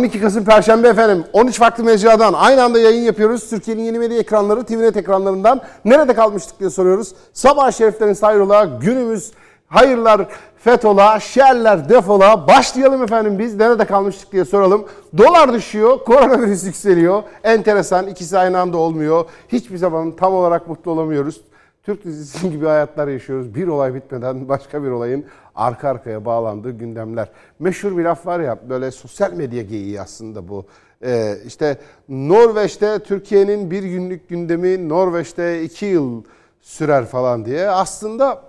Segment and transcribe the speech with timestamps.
[0.00, 3.50] 12 Kasım Perşembe efendim 13 farklı mecradan aynı anda yayın yapıyoruz.
[3.50, 7.14] Türkiye'nin yeni medya ekranları TVNet ekranlarından nerede kalmıştık diye soruyoruz.
[7.32, 9.32] Sabah şeriflerin sayrola günümüz
[9.68, 12.46] hayırlar fetola, şerler defola.
[12.48, 14.84] Başlayalım efendim biz nerede kalmıştık diye soralım.
[15.18, 17.22] Dolar düşüyor, koronavirüs yükseliyor.
[17.44, 19.24] Enteresan ikisi aynı anda olmuyor.
[19.48, 21.40] Hiçbir zaman tam olarak mutlu olamıyoruz.
[21.82, 23.54] Türk dizisi gibi hayatlar yaşıyoruz.
[23.54, 25.24] Bir olay bitmeden başka bir olayın
[25.60, 27.28] arka arkaya bağlandığı gündemler.
[27.58, 30.64] Meşhur bir laf var ya böyle sosyal medya geyiği aslında bu.
[31.04, 31.78] Ee, işte
[32.08, 36.22] Norveç'te Türkiye'nin bir günlük gündemi Norveç'te iki yıl
[36.60, 37.68] sürer falan diye.
[37.68, 38.42] Aslında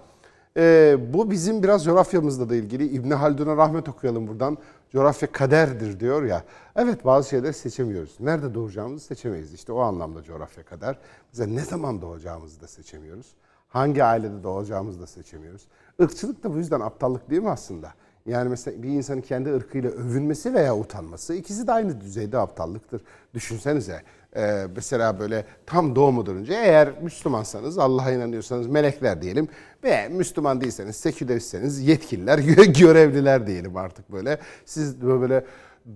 [0.57, 2.87] e, bu bizim biraz coğrafyamızla da ilgili.
[2.87, 4.57] İbni Haldun'a rahmet okuyalım buradan.
[4.91, 6.43] Coğrafya kaderdir diyor ya.
[6.75, 8.15] Evet bazı şeyleri seçemiyoruz.
[8.19, 9.53] Nerede doğacağımızı seçemeyiz.
[9.53, 10.97] İşte o anlamda coğrafya kader.
[11.33, 13.27] Bize ne zaman doğacağımızı da seçemiyoruz.
[13.69, 15.67] Hangi ailede doğacağımızı da seçemiyoruz.
[15.99, 17.93] Irkçılık da bu yüzden aptallık değil mi aslında?
[18.25, 23.01] Yani mesela bir insanın kendi ırkıyla övünmesi veya utanması ikisi de aynı düzeyde aptallıktır.
[23.33, 24.01] Düşünsenize
[24.35, 29.47] e, mesela böyle tam doğmadan önce eğer Müslümansanız Allah'a inanıyorsanız melekler diyelim
[29.83, 32.39] ve Müslüman değilseniz seküleristseniz yetkililer
[32.79, 34.39] görevliler diyelim artık böyle.
[34.65, 35.45] Siz böyle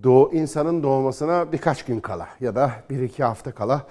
[0.02, 3.86] doğ, insanın doğmasına birkaç gün kala ya da bir iki hafta kala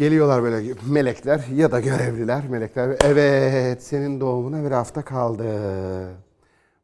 [0.00, 2.96] Geliyorlar böyle melekler ya da görevliler melekler.
[3.04, 5.44] Evet senin doğumuna bir hafta kaldı.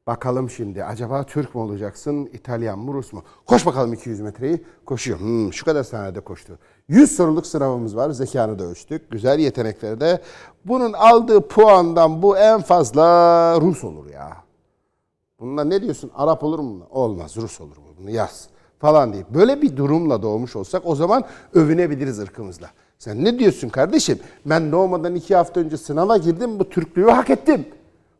[0.06, 3.22] Bakalım şimdi acaba Türk mü olacaksın, İtalyan mı, Rus mu?
[3.46, 4.64] Koş bakalım 200 metreyi.
[4.86, 5.20] Koşuyor.
[5.20, 6.58] Hmm, şu kadar saniyede koştu.
[6.88, 8.10] 100 soruluk sınavımız var.
[8.10, 9.10] Zekanı da ölçtük.
[9.10, 10.20] Güzel yetenekleri de.
[10.64, 14.36] Bunun aldığı puandan bu en fazla Rus olur ya.
[15.40, 16.10] Bununla ne diyorsun?
[16.14, 16.86] Arap olur mu?
[16.90, 17.36] Olmaz.
[17.36, 17.86] Rus olur mu?
[17.98, 18.48] Bunu yaz
[18.78, 21.24] falan deyip böyle bir durumla doğmuş olsak o zaman
[21.54, 22.70] övünebiliriz ırkımızla.
[22.98, 24.18] Sen ne diyorsun kardeşim?
[24.46, 27.66] Ben doğmadan iki hafta önce sınava girdim bu Türklüğü hak ettim.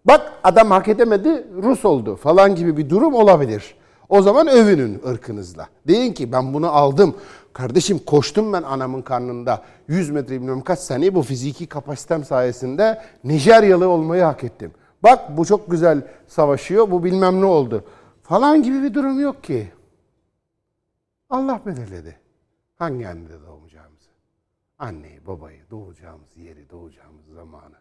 [0.05, 3.75] Bak adam hak edemedi Rus oldu falan gibi bir durum olabilir.
[4.09, 5.69] O zaman övünün ırkınızla.
[5.89, 7.17] Deyin ki ben bunu aldım.
[7.53, 13.89] Kardeşim koştum ben anamın karnında 100 metre bilmem kaç saniye bu fiziki kapasitem sayesinde Nijeryalı
[13.89, 14.73] olmayı hak ettim.
[15.03, 17.85] Bak bu çok güzel savaşıyor bu bilmem ne oldu
[18.23, 19.73] falan gibi bir durum yok ki.
[21.31, 22.17] Allah belirledi.
[22.77, 23.66] Hangi annede doğacağımızı?
[24.79, 27.75] Anneyi, babayı, doğacağımız yeri, doğacağımız zamanı.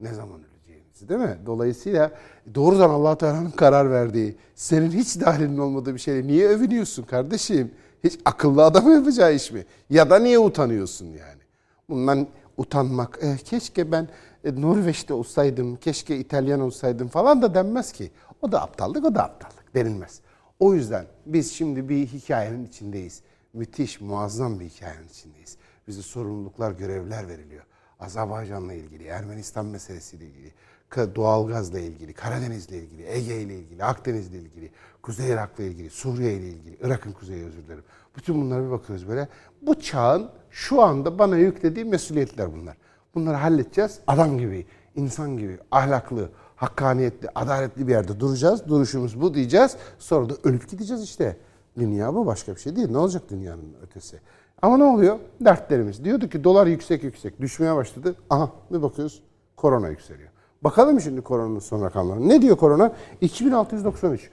[0.00, 1.38] Ne zaman öleceğimizi değil mi?
[1.46, 2.12] Dolayısıyla
[2.54, 7.74] doğrudan allah Teala'nın karar verdiği, senin hiç dahilinin olmadığı bir şeyle niye övünüyorsun kardeşim?
[8.04, 9.64] Hiç akıllı adam yapacağı iş mi?
[9.90, 11.42] Ya da niye utanıyorsun yani?
[11.88, 14.08] Bundan utanmak, eh, keşke ben
[14.44, 18.10] e, Norveç'te olsaydım, keşke İtalyan olsaydım falan da denmez ki.
[18.42, 20.20] O da aptallık, o da aptallık denilmez.
[20.60, 23.22] O yüzden biz şimdi bir hikayenin içindeyiz.
[23.52, 25.56] Müthiş, muazzam bir hikayenin içindeyiz.
[25.88, 27.64] Bize sorumluluklar, görevler veriliyor.
[28.00, 30.52] Azerbaycan'la ilgili, Ermenistan meselesiyle ilgili,
[30.96, 34.70] doğalgazla ilgili, Karadeniz'le ilgili, Ege ile ilgili, Akdeniz'le ilgili,
[35.02, 37.84] Kuzey Irak'la ilgili, Suriye ile ilgili, Irak'ın kuzeyi özür dilerim.
[38.16, 39.28] Bütün bunlara bir bakıyoruz böyle.
[39.62, 42.76] Bu çağın şu anda bana yüklediği mesuliyetler bunlar.
[43.14, 43.98] Bunları halledeceğiz.
[44.06, 48.68] Adam gibi, insan gibi, ahlaklı, hakkaniyetli, adaletli bir yerde duracağız.
[48.68, 49.76] Duruşumuz bu diyeceğiz.
[49.98, 51.36] Sonra da ölüp gideceğiz işte.
[51.78, 52.90] Dünya bu başka bir şey değil.
[52.90, 54.20] Ne olacak dünyanın ötesi?
[54.62, 55.18] Ama ne oluyor?
[55.40, 56.04] Dertlerimiz.
[56.04, 57.40] Diyordu ki dolar yüksek yüksek.
[57.40, 58.14] Düşmeye başladı.
[58.30, 59.22] Aha bir bakıyoruz
[59.56, 60.30] korona yükseliyor.
[60.64, 62.28] Bakalım şimdi koronanın son rakamları.
[62.28, 62.92] Ne diyor korona?
[63.20, 64.30] 2693.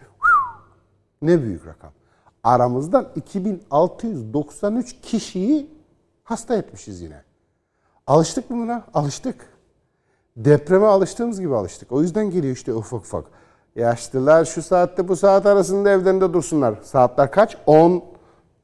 [1.22, 1.92] Ne büyük rakam.
[2.44, 5.70] Aramızdan 2693 kişiyi
[6.24, 7.22] hasta etmişiz yine.
[8.08, 8.86] Alıştık mı buna?
[8.94, 9.54] Alıştık.
[10.38, 11.92] Depreme alıştığımız gibi alıştık.
[11.92, 13.26] O yüzden geliyor işte ufak ufak.
[13.76, 16.76] Yaşlılar şu saatte bu saat arasında evlerinde dursunlar.
[16.84, 17.58] Saatler kaç?
[17.66, 18.04] 10,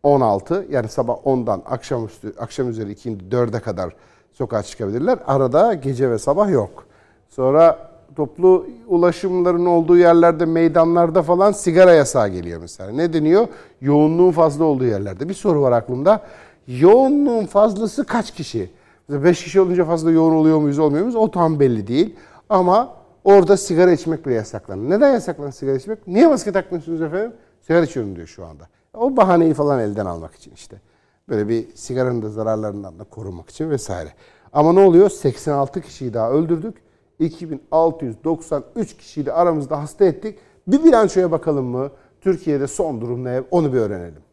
[0.03, 0.65] 16.
[0.69, 3.93] Yani sabah 10'dan akşamüstü, akşam üzeri 2, 4'e kadar
[4.33, 5.19] sokağa çıkabilirler.
[5.27, 6.85] Arada gece ve sabah yok.
[7.29, 12.91] Sonra toplu ulaşımların olduğu yerlerde, meydanlarda falan sigara yasağı geliyor mesela.
[12.91, 13.47] Ne deniyor?
[13.81, 15.29] Yoğunluğun fazla olduğu yerlerde.
[15.29, 16.21] Bir soru var aklımda.
[16.67, 18.69] Yoğunluğun fazlası kaç kişi?
[19.09, 22.15] 5 kişi olunca fazla yoğun oluyor muyuz olmuyor muyuz o tam belli değil.
[22.49, 22.93] Ama
[23.23, 24.89] orada sigara içmek bile yasaklanır.
[24.89, 26.07] Neden yasaklanır sigara içmek?
[26.07, 27.33] Niye maske takmıyorsunuz efendim?
[27.61, 28.67] Sigara içiyorum diyor şu anda.
[28.93, 30.81] O bahaneyi falan elden almak için işte.
[31.29, 34.13] Böyle bir sigaranın da zararlarından da korunmak için vesaire.
[34.53, 35.09] Ama ne oluyor?
[35.09, 36.77] 86 kişiyi daha öldürdük.
[37.19, 40.39] 2693 kişiyi de aramızda hasta ettik.
[40.67, 41.91] Bir bilançoya bakalım mı?
[42.21, 43.43] Türkiye'de son durum ne?
[43.51, 44.23] Onu bir öğrenelim.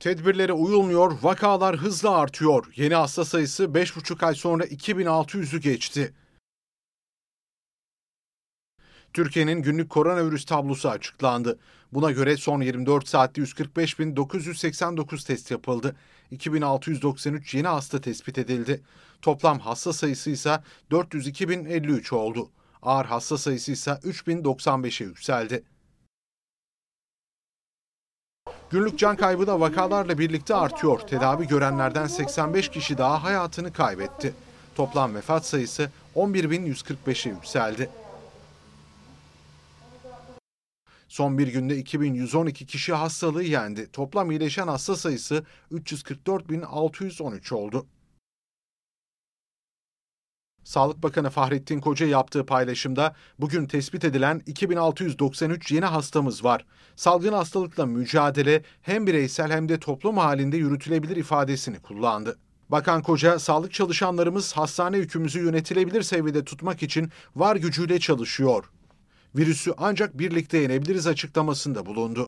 [0.00, 2.72] Tedbirlere uyulmuyor, vakalar hızla artıyor.
[2.76, 6.14] Yeni hasta sayısı 5,5 ay sonra 2600'ü geçti.
[9.16, 11.58] Türkiye'nin günlük koronavirüs tablosu açıklandı.
[11.92, 15.96] Buna göre son 24 saatte 145.989 test yapıldı.
[16.30, 18.82] 2693 yeni hasta tespit edildi.
[19.22, 20.60] Toplam hasta sayısı ise
[20.90, 22.50] 402.053 oldu.
[22.82, 25.64] Ağır hasta sayısı ise 3095'e yükseldi.
[28.70, 31.00] Günlük can kaybı da vakalarla birlikte artıyor.
[31.00, 34.34] Tedavi görenlerden 85 kişi daha hayatını kaybetti.
[34.74, 37.90] Toplam vefat sayısı 11.145'e yükseldi.
[41.16, 43.92] Son bir günde 2112 kişi hastalığı yendi.
[43.92, 47.86] Toplam iyileşen hasta sayısı 344.613 oldu.
[50.64, 56.66] Sağlık Bakanı Fahrettin Koca yaptığı paylaşımda bugün tespit edilen 2693 yeni hastamız var.
[56.96, 62.38] Salgın hastalıkla mücadele hem bireysel hem de toplum halinde yürütülebilir ifadesini kullandı.
[62.68, 68.64] Bakan Koca, sağlık çalışanlarımız hastane yükümüzü yönetilebilir seviyede tutmak için var gücüyle çalışıyor.
[69.36, 72.26] Virüsü ancak birlikte yenebiliriz açıklamasında bulundu.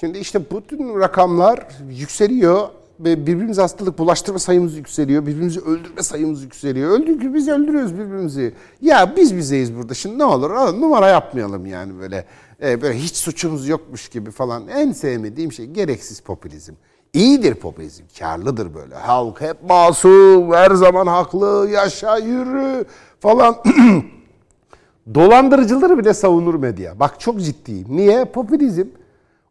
[0.00, 2.68] Şimdi işte bütün rakamlar yükseliyor
[3.00, 5.26] ve birbirimize hastalık bulaştırma sayımız yükseliyor.
[5.26, 6.90] Birbirimizi öldürme sayımız yükseliyor.
[6.90, 8.54] Öldük biz öldürüyoruz birbirimizi.
[8.80, 9.94] Ya biz bizeyiz burada.
[9.94, 10.50] Şimdi ne olur
[10.80, 12.26] numara yapmayalım yani böyle.
[12.62, 14.68] e, böyle hiç suçumuz yokmuş gibi falan.
[14.68, 16.74] En sevmediğim şey gereksiz popülizm.
[17.14, 18.94] İyidir popülizm, karlıdır böyle.
[18.94, 22.84] Halk hep masum, her zaman haklı, yaşa, yürü
[23.20, 23.56] falan.
[25.14, 27.00] Dolandırıcıları bile savunur medya.
[27.00, 27.86] Bak çok ciddiyim.
[27.88, 28.24] Niye?
[28.24, 28.86] Popülizm.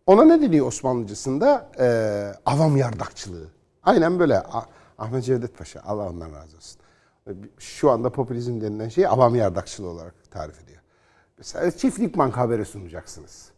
[0.08, 1.70] Ona ne deniyor Osmanlıcasında?
[1.80, 3.48] Ee, avam yardakçılığı.
[3.84, 4.40] Aynen böyle.
[4.40, 4.66] Ah-
[4.98, 6.80] Ahmet Cevdet Paşa, Allah ondan razı olsun.
[7.60, 10.80] Şu anda popülizm denilen şey avam yardakçılığı olarak tarif ediyor.
[11.38, 13.53] Mesela çiftlik bank haberi sunacaksınız.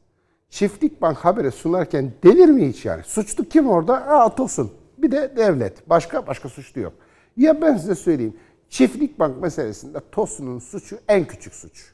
[0.50, 3.04] Çiftlik bank haberi sunarken denir mi hiç yani?
[3.04, 4.08] Suçlu kim orada?
[4.08, 4.72] Aa Tosun.
[4.98, 5.90] Bir de devlet.
[5.90, 6.94] Başka başka suçlu yok.
[7.38, 8.38] Ya ben size söyleyeyim.
[8.70, 11.94] Çiftlik bank meselesinde Tosun'un suçu en küçük suç.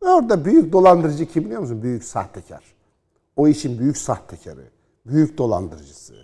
[0.00, 1.82] Orada büyük dolandırıcı kim biliyor musun?
[1.82, 2.64] Büyük sahtekar.
[3.36, 4.64] O işin büyük sahtekarı,
[5.06, 6.14] büyük dolandırıcısı.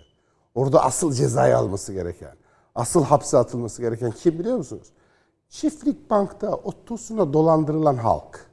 [0.55, 2.35] Orada asıl cezayı alması gereken,
[2.75, 4.87] asıl hapse atılması gereken kim biliyor musunuz?
[5.49, 8.45] Çiftlik bankta o Tosun'a dolandırılan halk.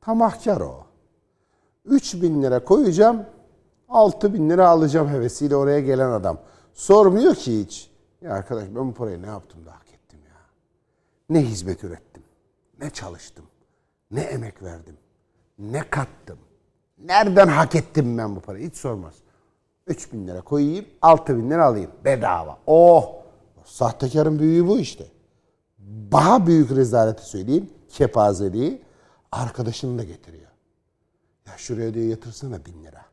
[0.00, 0.89] Tamahkar o.
[1.90, 3.26] 3 bin lira koyacağım,
[3.88, 6.38] 6 bin lira alacağım hevesiyle oraya gelen adam.
[6.74, 7.90] Sormuyor ki hiç.
[8.20, 10.40] Ya arkadaş ben bu parayı ne yaptım da hak ettim ya.
[11.30, 12.22] Ne hizmet ürettim,
[12.80, 13.44] ne çalıştım,
[14.10, 14.96] ne emek verdim,
[15.58, 16.38] ne kattım.
[16.98, 18.68] Nereden hak ettim ben bu parayı?
[18.70, 19.14] Hiç sormaz.
[19.86, 21.90] 3 bin lira koyayım, 6 bin lira alayım.
[22.04, 22.58] Bedava.
[22.66, 23.12] Oh!
[23.64, 25.06] Sahtekarın büyüğü bu işte.
[26.12, 27.70] Daha büyük rezaleti söyleyeyim.
[27.88, 28.82] Kepazeliği
[29.32, 30.49] arkadaşını da getiriyor.
[31.50, 33.04] Ya şuraya diyor yatırsana bin lira.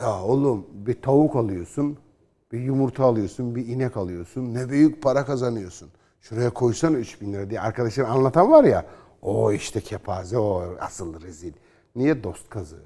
[0.00, 1.98] Ya oğlum bir tavuk alıyorsun,
[2.52, 4.54] bir yumurta alıyorsun, bir inek alıyorsun.
[4.54, 5.90] Ne büyük para kazanıyorsun.
[6.20, 8.86] Şuraya koysana 3 bin lira diye arkadaşlar anlatan var ya.
[9.22, 11.52] O işte kepaze, o asıl rezil.
[11.96, 12.82] Niye dost kazığı?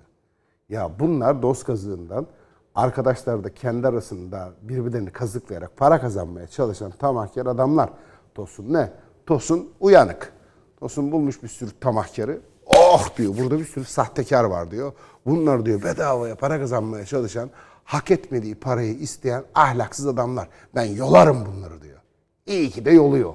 [0.68, 2.26] Ya bunlar dost kazığından
[2.74, 7.90] arkadaşlar da kendi arasında birbirlerini kazıklayarak para kazanmaya çalışan tamahkar adamlar.
[8.34, 8.92] Tosun ne?
[9.26, 10.32] Tosun uyanık.
[10.76, 12.40] Tosun bulmuş bir sürü tamahkarı.
[12.94, 14.92] Oh diyor burada bir sürü sahtekar var diyor.
[15.26, 17.50] Bunlar diyor bedavaya para kazanmaya çalışan,
[17.84, 20.48] hak etmediği parayı isteyen ahlaksız adamlar.
[20.74, 22.00] Ben yolarım bunları diyor.
[22.46, 23.34] İyi ki de yoluyor.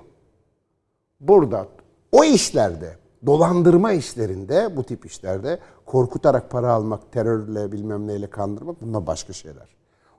[1.19, 1.67] Burada
[2.11, 9.07] o işlerde, dolandırma işlerinde, bu tip işlerde korkutarak para almak, terörle bilmem neyle kandırmak bunlar
[9.07, 9.75] başka şeyler.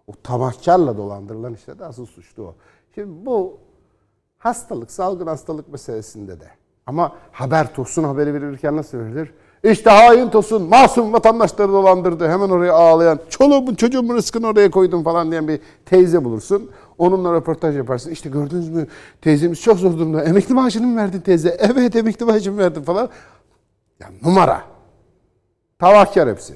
[0.06, 2.54] O tamahkarla dolandırılan işlerde asıl suçlu o.
[2.94, 3.58] Şimdi bu
[4.38, 6.59] hastalık, salgın hastalık meselesinde de.
[6.86, 9.32] Ama haber Tosun haberi verirken nasıl verilir?
[9.64, 12.28] İşte hain Tosun masum vatandaşları dolandırdı.
[12.28, 16.70] Hemen oraya ağlayan, çoluğumun çocuğumun rızkını oraya koydum falan diyen bir teyze bulursun.
[16.98, 18.10] Onunla röportaj yaparsın.
[18.10, 18.86] İşte gördünüz mü
[19.20, 20.24] teyzemiz çok zor durumda.
[20.24, 21.56] Emekli maaşını mı verdin teyze?
[21.60, 23.08] Evet emekli maaşımı verdim falan.
[24.00, 24.62] Ya numara.
[25.78, 26.54] Tavahkar hepsi.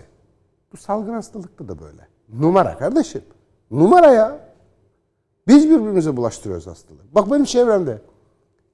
[0.72, 2.08] Bu salgın hastalıkta da böyle.
[2.40, 3.22] Numara kardeşim.
[3.70, 4.38] Numara ya.
[5.48, 6.98] Biz birbirimize bulaştırıyoruz hastalığı.
[7.12, 7.98] Bak benim çevremde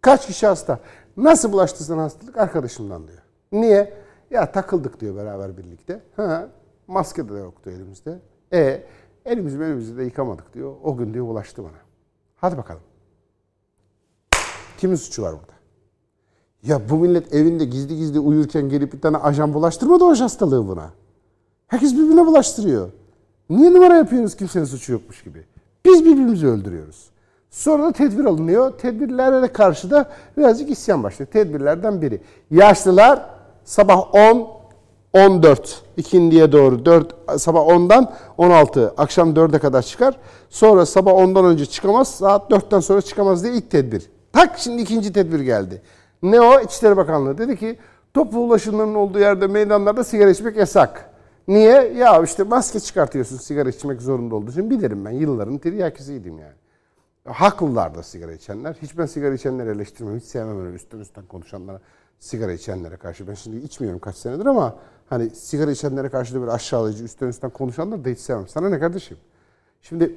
[0.01, 0.79] kaç kişi hasta.
[1.17, 2.39] Nasıl bulaştı sana hastalık?
[2.39, 3.23] Arkadaşımdan diyor.
[3.53, 3.95] Niye?
[4.31, 6.03] Ya takıldık diyor beraber birlikte.
[6.17, 6.49] Ha,
[6.87, 8.19] maske de yoktu elimizde.
[8.53, 8.85] E
[9.25, 10.75] elimizi elimizi de yıkamadık diyor.
[10.83, 11.79] O gün diyor bulaştı bana.
[12.37, 12.83] Hadi bakalım.
[14.79, 15.53] Kimin suçu var burada?
[16.63, 20.91] Ya bu millet evinde gizli gizli uyurken gelip bir tane ajan bulaştırmadı o hastalığı buna.
[21.67, 22.91] Herkes birbirine bulaştırıyor.
[23.51, 25.45] Niye numara yapıyoruz kimsenin suçu yokmuş gibi?
[25.85, 27.11] Biz birbirimizi öldürüyoruz.
[27.51, 28.79] Sonra da tedbir alınıyor.
[28.79, 31.31] Tedbirlere karşı da birazcık isyan başlıyor.
[31.31, 32.21] Tedbirlerden biri.
[32.51, 33.27] Yaşlılar
[33.65, 34.49] sabah 10,
[35.13, 40.17] 14, ikindiye doğru 4, sabah 10'dan 16, akşam 4'e kadar çıkar.
[40.49, 44.11] Sonra sabah 10'dan önce çıkamaz, saat 4'ten sonra çıkamaz diye ilk tedbir.
[44.33, 45.83] Tak şimdi ikinci tedbir geldi.
[46.23, 46.61] Ne o?
[46.61, 47.79] İçişleri Bakanlığı dedi ki
[48.15, 51.11] toplu ulaşımların olduğu yerde meydanlarda sigara içmek yasak.
[51.49, 51.93] Niye?
[51.97, 55.11] Ya işte maske çıkartıyorsun sigara içmek zorunda olduğu için bilirim ben.
[55.11, 56.60] Yılların tiryakisiydim yani.
[57.25, 58.77] Haklılar da sigara içenler.
[58.83, 60.17] Hiç ben sigara içenleri eleştirmem.
[60.17, 61.81] Hiç sevmem öyle üstten üstten konuşanlara,
[62.19, 63.29] sigara içenlere karşı.
[63.29, 64.77] Ben şimdi içmiyorum kaç senedir ama
[65.09, 68.49] hani sigara içenlere karşı da böyle aşağılayıcı, üstten üstten konuşanları da hiç sevmem.
[68.49, 69.17] Sana ne kardeşim?
[69.83, 70.15] Şimdi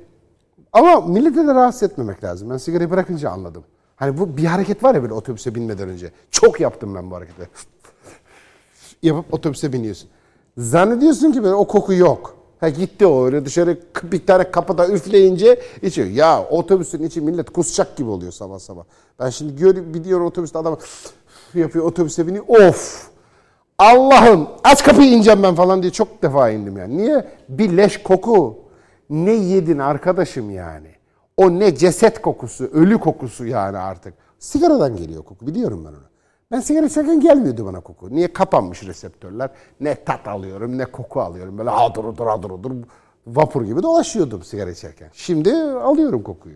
[0.73, 2.49] ama millete de rahatsız etmemek lazım.
[2.49, 3.63] Ben sigarayı bırakınca anladım.
[3.95, 6.11] Hani bu bir hareket var ya böyle otobüse binmeden önce.
[6.31, 7.49] Çok yaptım ben bu hareketi.
[9.01, 10.09] Yapıp otobüse biniyorsun.
[10.57, 12.42] Zannediyorsun ki böyle o koku yok.
[12.63, 16.07] Ha gitti o öyle dışarı bir tane kapıda üfleyince içiyor.
[16.07, 18.83] Ya otobüsün içi millet kusacak gibi oluyor sabah sabah.
[19.19, 20.77] Ben şimdi gör, gidiyorum otobüste adam
[21.53, 22.45] yapıyor otobüse biniyor.
[22.47, 23.07] Of!
[23.77, 26.97] Allah'ım aç kapıyı ineceğim ben falan diye çok defa indim yani.
[26.97, 27.27] Niye?
[27.49, 28.59] Bir leş koku.
[29.09, 30.91] Ne yedin arkadaşım yani?
[31.37, 34.13] O ne ceset kokusu, ölü kokusu yani artık.
[34.39, 36.12] Sigaradan geliyor koku biliyorum ben onu.
[36.53, 38.15] Ben sigara içerken gelmiyordu bana koku.
[38.15, 39.49] Niye kapanmış reseptörler?
[39.79, 41.57] Ne tat alıyorum ne koku alıyorum.
[41.57, 42.71] Böyle hadur hudur hadur hudur
[43.27, 45.09] vapur gibi dolaşıyordum sigara içerken.
[45.13, 46.55] Şimdi alıyorum kokuyu.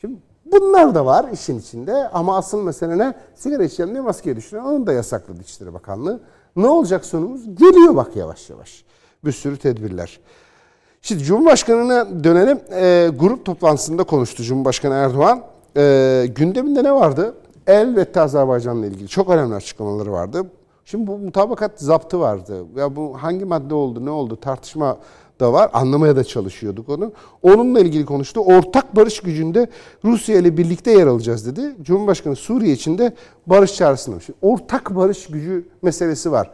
[0.00, 3.14] Şimdi bunlar da var işin içinde ama asıl mesele ne?
[3.34, 6.20] Sigara içelim diye maskeye düşüren onu da yasakladı İçişleri Bakanlığı.
[6.56, 7.54] Ne olacak sonumuz?
[7.54, 8.84] Geliyor bak yavaş yavaş.
[9.24, 10.20] Bir sürü tedbirler.
[11.02, 12.60] Şimdi Cumhurbaşkanı'na dönelim.
[12.72, 15.42] Ee, grup toplantısında konuştu Cumhurbaşkanı Erdoğan.
[15.76, 17.34] Ee, gündeminde ne vardı?
[17.66, 20.46] Elbette Azerbaycan'la ilgili çok önemli açıklamaları vardı.
[20.84, 22.64] Şimdi bu mutabakat zaptı vardı.
[22.76, 24.98] Ya bu hangi madde oldu, ne oldu tartışma
[25.40, 25.70] da var.
[25.72, 27.12] Anlamaya da çalışıyorduk onu.
[27.42, 28.40] Onunla ilgili konuştu.
[28.40, 29.68] Ortak barış gücünde
[30.04, 31.74] Rusya ile birlikte yer alacağız dedi.
[31.82, 33.14] Cumhurbaşkanı Suriye için de
[33.46, 34.20] barış çağrısında.
[34.20, 36.50] Şimdi ortak barış gücü meselesi var.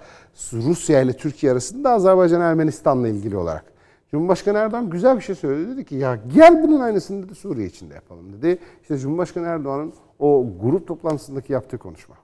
[0.53, 3.65] Rusya ile Türkiye arasında Azerbaycan Ermenistan'la ilgili olarak.
[4.11, 5.71] Cumhurbaşkanı Erdoğan güzel bir şey söyledi.
[5.71, 8.59] Dedi ki ya gel bunun aynısını dedi Suriye için de yapalım dedi.
[8.83, 12.17] İşte Cumhurbaşkanı Erdoğan'ın o grup toplantısındaki yaptığı konuşma.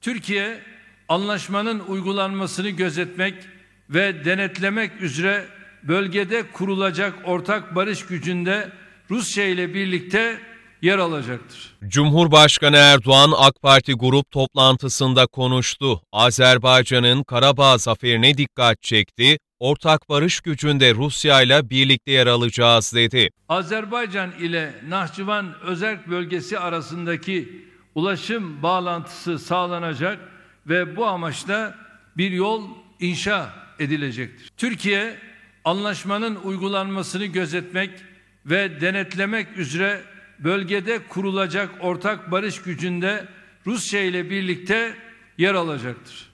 [0.00, 0.60] Türkiye
[1.08, 3.34] anlaşmanın uygulanmasını gözetmek
[3.90, 5.44] ve denetlemek üzere
[5.82, 8.72] bölgede kurulacak ortak barış gücünde
[9.10, 10.38] Rusya ile birlikte
[10.82, 11.76] yer alacaktır.
[11.88, 16.02] Cumhurbaşkanı Erdoğan AK Parti grup toplantısında konuştu.
[16.12, 19.38] Azerbaycan'ın Karabağ zaferine dikkat çekti.
[19.58, 23.30] Ortak barış gücünde Rusya ile birlikte yer alacağız dedi.
[23.48, 30.18] Azerbaycan ile Nahçıvan Özerk bölgesi arasındaki ulaşım bağlantısı sağlanacak
[30.66, 31.74] ve bu amaçla
[32.16, 32.62] bir yol
[33.00, 34.50] inşa edilecektir.
[34.56, 35.18] Türkiye
[35.64, 37.90] anlaşmanın uygulanmasını gözetmek
[38.46, 40.00] ve denetlemek üzere
[40.38, 43.28] bölgede kurulacak ortak barış gücünde
[43.66, 44.94] Rusya ile birlikte
[45.38, 46.30] yer alacaktır.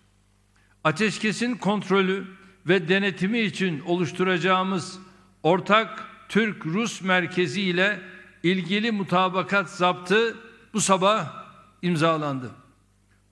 [0.85, 2.27] Ateşkesin kontrolü
[2.67, 4.99] ve denetimi için oluşturacağımız
[5.43, 8.01] ortak Türk-Rus merkezi ile
[8.43, 10.37] ilgili mutabakat zaptı
[10.75, 11.45] bu sabah
[11.83, 12.51] imzalandı.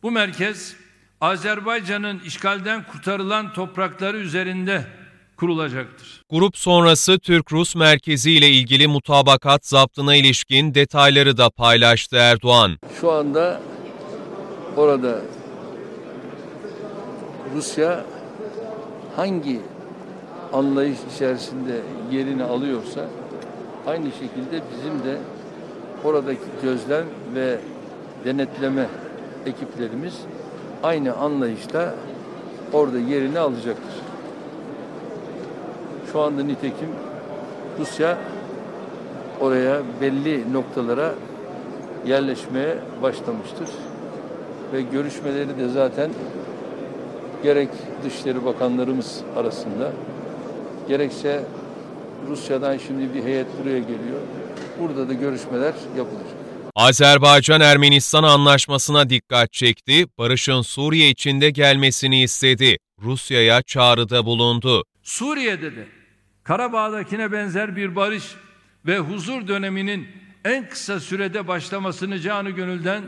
[0.03, 0.77] Bu merkez
[1.21, 4.87] Azerbaycan'ın işgalden kurtarılan toprakları üzerinde
[5.43, 6.25] kurulacaktır.
[6.31, 12.79] Grup sonrası Türk-Rus merkezi ile ilgili mutabakat zaptına ilişkin detayları da paylaştı Erdoğan.
[13.01, 13.61] Şu anda
[14.77, 15.19] orada
[17.55, 18.05] Rusya
[19.17, 19.61] hangi
[20.53, 21.81] anlayış içerisinde
[22.13, 23.09] yerini alıyorsa
[23.87, 25.19] aynı şekilde bizim de
[26.05, 27.59] oradaki gözlem ve
[28.25, 28.87] denetleme
[29.47, 30.15] ekiplerimiz
[30.83, 31.95] aynı anlayışta
[32.73, 34.12] orada yerini alacaktır.
[36.13, 36.89] Şu anda nitekim
[37.79, 38.19] Rusya
[39.41, 41.15] oraya belli noktalara
[42.07, 43.69] yerleşmeye başlamıştır.
[44.73, 46.11] Ve görüşmeleri de zaten
[47.43, 47.69] gerek
[48.05, 49.93] Dışişleri Bakanlarımız arasında
[50.89, 51.45] gerekse
[52.29, 54.21] Rusya'dan şimdi bir heyet buraya geliyor.
[54.81, 56.37] Burada da görüşmeler yapılacak.
[56.77, 62.77] Azerbaycan-Ermenistan anlaşmasına dikkat çekti, barışın Suriye içinde gelmesini istedi.
[63.03, 64.85] Rusya'ya çağrıda bulundu.
[65.03, 66.02] Suriye'de de
[66.45, 68.35] Karabağ'dakine benzer bir barış
[68.87, 70.09] ve huzur döneminin
[70.45, 73.03] en kısa sürede başlamasını canı gönülden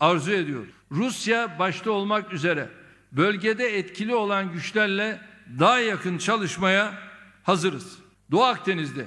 [0.00, 0.66] arzu ediyor.
[0.92, 2.68] Rusya başta olmak üzere
[3.12, 5.20] bölgede etkili olan güçlerle
[5.58, 6.94] daha yakın çalışmaya
[7.42, 7.98] hazırız.
[8.30, 9.06] Doğu Akdeniz'de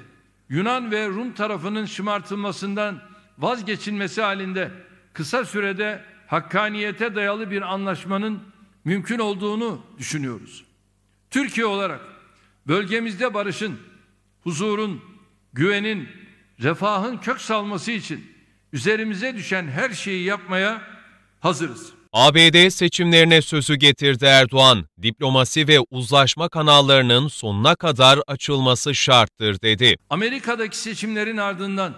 [0.50, 3.02] Yunan ve Rum tarafının şımartılmasından
[3.38, 4.72] vazgeçilmesi halinde
[5.14, 8.40] kısa sürede hakkaniyete dayalı bir anlaşmanın
[8.86, 10.66] mümkün olduğunu düşünüyoruz.
[11.30, 12.02] Türkiye olarak
[12.70, 13.80] bölgemizde barışın,
[14.42, 15.02] huzurun,
[15.54, 16.10] güvenin,
[16.60, 18.32] refahın kök salması için
[18.74, 20.82] üzerimize düşen her şeyi yapmaya
[21.40, 21.94] hazırız.
[22.14, 24.86] ABD seçimlerine sözü getirdi Erdoğan.
[25.02, 29.96] Diplomasi ve uzlaşma kanallarının sonuna kadar açılması şarttır dedi.
[30.10, 31.94] Amerika'daki seçimlerin ardından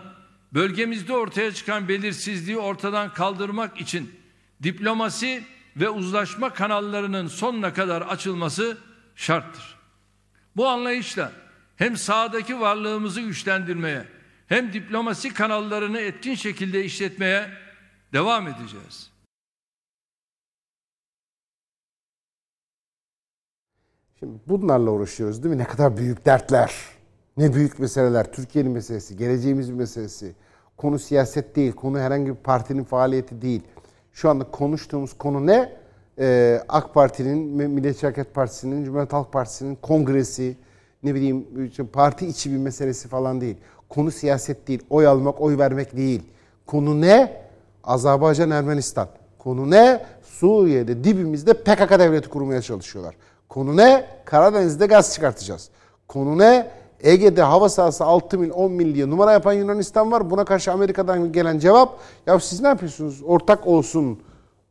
[0.53, 4.11] bölgemizde ortaya çıkan belirsizliği ortadan kaldırmak için
[4.63, 5.43] diplomasi
[5.75, 8.77] ve uzlaşma kanallarının sonuna kadar açılması
[9.15, 9.80] şarttır.
[10.55, 11.31] Bu anlayışla
[11.75, 14.05] hem sahadaki varlığımızı güçlendirmeye
[14.47, 17.49] hem diplomasi kanallarını etkin şekilde işletmeye
[18.13, 19.11] devam edeceğiz.
[24.19, 25.61] Şimdi bunlarla uğraşıyoruz değil mi?
[25.61, 26.75] Ne kadar büyük dertler.
[27.37, 28.31] Ne büyük meseleler.
[28.31, 30.35] Türkiye'nin meselesi, geleceğimizin meselesi.
[30.77, 33.61] Konu siyaset değil, konu herhangi bir partinin faaliyeti değil.
[34.13, 35.80] Şu anda konuştuğumuz konu ne?
[36.19, 37.37] Ee, AK Parti'nin,
[37.69, 40.57] Milliyetçi Hareket Partisi'nin, Cumhuriyet Halk Partisi'nin kongresi,
[41.03, 41.47] ne bileyim
[41.93, 43.57] parti içi bir meselesi falan değil.
[43.89, 46.23] Konu siyaset değil, oy almak, oy vermek değil.
[46.65, 47.41] Konu ne?
[47.83, 49.07] Azerbaycan, Ermenistan.
[49.39, 50.05] Konu ne?
[50.21, 53.15] Suriye'de dibimizde PKK devleti kurmaya çalışıyorlar.
[53.49, 54.05] Konu ne?
[54.25, 55.69] Karadeniz'de gaz çıkartacağız.
[56.07, 56.71] Konu ne?
[57.03, 60.29] Ege'de hava sahası 6 mil 10 mil diye numara yapan Yunanistan var.
[60.29, 63.21] Buna karşı Amerika'dan gelen cevap ya siz ne yapıyorsunuz?
[63.25, 64.19] Ortak olsun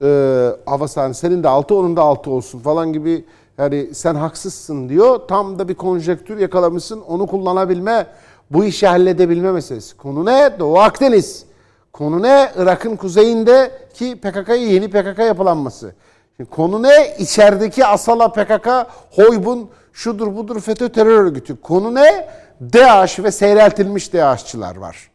[0.02, 3.24] e, hava sahası senin de 6 onun da 6 olsun falan gibi
[3.58, 5.20] yani sen haksızsın diyor.
[5.28, 8.06] Tam da bir konjektür yakalamışsın onu kullanabilme
[8.50, 9.96] bu işi halledebilme meselesi.
[9.96, 10.50] Konu ne?
[10.58, 11.44] Doğu Akdeniz.
[11.92, 12.50] Konu ne?
[12.56, 15.94] Irak'ın kuzeyindeki PKK'yı yeni PKK yapılanması.
[16.36, 17.16] Şimdi konu ne?
[17.18, 18.68] İçerideki Asala PKK,
[19.10, 21.60] Hoybun, şudur budur FETÖ terör örgütü.
[21.60, 22.28] Konu ne?
[22.60, 25.10] DAEŞ ve seyreltilmiş DAEŞ'çılar var.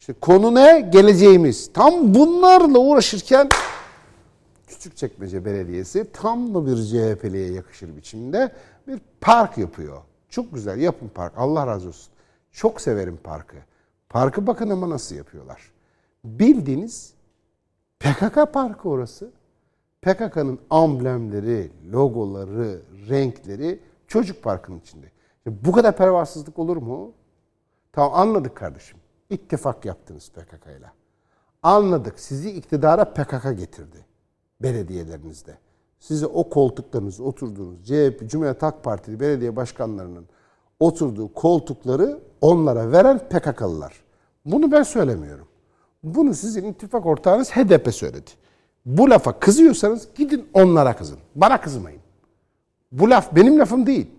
[0.00, 0.88] İşte konu ne?
[0.92, 1.72] Geleceğimiz.
[1.72, 3.48] Tam bunlarla uğraşırken
[4.80, 8.52] Küçükçekmece Belediyesi tam da bir CHP'liye yakışır biçimde
[8.88, 10.02] bir park yapıyor.
[10.28, 11.32] Çok güzel yapın park.
[11.36, 12.12] Allah razı olsun.
[12.52, 13.56] Çok severim parkı.
[14.08, 15.72] Parkı bakın ama nasıl yapıyorlar.
[16.24, 17.14] Bildiğiniz
[17.98, 19.30] PKK parkı orası.
[20.02, 25.06] PKK'nın amblemleri, logoları, renkleri çocuk parkının içinde.
[25.46, 27.12] Bu kadar pervasızlık olur mu?
[27.92, 28.98] Tamam anladık kardeşim.
[29.30, 30.90] İttifak yaptınız PKK ile.
[31.62, 32.20] Anladık.
[32.20, 34.09] Sizi iktidara PKK getirdi.
[34.62, 35.58] Belediyelerinizde.
[35.98, 40.24] Size o koltuklarınız oturduğunuz CHP, Cumhuriyet Halk Partili belediye başkanlarının
[40.80, 43.92] oturduğu koltukları onlara veren PKK'lılar.
[44.44, 45.46] Bunu ben söylemiyorum.
[46.02, 48.30] Bunu sizin ittifak ortağınız HDP söyledi.
[48.86, 51.18] Bu lafa kızıyorsanız gidin onlara kızın.
[51.34, 52.00] Bana kızmayın.
[52.92, 54.10] Bu laf benim lafım değil.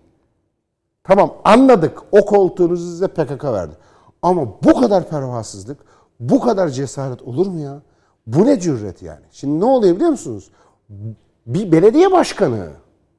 [1.04, 3.74] Tamam anladık o koltuğunuzu size PKK verdi.
[4.22, 5.78] Ama bu kadar pervasızlık,
[6.20, 7.82] bu kadar cesaret olur mu ya?
[8.26, 9.24] Bu ne cüret yani?
[9.30, 10.50] Şimdi ne oluyor biliyor musunuz?
[11.46, 12.68] Bir belediye başkanı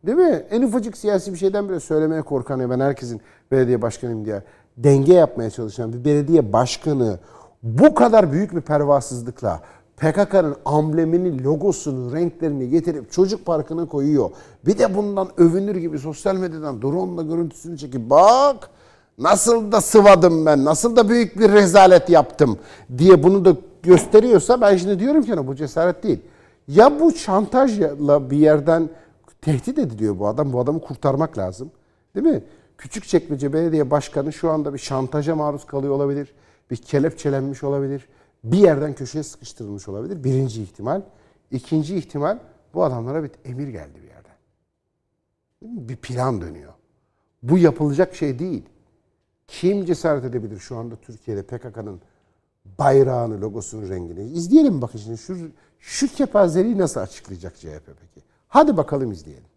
[0.06, 0.46] değil mi?
[0.52, 4.44] En ufacık siyasi bir şeyden bile söylemeye korkan ya ben herkesin belediye başkanıyım diye
[4.78, 7.20] denge yapmaya çalışan bir belediye başkanı
[7.64, 9.62] bu kadar büyük bir pervasızlıkla
[9.98, 14.30] PKK'nın amblemini, logosunu, renklerini getirip çocuk parkına koyuyor.
[14.66, 18.70] Bir de bundan övünür gibi sosyal medyadan drone'la görüntüsünü çekip bak
[19.18, 22.58] nasıl da sıvadım ben, nasıl da büyük bir rezalet yaptım
[22.98, 26.20] diye bunu da gösteriyorsa ben şimdi diyorum ki bu cesaret değil.
[26.68, 28.90] Ya bu şantajla bir yerden
[29.42, 30.54] tehdit ediliyor bu adam.
[30.54, 31.72] Bu adamı kurtarmak lazım.
[32.16, 32.44] Değil mi?
[32.78, 36.34] Küçükçekmece Belediye Başkanı şu anda bir şantaja maruz kalıyor olabilir.
[36.72, 38.08] Bir kelepçelenmiş olabilir
[38.44, 40.24] bir yerden köşeye sıkıştırılmış olabilir.
[40.24, 41.02] Birinci ihtimal.
[41.52, 42.40] İkinci ihtimal
[42.74, 44.36] bu adamlara bir emir geldi bir yerden.
[45.62, 46.74] Bir plan dönüyor.
[47.44, 48.64] Bu yapılacak şey değil.
[49.48, 52.02] Kim cesaret edebilir şu anda Türkiye'de PKK'nın
[52.66, 54.24] bayrağını, logosunun rengini?
[54.24, 58.26] İzleyelim bakın şimdi şu, şu kepazeliği nasıl açıklayacak CHP peki?
[58.48, 59.54] Hadi bakalım izleyelim.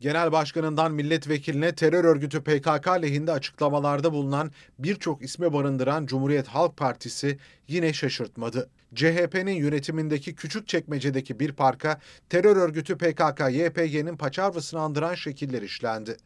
[0.00, 7.38] Genel Başkanından milletvekiline terör örgütü PKK lehinde açıklamalarda bulunan birçok isme barındıran Cumhuriyet Halk Partisi
[7.68, 8.70] yine şaşırtmadı.
[8.94, 16.16] CHP'nin yönetimindeki küçük çekmecedeki bir parka terör örgütü PKK-YPG'nin paçavrasını andıran şekiller işlendi.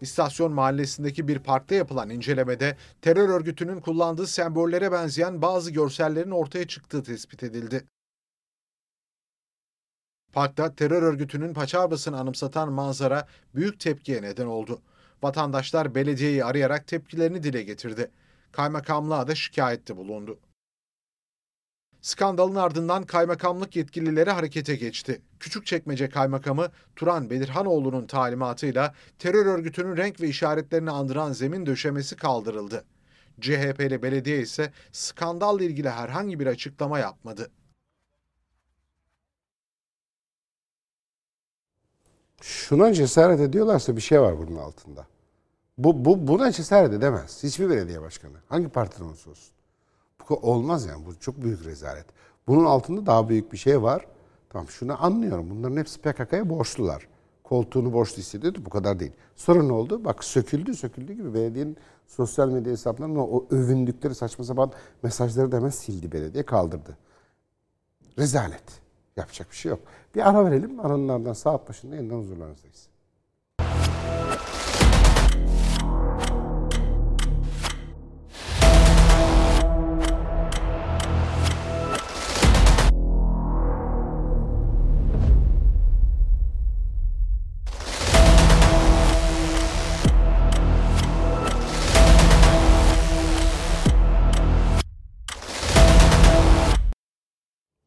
[0.00, 7.02] İstasyon mahallesindeki bir parkta yapılan incelemede terör örgütünün kullandığı sembollere benzeyen bazı görsellerin ortaya çıktığı
[7.02, 7.84] tespit edildi.
[10.32, 14.82] Parkta terör örgütünün paçavrasını anımsatan manzara büyük tepkiye neden oldu.
[15.22, 18.10] Vatandaşlar belediyeyi arayarak tepkilerini dile getirdi.
[18.52, 20.38] Kaymakamlığa da şikayette bulundu.
[22.02, 25.22] Skandalın ardından kaymakamlık yetkilileri harekete geçti.
[25.40, 32.84] Küçükçekmece Kaymakamı Turan Belirhanoğlu'nun talimatıyla terör örgütünün renk ve işaretlerini andıran zemin döşemesi kaldırıldı.
[33.40, 37.50] CHP'li belediye ise skandalla ilgili herhangi bir açıklama yapmadı.
[42.68, 45.06] şuna cesaret ediyorlarsa bir şey var bunun altında.
[45.78, 47.42] Bu, bu buna cesaret edemez.
[47.42, 48.36] Hiçbir belediye başkanı.
[48.48, 49.57] Hangi partiden olursa olsun.
[50.28, 51.06] Bu olmaz yani.
[51.06, 52.06] Bu çok büyük rezalet.
[52.46, 54.06] Bunun altında daha büyük bir şey var.
[54.50, 55.50] Tamam şunu anlıyorum.
[55.50, 57.08] Bunların hepsi PKK'ya borçlular.
[57.44, 58.58] Koltuğunu borçlu hissediyordu.
[58.64, 59.12] Bu kadar değil.
[59.36, 60.04] Sonra ne oldu?
[60.04, 65.70] Bak söküldü söküldü gibi belediyenin sosyal medya hesaplarında o övündükleri saçma sapan mesajları da hemen
[65.70, 66.96] sildi belediye kaldırdı.
[68.18, 68.80] Rezalet.
[69.16, 69.80] Yapacak bir şey yok.
[70.14, 70.80] Bir ara verelim.
[70.80, 72.88] Aranın ardından saat başında yeniden huzurlarınızdayız.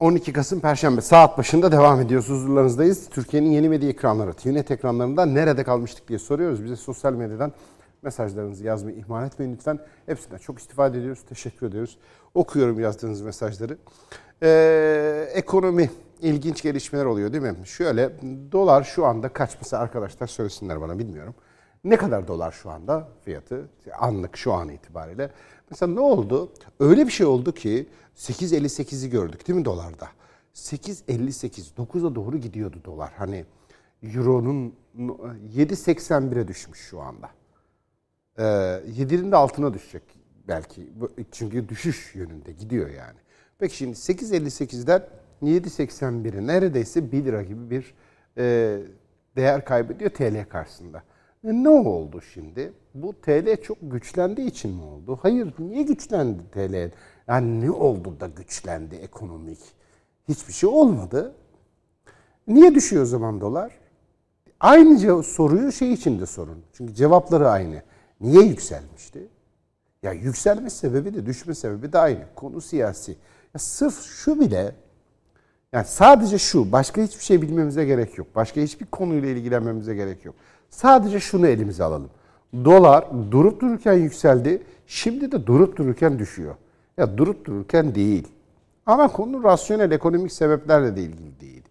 [0.01, 2.29] ...12 Kasım Perşembe saat başında devam ediyoruz.
[2.29, 3.09] Huzurlarınızdayız.
[3.09, 6.63] Türkiye'nin yeni medya ekranları, TVNet ekranlarında nerede kalmıştık diye soruyoruz.
[6.63, 7.51] Bize sosyal medyadan
[8.01, 9.79] mesajlarınızı yazmayı ihmal etmeyin lütfen.
[10.05, 11.21] Hepsinden çok istifade ediyoruz.
[11.29, 11.97] Teşekkür ediyoruz.
[12.33, 13.77] Okuyorum yazdığınız mesajları.
[14.43, 15.89] Ee, ekonomi
[16.21, 17.55] ilginç gelişmeler oluyor değil mi?
[17.65, 18.11] Şöyle
[18.51, 21.35] dolar şu anda kaç mesela arkadaşlar söylesinler bana bilmiyorum.
[21.83, 25.31] Ne kadar dolar şu anda fiyatı anlık şu an itibariyle?
[25.71, 26.51] Mesela ne oldu?
[26.79, 30.07] Öyle bir şey oldu ki 8.58'i gördük değil mi dolarda?
[30.55, 33.12] 8.58, 9'a doğru gidiyordu dolar.
[33.17, 33.45] Hani
[34.03, 34.75] euronun
[35.55, 37.29] 7.81'e düşmüş şu anda.
[38.38, 40.03] Ee, 7'nin de altına düşecek
[40.47, 40.89] belki.
[41.31, 43.19] Çünkü düşüş yönünde gidiyor yani.
[43.60, 45.07] Peki şimdi 8.58'den
[45.43, 47.93] 7.81'e neredeyse 1 lira gibi bir
[48.38, 48.77] e,
[49.36, 51.03] değer kaybediyor TL karşısında.
[51.43, 52.73] E ne oldu şimdi?
[52.93, 55.19] Bu TL çok güçlendiği için mi oldu?
[55.21, 56.91] Hayır, niye güçlendi TL?
[57.27, 59.60] Yani ne oldu da güçlendi ekonomik?
[60.27, 61.36] Hiçbir şey olmadı.
[62.47, 63.71] Niye düşüyor o zaman dolar?
[64.60, 66.63] Aynı soruyu şey için de sorun.
[66.73, 67.82] Çünkü cevapları aynı.
[68.21, 69.27] Niye yükselmişti?
[70.04, 72.25] Ya yükselme sebebi de düşme sebebi de aynı.
[72.36, 73.12] Konu siyasi.
[73.54, 74.75] Ya sırf şu bile
[75.73, 78.27] yani sadece şu, başka hiçbir şey bilmemize gerek yok.
[78.36, 80.36] Başka hiçbir konuyla ilgilenmemize gerek yok.
[80.71, 82.10] Sadece şunu elimize alalım.
[82.65, 86.55] Dolar durup dururken yükseldi, şimdi de durup dururken düşüyor.
[86.97, 88.27] Ya durup dururken değil.
[88.86, 91.63] Ama konu rasyonel ekonomik sebeplerle de ilgili değil.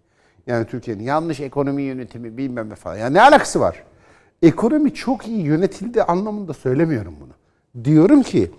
[0.46, 2.96] Yani Türkiye'nin yanlış ekonomi yönetimi bilmem ne falan.
[2.96, 3.84] Ya ne alakası var?
[4.42, 7.84] Ekonomi çok iyi yönetildi anlamında söylemiyorum bunu.
[7.84, 8.50] Diyorum ki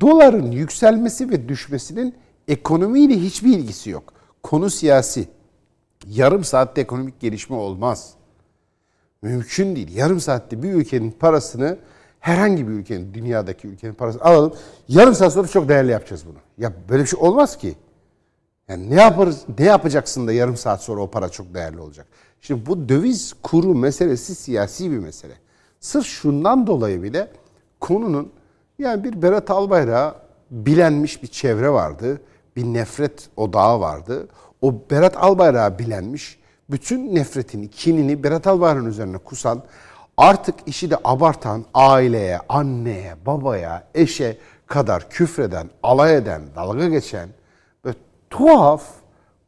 [0.00, 2.14] doların yükselmesi ve düşmesinin
[2.48, 4.12] ekonomiyle hiçbir ilgisi yok.
[4.42, 5.28] Konu siyasi.
[6.06, 8.14] Yarım saatte ekonomik gelişme olmaz.
[9.24, 9.96] Mümkün değil.
[9.96, 11.78] Yarım saatte bir ülkenin parasını
[12.20, 14.52] herhangi bir ülkenin, dünyadaki ülkenin parasını alalım.
[14.88, 16.38] Yarım saat sonra çok değerli yapacağız bunu.
[16.58, 17.74] Ya böyle bir şey olmaz ki.
[18.68, 22.06] Yani ne yaparız, ne yapacaksın da yarım saat sonra o para çok değerli olacak.
[22.40, 25.34] Şimdi bu döviz kuru meselesi siyasi bir mesele.
[25.80, 27.30] Sırf şundan dolayı bile
[27.80, 28.32] konunun
[28.78, 30.16] yani bir Berat Albayrak'a
[30.50, 32.20] bilenmiş bir çevre vardı.
[32.56, 34.28] Bir nefret odağı vardı.
[34.60, 36.38] O Berat Albayrak'a bilenmiş
[36.70, 39.62] bütün nefretini, kinini Berat Albayrak'ın üzerine kusan,
[40.16, 47.28] artık işi de abartan aileye, anneye, babaya, eşe kadar küfreden, alay eden, dalga geçen
[47.86, 47.90] ve
[48.30, 48.82] tuhaf,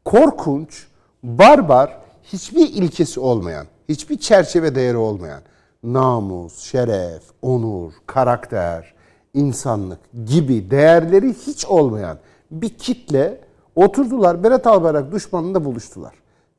[0.04, 0.86] korkunç,
[1.22, 5.42] barbar, hiçbir ilkesi olmayan, hiçbir çerçeve değeri olmayan
[5.82, 8.94] namus, şeref, onur, karakter,
[9.34, 12.18] insanlık gibi değerleri hiç olmayan
[12.50, 13.40] bir kitle
[13.74, 16.12] oturdular Berat Albayrak düşmanında buluştular.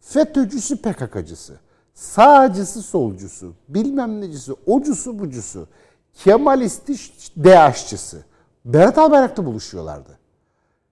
[0.09, 1.53] FETÖ'cüsü PKK'cısı,
[1.93, 5.67] sağcısı solcusu, bilmem necisi, ocusu bucusu,
[6.13, 6.93] Kemalisti
[7.43, 8.17] DH'çısı
[8.65, 10.17] Berat Albayrak'ta buluşuyorlardı.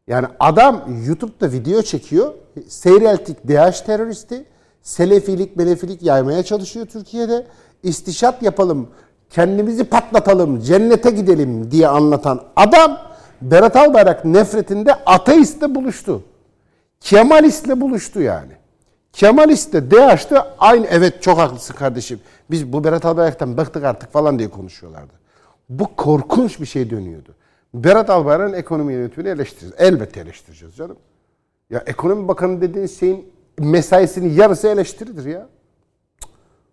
[0.08, 2.34] Yani adam YouTube'da video çekiyor.
[2.67, 4.45] Seyreltik DH teröristi.
[4.82, 7.47] Selefilik, melefilik yaymaya çalışıyor Türkiye'de.
[7.84, 8.89] İstişat yapalım,
[9.30, 12.97] kendimizi patlatalım, cennete gidelim diye anlatan adam
[13.41, 16.23] Berat Albayrak nefretinde ateistle buluştu.
[16.99, 18.64] Kemalistle buluştu yani.
[19.15, 22.19] Kemalist de DH'de aynı evet çok haklısın kardeşim.
[22.51, 25.13] Biz bu Berat Albayrak'tan bıktık artık falan diye konuşuyorlardı.
[25.69, 27.36] Bu korkunç bir şey dönüyordu.
[27.73, 29.75] Berat Albayrak'ın ekonomi yönetimini eleştireceğiz.
[29.78, 30.97] Elbette eleştireceğiz canım.
[31.69, 35.47] Ya ekonomi bakanı dediğiniz şeyin mesaisinin yarısı eleştiridir ya.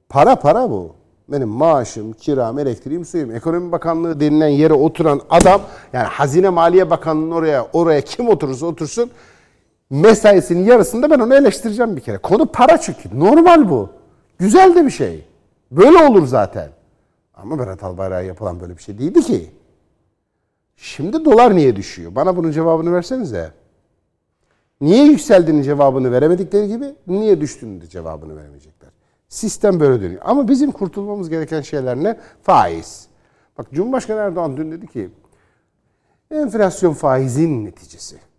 [0.08, 0.94] Para para bu.
[1.28, 3.34] Benim maaşım, kiram, elektriğim, suyum.
[3.34, 5.60] Ekonomi Bakanlığı denilen yere oturan adam
[5.92, 9.10] yani Hazine Maliye Bakanlığı'nın oraya oraya kim oturursa otursun
[9.92, 12.18] mesaisinin yarısında ben onu eleştireceğim bir kere.
[12.18, 13.20] Konu para çünkü.
[13.20, 13.90] Normal bu.
[14.38, 15.26] Güzel de bir şey.
[15.70, 16.70] Böyle olur zaten.
[17.34, 19.50] Ama Berat Albayrak'a yapılan böyle bir şey değildi ki.
[20.76, 22.14] Şimdi dolar niye düşüyor?
[22.14, 23.52] Bana bunun cevabını versenize.
[24.80, 28.90] Niye yükseldiğinin cevabını veremedikleri gibi niye düştüğünün de cevabını veremeyecekler.
[29.28, 30.20] Sistem böyle dönüyor.
[30.24, 32.18] Ama bizim kurtulmamız gereken şeyler ne?
[32.42, 33.06] Faiz.
[33.58, 35.10] Bak Cumhurbaşkanı Erdoğan dün dedi ki
[36.30, 38.31] enflasyon faizin neticesi.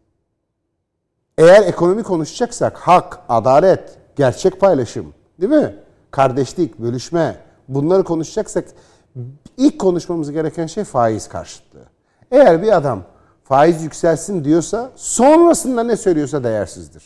[1.37, 5.75] Eğer ekonomi konuşacaksak hak, adalet, gerçek paylaşım, değil mi?
[6.11, 7.35] Kardeşlik, bölüşme
[7.67, 8.65] bunları konuşacaksak
[9.57, 11.85] ilk konuşmamız gereken şey faiz karşıtlığı.
[12.31, 13.03] Eğer bir adam
[13.43, 17.03] faiz yükselsin diyorsa sonrasında ne söylüyorsa değersizdir.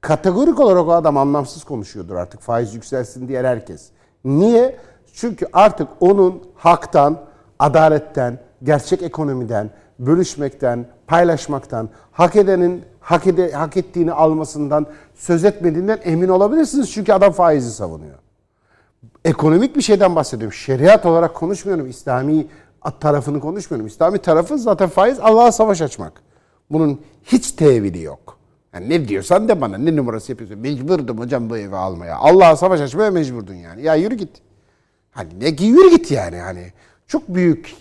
[0.00, 3.88] Kategorik olarak o adam anlamsız konuşuyordur artık faiz yükselsin diye herkes.
[4.24, 4.76] Niye?
[5.14, 7.18] Çünkü artık onun haktan,
[7.58, 9.70] adaletten, gerçek ekonomiden,
[10.06, 16.92] bölüşmekten, paylaşmaktan, hak edenin hak, ede, hak ettiğini almasından söz etmediğinden emin olabilirsiniz.
[16.92, 18.18] Çünkü adam faizi savunuyor.
[19.24, 20.52] Ekonomik bir şeyden bahsediyorum.
[20.52, 21.88] Şeriat olarak konuşmuyorum.
[21.88, 22.46] İslami
[23.00, 23.86] tarafını konuşmuyorum.
[23.86, 26.22] İslami tarafı zaten faiz Allah'a savaş açmak.
[26.70, 28.38] Bunun hiç tevili yok.
[28.74, 30.58] Yani ne diyorsan de bana ne numarası yapıyorsun.
[30.58, 32.16] Mecburdum hocam bu evi almaya.
[32.16, 33.82] Allah'a savaş açmaya mecburdun yani.
[33.82, 34.30] Ya yürü git.
[35.10, 36.72] Hani ne ki yürü git yani hani.
[37.10, 37.76] Çok büyük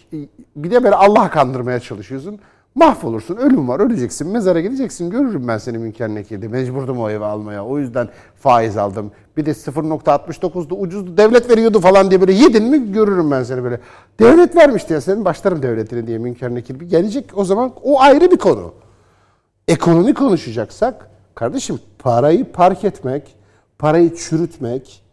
[0.56, 2.40] bir de böyle Allah kandırmaya çalışıyorsun.
[2.76, 3.36] Mahvolursun.
[3.36, 3.80] Ölüm var.
[3.80, 4.28] Öleceksin.
[4.28, 5.10] Mezara gideceksin.
[5.10, 6.48] Görürüm ben seni Münker Nekir'de.
[6.48, 7.66] Mecburdum o evi almaya.
[7.66, 9.12] O yüzden faiz aldım.
[9.38, 11.18] Bir de 0.69'du ucuzdu.
[11.18, 13.80] Devlet veriyordu falan diye böyle yedin mi görürüm ben seni böyle.
[14.20, 16.76] Devlet vermişti ya senin başlarım devletine diye Münker Nekir.
[16.76, 18.74] Gelecek o zaman o ayrı bir konu.
[19.68, 23.36] Ekonomi konuşacaksak kardeşim parayı park etmek,
[23.80, 25.04] parayı çürütmek,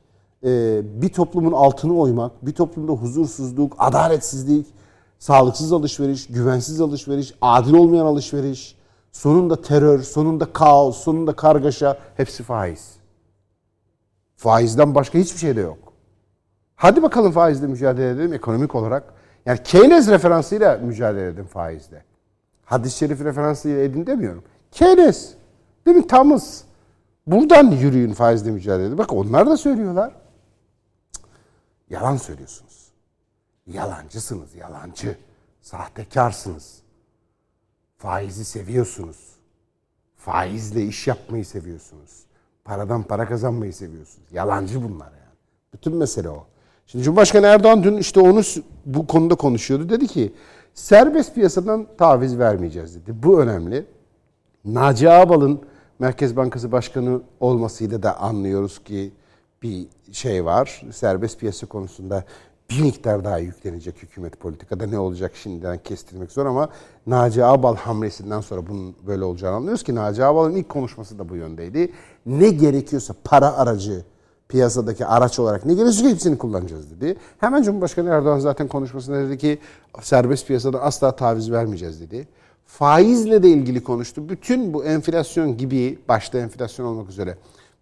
[1.02, 4.66] bir toplumun altını oymak, bir toplumda huzursuzluk, adaletsizlik,
[5.18, 8.76] sağlıksız alışveriş, güvensiz alışveriş, adil olmayan alışveriş,
[9.12, 12.96] sonunda terör, sonunda kaos, sonunda kargaşa hepsi faiz.
[14.36, 15.78] Faizden başka hiçbir şey de yok.
[16.76, 19.14] Hadi bakalım faizle mücadele edelim ekonomik olarak.
[19.46, 22.04] Yani Keynes referansıyla mücadele edin faizle.
[22.64, 24.42] Hadis-i şerif referansıyla edin demiyorum.
[24.72, 25.34] Keynes,
[25.86, 26.06] değil mi?
[26.06, 26.64] Tamız.
[27.26, 28.98] Buradan yürüyün faizle mücadele edin.
[28.98, 30.25] Bak onlar da söylüyorlar.
[31.90, 32.86] Yalan söylüyorsunuz.
[33.66, 35.18] Yalancısınız, yalancı.
[35.60, 36.82] Sahtekarsınız.
[37.96, 39.36] Faizi seviyorsunuz.
[40.16, 42.24] Faizle iş yapmayı seviyorsunuz.
[42.64, 44.28] Paradan para kazanmayı seviyorsunuz.
[44.32, 45.36] Yalancı bunlar yani.
[45.74, 46.46] Bütün mesele o.
[46.86, 48.42] Şimdi Cumhurbaşkanı Erdoğan dün işte onu
[48.86, 49.88] bu konuda konuşuyordu.
[49.88, 50.34] Dedi ki
[50.74, 53.22] serbest piyasadan taviz vermeyeceğiz dedi.
[53.22, 53.86] Bu önemli.
[54.64, 55.60] Naci Ağbal'ın
[55.98, 59.12] Merkez Bankası Başkanı olmasıyla da anlıyoruz ki
[59.62, 60.82] bir şey var.
[60.92, 62.24] Serbest piyasa konusunda
[62.70, 64.86] bir miktar daha yüklenecek hükümet politikada.
[64.86, 66.68] Ne olacak şimdiden kestirmek zor ama
[67.06, 71.36] Naci Ağbal hamlesinden sonra bunun böyle olacağını anlıyoruz ki Naci Ağbal'ın ilk konuşması da bu
[71.36, 71.92] yöndeydi.
[72.26, 74.04] Ne gerekiyorsa para aracı
[74.48, 77.16] piyasadaki araç olarak ne gerekiyorsa hepsini kullanacağız dedi.
[77.38, 79.58] Hemen Cumhurbaşkanı Erdoğan zaten konuşmasında dedi ki
[80.02, 82.28] serbest piyasada asla taviz vermeyeceğiz dedi.
[82.66, 84.28] Faizle de ilgili konuştu.
[84.28, 87.36] Bütün bu enflasyon gibi başta enflasyon olmak üzere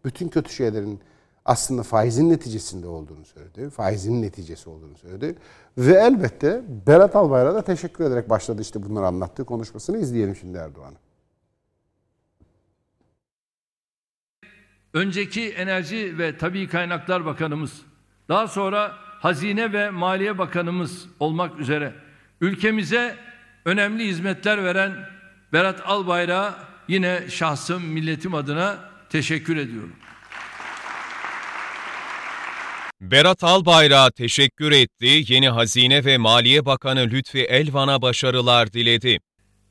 [0.05, 1.01] bütün kötü şeylerin
[1.45, 3.71] aslında faizin neticesinde olduğunu söyledi.
[3.71, 5.37] Faizin neticesi olduğunu söyledi.
[5.79, 10.97] Ve elbette Berat Albayrak'a da teşekkür ederek başladı işte bunları anlattığı konuşmasını izleyelim şimdi Erdoğan'ı.
[14.95, 17.83] Önceki Enerji ve Tabii Kaynaklar Bakanımız,
[18.29, 21.95] daha sonra Hazine ve Maliye Bakanımız olmak üzere
[22.41, 23.17] ülkemize
[23.65, 24.93] önemli hizmetler veren
[25.53, 26.55] Berat Albayrak'a
[26.89, 28.79] yine şahsım, milletim adına
[29.11, 29.93] teşekkür ediyorum.
[33.01, 39.19] Berat Albayrak'a teşekkür etti, yeni Hazine ve Maliye Bakanı Lütfi Elvan'a başarılar diledi.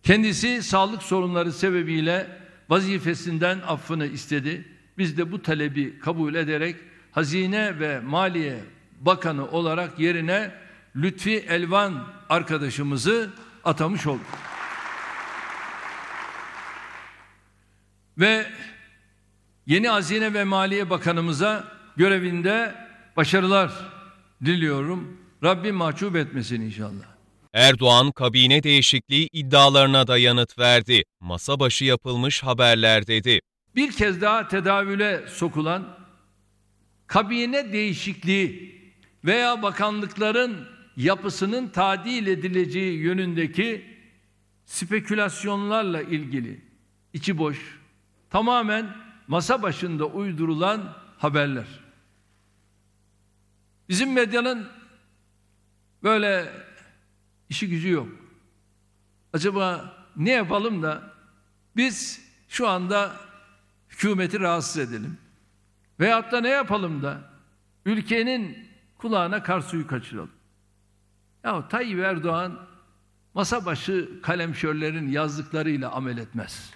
[0.03, 2.27] Kendisi sağlık sorunları sebebiyle
[2.69, 4.65] vazifesinden affını istedi.
[4.97, 6.75] Biz de bu talebi kabul ederek
[7.11, 8.59] Hazine ve Maliye
[8.99, 10.51] Bakanı olarak yerine
[10.95, 13.29] Lütfi Elvan arkadaşımızı
[13.63, 14.25] atamış olduk.
[18.17, 18.45] Ve
[19.65, 22.82] yeni Hazine ve Maliye Bakanımıza görevinde
[23.17, 23.71] başarılar
[24.45, 25.17] diliyorum.
[25.43, 27.13] Rabbim mahcup etmesin inşallah.
[27.53, 31.03] Erdoğan kabine değişikliği iddialarına da yanıt verdi.
[31.19, 33.39] Masa başı yapılmış haberler dedi.
[33.75, 35.97] Bir kez daha tedavüle sokulan
[37.07, 38.81] kabine değişikliği
[39.25, 43.85] veya bakanlıkların yapısının tadil edileceği yönündeki
[44.65, 46.61] spekülasyonlarla ilgili
[47.13, 47.79] içi boş,
[48.29, 48.95] tamamen
[49.27, 51.82] masa başında uydurulan haberler.
[53.93, 54.67] Bizim medyanın
[56.03, 56.51] böyle
[57.49, 58.07] işi gücü yok.
[59.33, 61.03] Acaba ne yapalım da
[61.75, 63.15] biz şu anda
[63.89, 65.17] hükümeti rahatsız edelim.
[65.99, 67.21] Veyahut da ne yapalım da
[67.85, 70.31] ülkenin kulağına kar suyu kaçıralım.
[71.43, 72.59] Ya Tayyip Erdoğan
[73.33, 76.71] masa başı kalemşörlerin yazdıklarıyla amel etmez.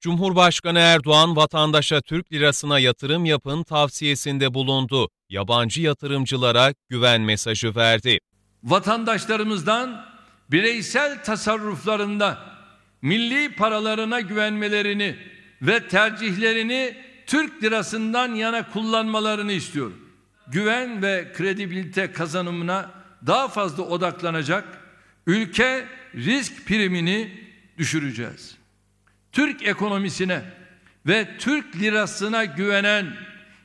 [0.00, 5.08] Cumhurbaşkanı Erdoğan vatandaşa Türk lirasına yatırım yapın tavsiyesinde bulundu.
[5.28, 8.18] Yabancı yatırımcılara güven mesajı verdi.
[8.64, 10.06] Vatandaşlarımızdan
[10.50, 12.38] bireysel tasarruflarında
[13.02, 15.16] milli paralarına güvenmelerini
[15.62, 19.98] ve tercihlerini Türk lirasından yana kullanmalarını istiyorum.
[20.48, 22.90] Güven ve kredibilite kazanımına
[23.26, 24.64] daha fazla odaklanacak,
[25.26, 27.40] ülke risk primini
[27.78, 28.61] düşüreceğiz.
[29.32, 30.42] Türk ekonomisine
[31.06, 33.16] ve Türk lirasına güvenen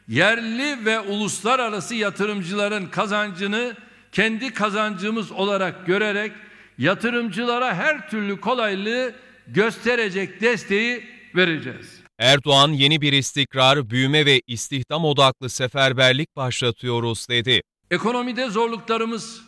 [0.08, 3.76] yerli ve uluslararası yatırımcıların kazancını
[4.12, 6.32] kendi kazancımız olarak görerek
[6.78, 9.16] yatırımcılara her türlü kolaylığı
[9.48, 11.04] gösterecek desteği
[11.36, 12.02] vereceğiz.
[12.20, 17.62] Erdoğan yeni bir istikrar, büyüme ve istihdam odaklı seferberlik başlatıyoruz dedi.
[17.92, 19.42] Ekonomide zorluklarımız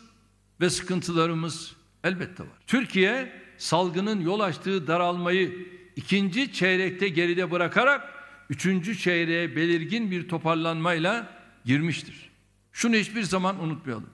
[0.60, 1.72] ve sıkıntılarımız
[2.04, 2.58] elbette var.
[2.66, 8.14] Türkiye salgının yol açtığı daralmayı ikinci çeyrekte geride bırakarak
[8.50, 12.30] üçüncü çeyreğe belirgin bir toparlanmayla girmiştir.
[12.72, 14.10] Şunu hiçbir zaman unutmayalım.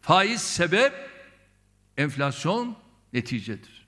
[0.00, 0.92] Faiz sebep,
[1.96, 2.76] enflasyon
[3.12, 3.86] neticedir.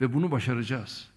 [0.00, 1.08] Ve bunu başaracağız.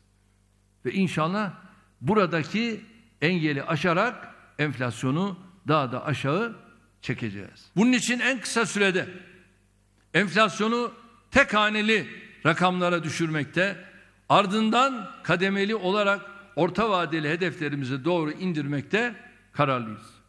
[0.86, 1.54] Ve inşallah
[2.02, 2.82] buradaki
[3.22, 6.56] engeli aşarak enflasyonu daha da aşağı
[7.02, 7.72] çekeceğiz.
[7.76, 9.10] Bunun için en kısa sürede
[10.13, 10.94] enflasyonu
[11.32, 12.08] tek haneli
[12.46, 13.90] rakamlara düşürmekte,
[14.32, 16.22] ardından kademeli olarak
[16.56, 19.15] orta vadeli hedeflerimize doğru indirmekte
[19.54, 20.22] kararlıyız.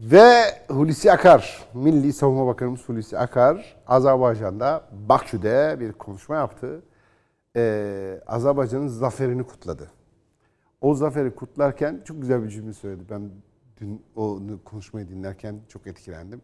[0.00, 0.32] Ve
[0.68, 6.82] Hulusi Akar, Milli Savunma Bakanımız Hulusi Akar, Azerbaycan'da Bakü'de bir konuşma yaptı.
[7.56, 9.90] Ee, Azerbaycan'ın zaferini kutladı.
[10.80, 13.02] O zaferi kutlarken çok güzel bir cümle söyledi.
[13.10, 13.30] Ben
[13.80, 16.42] dün o konuşmayı dinlerken çok etkilendim.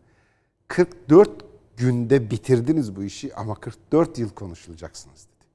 [0.68, 5.46] 44 günde bitirdiniz bu işi ama 44 yıl konuşulacaksınız dedi.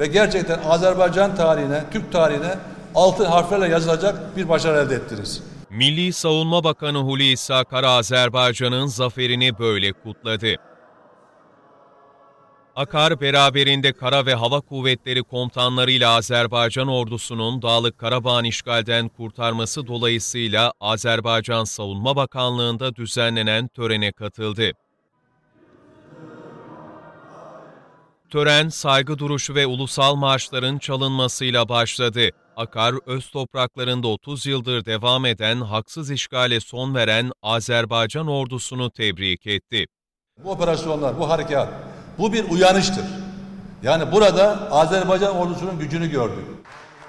[0.00, 2.58] Ve gerçekten Azerbaycan tarihine, Türk tarihine
[2.94, 5.42] altın harflerle yazılacak bir başarı elde ettiniz.
[5.70, 10.56] Milli Savunma Bakanı Hulusi Akar Azerbaycan'ın zaferini böyle kutladı.
[12.76, 21.64] Akar beraberinde Kara ve Hava Kuvvetleri komutanlarıyla Azerbaycan ordusunun Dağlık Karabağ'ın işgalden kurtarması dolayısıyla Azerbaycan
[21.64, 24.72] Savunma Bakanlığı'nda düzenlenen törene katıldı.
[28.30, 32.28] Tören, saygı duruşu ve ulusal marşların çalınmasıyla başladı.
[32.56, 39.86] Akar, öz topraklarında 30 yıldır devam eden haksız işgale son veren Azerbaycan ordusunu tebrik etti.
[40.44, 43.04] Bu operasyonlar, bu harekat, bu bir uyanıştır.
[43.82, 46.44] Yani burada Azerbaycan ordusunun gücünü gördük.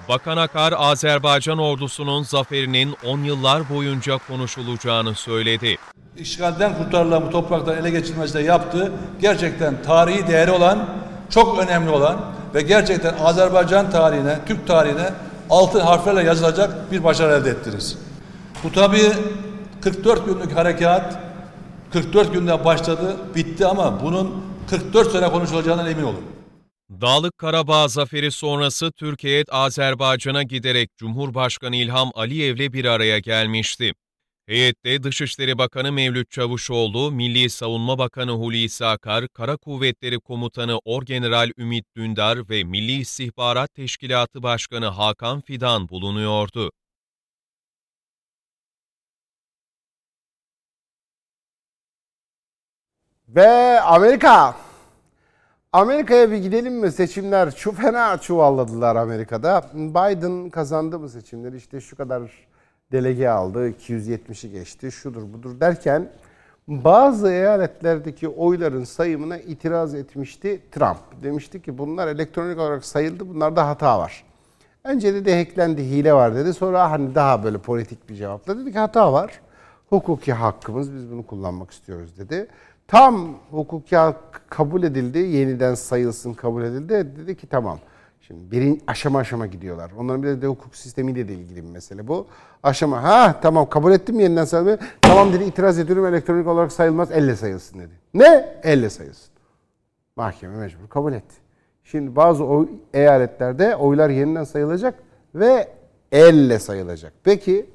[0.09, 5.77] Bakan Akar, Azerbaycan ordusunun zaferinin 10 yıllar boyunca konuşulacağını söyledi.
[6.17, 8.91] İşgalden kurtarılan bu toprakların ele geçirilmesinde yaptığı
[9.21, 10.85] gerçekten tarihi değeri olan,
[11.29, 12.17] çok önemli olan
[12.53, 15.09] ve gerçekten Azerbaycan tarihine, Türk tarihine
[15.49, 17.97] altın harflerle yazılacak bir başarı elde ettiniz.
[18.63, 19.11] Bu tabii
[19.81, 21.19] 44 günlük harekat
[21.93, 26.25] 44 günde başladı, bitti ama bunun 44 sene konuşulacağından emin olun.
[27.01, 33.93] Dağlık Karabağ zaferi sonrası Türkiye Azerbaycan'a giderek Cumhurbaşkanı İlham Aliyev'le bir araya gelmişti.
[34.47, 41.85] Heyette Dışişleri Bakanı Mevlüt Çavuşoğlu, Milli Savunma Bakanı Hulusi Akar, Kara Kuvvetleri Komutanı Orgeneral Ümit
[41.95, 46.71] Dündar ve Milli İstihbarat Teşkilatı Başkanı Hakan Fidan bulunuyordu.
[53.29, 54.55] Ve Amerika.
[55.73, 56.91] Amerika'ya bir gidelim mi?
[56.91, 59.61] Seçimler şu fena çuvalladılar Amerika'da.
[59.73, 61.57] Biden kazandı mı seçimleri?
[61.57, 62.47] İşte şu kadar
[62.91, 66.09] delege aldı, 270'i geçti, şudur budur derken
[66.67, 71.23] bazı eyaletlerdeki oyların sayımına itiraz etmişti Trump.
[71.23, 74.23] Demişti ki bunlar elektronik olarak sayıldı, bunlarda hata var.
[74.83, 76.53] Önce dedi hacklendi, hile var dedi.
[76.53, 79.41] Sonra hani daha böyle politik bir cevapla dedi ki hata var.
[79.89, 82.47] Hukuki hakkımız, biz bunu kullanmak istiyoruz dedi.
[82.87, 83.97] Tam hukuki
[84.49, 86.89] kabul edildi, yeniden sayılsın kabul edildi.
[86.89, 87.79] Dedi ki tamam.
[88.21, 89.91] Şimdi birin aşama aşama gidiyorlar.
[89.97, 92.27] Onların bir de hukuk sistemiyle de ilgili bir mesele bu.
[92.63, 94.77] Aşama ha tamam kabul ettim yeniden sayılma.
[95.01, 97.93] Tamam dedi itiraz ediyorum elektronik olarak sayılmaz elle sayılsın dedi.
[98.13, 98.59] Ne?
[98.63, 99.33] Elle sayılsın.
[100.15, 101.35] Mahkeme mecbur kabul etti.
[101.83, 104.99] Şimdi bazı oy, eyaletlerde oylar yeniden sayılacak
[105.35, 105.67] ve
[106.11, 107.13] elle sayılacak.
[107.23, 107.65] Peki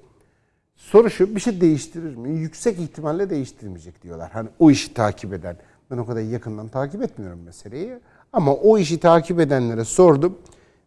[0.81, 2.31] soru şu bir şey değiştirir mi?
[2.31, 4.31] Yüksek ihtimalle değiştirmeyecek diyorlar.
[4.33, 5.57] Hani o işi takip eden.
[5.91, 7.99] Ben o kadar yakından takip etmiyorum meseleyi.
[8.33, 10.39] Ama o işi takip edenlere sordum.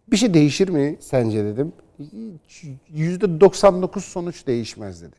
[0.08, 1.74] Bir şey değişir mi sence dedim.
[2.94, 5.16] %99 sonuç değişmez dedi.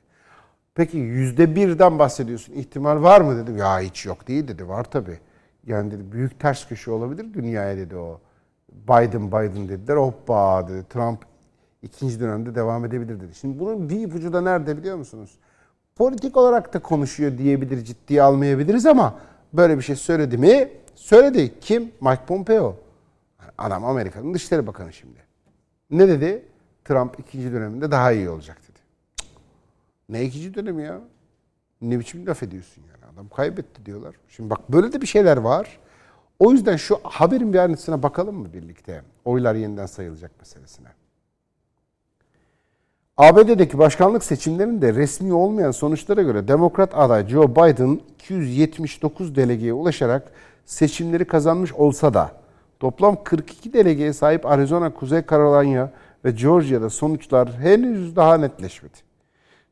[0.74, 2.52] Peki %1'den bahsediyorsun.
[2.52, 3.56] İhtimal var mı dedim.
[3.56, 4.68] Ya hiç yok değil dedi.
[4.68, 5.18] Var tabii.
[5.66, 8.20] Yani dedi büyük ters köşe olabilir dünyaya dedi o.
[8.72, 9.96] Biden Biden dediler.
[9.96, 10.84] Hoppa dedi.
[10.88, 11.33] Trump
[11.84, 13.34] ikinci dönemde devam edebilir dedi.
[13.34, 15.30] Şimdi bunun bir ipucu da nerede biliyor musunuz?
[15.96, 19.18] Politik olarak da konuşuyor diyebilir, ciddiye almayabiliriz ama
[19.52, 21.60] böyle bir şey söyledi mi Söyledi.
[21.60, 21.82] Kim?
[22.00, 22.76] Mike Pompeo.
[23.58, 25.18] Adam Amerika'nın Dışişleri Bakanı şimdi.
[25.90, 26.44] Ne dedi?
[26.84, 28.78] Trump ikinci döneminde daha iyi olacak dedi.
[30.08, 31.00] Ne ikinci dönemi ya?
[31.80, 33.12] Ne biçim laf ediyorsun yani?
[33.14, 34.14] Adam kaybetti diyorlar.
[34.28, 35.78] Şimdi bak böyle de bir şeyler var.
[36.38, 39.02] O yüzden şu haberin bir ayrıntısına bakalım mı birlikte?
[39.24, 40.88] Oylar yeniden sayılacak meselesine.
[43.16, 50.32] ABD'deki başkanlık seçimlerinde resmi olmayan sonuçlara göre Demokrat aday Joe Biden 279 delegeye ulaşarak
[50.64, 52.30] seçimleri kazanmış olsa da
[52.80, 55.90] toplam 42 delegeye sahip Arizona, Kuzey Carolina
[56.24, 58.98] ve Georgia'da sonuçlar henüz daha netleşmedi.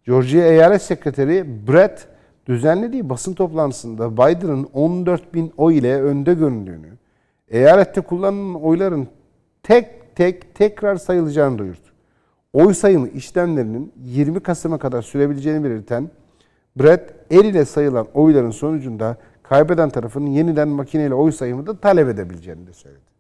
[0.07, 2.09] Georgia Eyalet Sekreteri Brett
[2.47, 6.89] düzenlediği basın toplantısında Biden'ın 14 bin oy ile önde göründüğünü,
[7.49, 9.09] eyalette kullanılan oyların
[9.63, 11.82] tek tek tekrar sayılacağını duyurdu.
[12.53, 16.11] Oy sayımı işlemlerinin 20 Kasım'a kadar sürebileceğini belirten
[16.77, 22.67] Brett, el ile sayılan oyların sonucunda kaybeden tarafın yeniden makineyle oy sayımı da talep edebileceğini
[22.67, 23.13] de söyledi.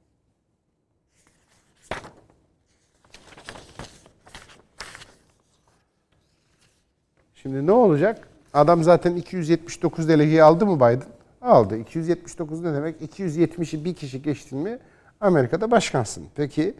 [7.34, 8.28] Şimdi ne olacak?
[8.54, 11.08] Adam zaten 279 delegeyi aldı mı Biden?
[11.42, 11.76] Aldı.
[11.76, 13.00] 279 ne demek?
[13.00, 14.78] 270'i bir kişi geçtin mi
[15.20, 16.24] Amerika'da başkansın.
[16.34, 16.74] Peki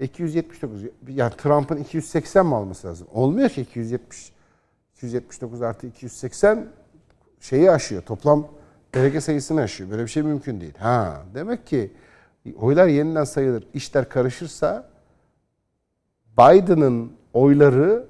[0.00, 3.08] 279 yani Trump'ın 280 mi alması lazım?
[3.12, 4.32] Olmuyor ki 270
[4.96, 6.66] 279 artı 280
[7.40, 8.02] şeyi aşıyor.
[8.02, 8.48] Toplam
[8.94, 9.90] delege sayısını aşıyor.
[9.90, 10.74] Böyle bir şey mümkün değil.
[10.78, 11.92] Ha demek ki
[12.56, 13.64] oylar yeniden sayılır.
[13.74, 14.90] İşler karışırsa
[16.38, 18.06] Biden'ın oyları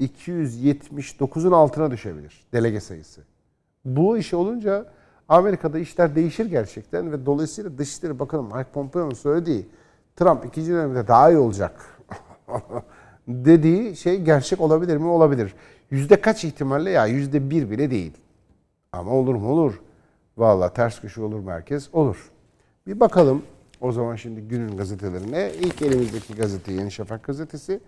[0.00, 3.20] 279'un altına düşebilir delege sayısı.
[3.84, 4.86] Bu iş olunca
[5.28, 9.68] Amerika'da işler değişir gerçekten ve dolayısıyla Dışişleri Bakanı Mike Pompeo'nun söylediği
[10.16, 12.00] Trump ikinci dönemde daha iyi olacak
[13.28, 15.06] dediği şey gerçek olabilir mi?
[15.06, 15.54] Olabilir.
[15.90, 16.90] Yüzde kaç ihtimalle?
[16.90, 18.12] Ya yüzde bir bile değil.
[18.92, 19.48] Ama olur mu?
[19.48, 19.80] Olur.
[20.36, 21.88] Valla ters köşe olur mu herkes?
[21.92, 22.30] Olur.
[22.86, 23.42] Bir bakalım
[23.80, 25.52] o zaman şimdi günün gazetelerine.
[25.60, 27.80] İlk elimizdeki gazete Yeni Şafak gazetesi.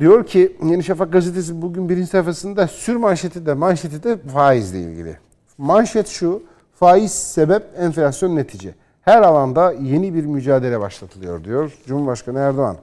[0.00, 5.18] Diyor ki Yeni Şafak gazetesi bugün birinci sayfasında sür manşeti de manşeti de faizle ilgili.
[5.58, 6.42] Manşet şu,
[6.74, 8.74] faiz sebep enflasyon netice.
[9.06, 12.76] Her alanda yeni bir mücadele başlatılıyor diyor Cumhurbaşkanı Erdoğan.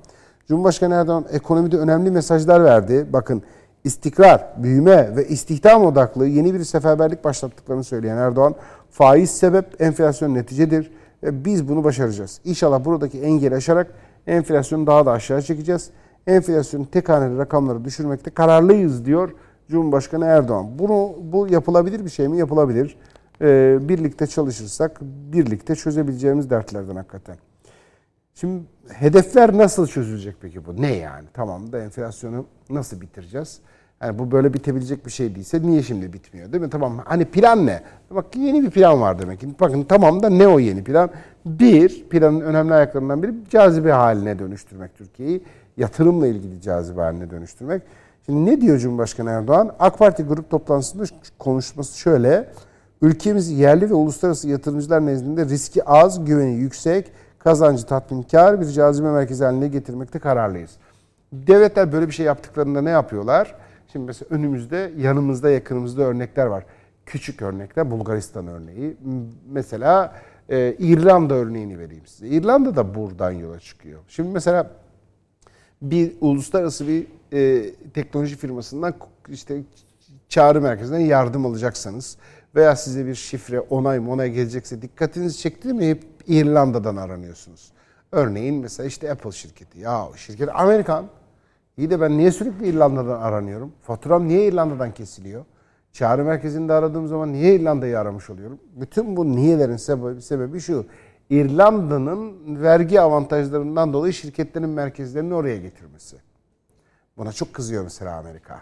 [0.48, 3.08] Cumhurbaşkanı Erdoğan ekonomide önemli mesajlar verdi.
[3.14, 3.42] Bakın
[3.84, 8.56] istikrar, büyüme ve istihdam odaklı yeni bir seferberlik başlattıklarını söyleyen Erdoğan,
[8.92, 10.92] faiz sebep, enflasyon neticedir
[11.24, 12.40] ve biz bunu başaracağız.
[12.46, 13.88] İnşallah buradaki engeli aşarak
[14.28, 15.90] enflasyonu daha da aşağı çekeceğiz.
[16.28, 19.32] Enflasyonun tek haneli rakamları düşürmekte kararlıyız diyor
[19.70, 20.80] Cumhurbaşkanı Erdoğan.
[20.80, 22.38] Bunu bu yapılabilir bir şey mi?
[22.38, 22.98] Yapılabilir.
[23.44, 27.36] Ee, birlikte çalışırsak birlikte çözebileceğimiz dertlerden hakikaten.
[28.36, 30.82] Şimdi hedefler nasıl çözülecek peki bu?
[30.82, 31.28] Ne yani?
[31.34, 33.60] Tamam da enflasyonu nasıl bitireceğiz?
[34.02, 36.70] Yani bu böyle bitebilecek bir şey değilse niye şimdi bitmiyor değil mi?
[36.70, 37.84] Tamam hani plan ne?
[38.12, 39.48] Bak yeni bir plan var demek ki.
[39.60, 41.10] Bakın tamam da ne o yeni plan?
[41.46, 45.44] Bir, planın önemli ayaklarından biri cazibe haline dönüştürmek Türkiye'yi.
[45.78, 47.82] Yatırımla ilgili cazibe haline dönüştürmek.
[48.26, 49.76] Şimdi ne diyor Cumhurbaşkanı Erdoğan?
[49.80, 51.04] AK Parti grup toplantısında
[51.40, 52.50] konuşması şöyle.
[53.04, 59.44] Ülkemiz yerli ve uluslararası yatırımcılar nezdinde riski az, güveni yüksek, kazancı tatminkar bir cazibe merkezi
[59.44, 60.72] haline getirmekte kararlıyız.
[61.34, 63.56] Devletler böyle bir şey yaptıklarında ne yapıyorlar?
[63.92, 66.66] Şimdi mesela önümüzde, yanımızda, yakınımızda örnekler var.
[67.06, 68.98] Küçük örnekler, Bulgaristan örneği.
[69.52, 70.16] Mesela
[70.50, 72.28] e, İrlanda örneğini vereyim size.
[72.28, 74.00] İrlanda da buradan yola çıkıyor.
[74.08, 74.72] Şimdi mesela
[75.82, 78.94] bir uluslararası bir e, teknoloji firmasından
[79.30, 79.62] işte
[80.30, 82.18] çağrı merkezinden yardım alacaksanız
[82.56, 87.72] veya size bir şifre onay mı onay gelecekse dikkatinizi çekti mi hep İrlanda'dan aranıyorsunuz.
[88.12, 89.80] Örneğin mesela işte Apple şirketi.
[89.80, 91.06] Ya şirket Amerikan.
[91.78, 93.72] İyi de ben niye sürekli İrlanda'dan aranıyorum?
[93.82, 95.46] Faturam niye İrlanda'dan kesiliyor?
[95.92, 98.60] Çağrı merkezinde aradığım zaman niye İrlanda'yı aramış oluyorum?
[98.76, 100.86] Bütün bu niyelerin sebebi, sebebi şu.
[101.30, 102.34] İrlanda'nın
[102.64, 106.18] vergi avantajlarından dolayı şirketlerin merkezlerini oraya getirmesi.
[107.18, 108.62] Buna çok kızıyor mesela Amerika.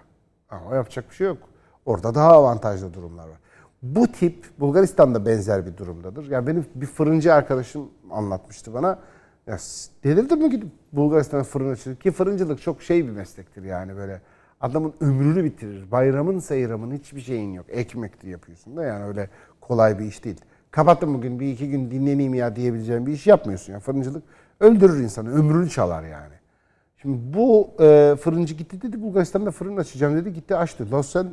[0.49, 1.37] Ama yapacak bir şey yok.
[1.85, 3.37] Orada daha avantajlı durumlar var.
[3.83, 6.31] Bu tip Bulgaristan'da benzer bir durumdadır.
[6.31, 8.99] Yani benim bir fırıncı arkadaşım anlatmıştı bana.
[9.47, 9.57] Ya
[10.03, 11.95] delirdin mi gidip Bulgaristan'a fırın açılır?
[11.95, 14.21] Ki fırıncılık çok şey bir meslektir yani böyle.
[14.61, 15.91] Adamın ömrünü bitirir.
[15.91, 17.65] Bayramın seyramın hiçbir şeyin yok.
[17.69, 19.29] Ekmekli yapıyorsun da yani öyle
[19.61, 20.41] kolay bir iş değil.
[20.71, 23.73] Kapattım bugün bir iki gün dinleneyim ya diyebileceğim bir iş yapmıyorsun.
[23.73, 24.23] Yani fırıncılık
[24.59, 25.33] öldürür insanı.
[25.33, 26.33] Ömrünü çalar yani.
[26.97, 30.33] Şimdi bu e, fırıncı gitti dedi Bulgaristan'da fırın açacağım dedi.
[30.33, 30.91] Gitti açtı.
[30.91, 31.27] Lan sen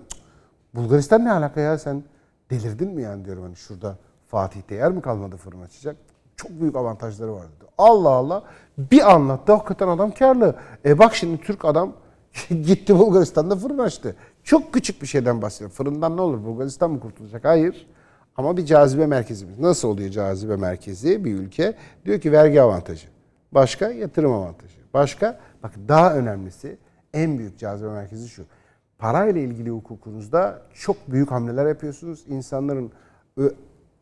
[0.74, 2.02] Bulgaristan ne alaka ya sen
[2.50, 3.96] delirdin mi yani diyorum hani şurada
[4.26, 5.96] Fatih'te yer mi kalmadı fırın açacak?
[6.36, 7.70] Çok büyük avantajları var dedi.
[7.78, 8.42] Allah Allah
[8.78, 10.54] bir anlattı hakikaten adam karlı.
[10.84, 11.92] E bak şimdi Türk adam
[12.48, 14.16] gitti Bulgaristan'da fırın açtı.
[14.44, 15.70] Çok küçük bir şeyden bahsediyor.
[15.70, 17.44] Fırından ne olur Bulgaristan mı kurtulacak?
[17.44, 17.86] Hayır.
[18.36, 19.58] Ama bir cazibe merkezimiz.
[19.58, 21.74] Nasıl oluyor cazibe merkezi bir ülke?
[22.04, 23.06] Diyor ki vergi avantajı.
[23.52, 24.78] Başka yatırım avantajı.
[24.94, 26.78] Başka bak daha önemlisi
[27.14, 28.44] en büyük cazibe merkezi şu.
[28.98, 32.24] Parayla ilgili hukukunuzda çok büyük hamleler yapıyorsunuz.
[32.28, 32.92] İnsanların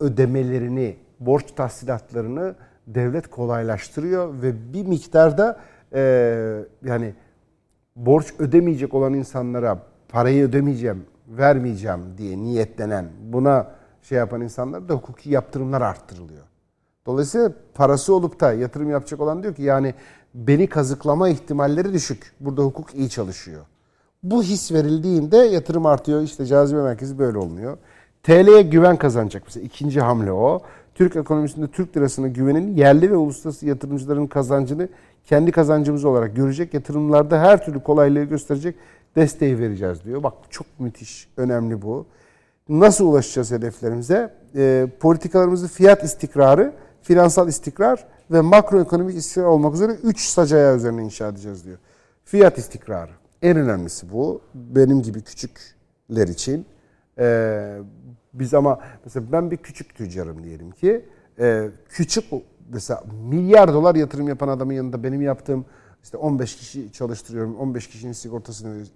[0.01, 2.55] ödemelerini, borç tahsilatlarını
[2.87, 5.61] devlet kolaylaştırıyor ve bir miktarda
[5.93, 6.01] e,
[6.85, 7.15] yani
[7.97, 13.71] borç ödemeyecek olan insanlara parayı ödemeyeceğim, vermeyeceğim diye niyetlenen, buna
[14.03, 16.45] şey yapan insanlar da hukuki yaptırımlar arttırılıyor.
[17.07, 19.95] Dolayısıyla parası olup da yatırım yapacak olan diyor ki yani
[20.35, 22.33] beni kazıklama ihtimalleri düşük.
[22.41, 23.67] Burada hukuk iyi çalışıyor.
[24.31, 26.23] Bu his verildiğinde yatırım artıyor.
[26.23, 27.79] İşte cazibe merkezi böyle olmuyor.
[28.23, 30.63] TL'ye güven kazanacak mesela ikinci hamle o.
[30.95, 34.89] Türk ekonomisinde Türk lirasına güvenin yerli ve uluslararası yatırımcıların kazancını
[35.25, 36.75] kendi kazancımız olarak görecek.
[36.75, 38.77] Yatırımlarda her türlü kolaylığı gösterecek
[39.17, 40.23] desteği vereceğiz diyor.
[40.23, 42.07] Bak çok müthiş, önemli bu.
[42.69, 44.35] Nasıl ulaşacağız hedeflerimize?
[44.57, 46.73] E, politikalarımızı fiyat istikrarı,
[47.03, 51.79] finansal istikrar ve makroekonomik istikrar olmak üzere 3 sacaya üzerine inşa edeceğiz diyor.
[52.25, 53.26] Fiyat istikrarı.
[53.47, 54.41] En önemlisi bu.
[54.55, 56.67] Benim gibi küçükler için.
[57.19, 57.79] E,
[58.35, 61.05] biz ama mesela ben bir küçük tüccarım diyelim ki.
[61.39, 62.25] E, küçük
[62.73, 65.65] mesela milyar dolar yatırım yapan adamın yanında benim yaptığım
[66.03, 67.57] işte 15 kişi çalıştırıyorum.
[67.57, 68.93] 15 kişinin sigortasını veriyoruz.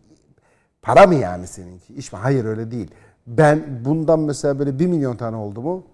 [0.82, 1.94] Para mı yani seninki?
[1.94, 2.18] İş mi?
[2.18, 2.90] Hayır öyle değil.
[3.26, 5.84] Ben bundan mesela böyle 1 milyon tane oldu mu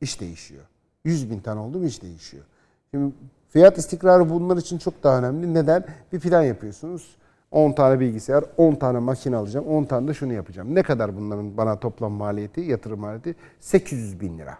[0.00, 0.64] iş değişiyor.
[1.04, 2.44] 100 bin tane oldu mu iş değişiyor.
[2.90, 3.14] Şimdi
[3.48, 5.54] fiyat istikrarı bunlar için çok daha önemli.
[5.54, 5.84] Neden?
[6.12, 7.16] Bir plan yapıyorsunuz.
[7.52, 10.74] 10 tane bilgisayar, 10 tane makine alacağım, 10 tane de şunu yapacağım.
[10.74, 13.34] Ne kadar bunların bana toplam maliyeti, yatırım maliyeti?
[13.60, 14.58] 800 bin lira.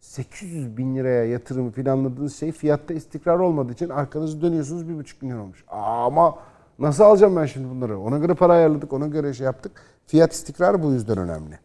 [0.00, 5.64] 800 bin liraya yatırımı planladığınız şey fiyatta istikrar olmadığı için arkanızı dönüyorsunuz 1,5 milyon olmuş.
[5.68, 6.34] Ama
[6.78, 8.00] nasıl alacağım ben şimdi bunları?
[8.00, 9.72] Ona göre para ayarladık, ona göre şey yaptık.
[10.06, 11.58] Fiyat istikrarı bu yüzden önemli.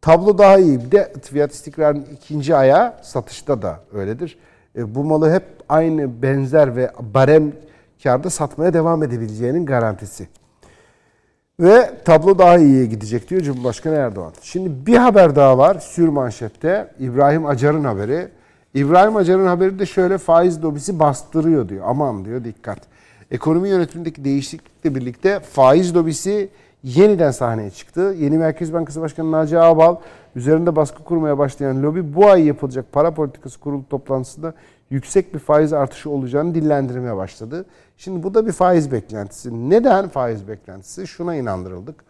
[0.00, 0.78] Tablo daha iyi.
[0.78, 4.38] Bir de fiyat istikrarının ikinci ayağı satışta da öyledir.
[4.76, 7.52] E, bu malı hep aynı benzer ve barem
[8.02, 10.28] karda satmaya devam edebileceğinin garantisi.
[11.60, 14.32] Ve tablo daha iyiye gidecek diyor Cumhurbaşkanı Erdoğan.
[14.42, 16.94] Şimdi bir haber daha var sür manşette.
[16.98, 18.28] İbrahim Acar'ın haberi.
[18.74, 21.84] İbrahim Acar'ın haberi de şöyle faiz lobisi bastırıyor diyor.
[21.88, 22.78] Aman diyor dikkat.
[23.30, 26.48] Ekonomi yönetimindeki değişiklikle birlikte faiz lobisi
[26.82, 28.14] yeniden sahneye çıktı.
[28.18, 29.96] Yeni Merkez Bankası Başkanı Naci Ağbal
[30.36, 34.54] üzerinde baskı kurmaya başlayan lobi bu ay yapılacak para politikası kurulu toplantısında
[34.90, 37.66] yüksek bir faiz artışı olacağını dillendirmeye başladı.
[37.96, 39.70] Şimdi bu da bir faiz beklentisi.
[39.70, 41.06] Neden faiz beklentisi?
[41.06, 42.04] Şuna inandırıldık.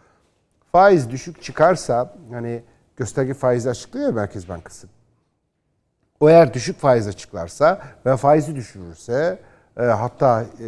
[0.71, 2.63] Faiz düşük çıkarsa hani
[2.97, 4.87] gösterge faizi açıklıyor ya Merkez Bankası.
[6.19, 9.39] O eğer düşük faiz açıklarsa ve faizi düşürürse
[9.77, 10.67] e, hatta e,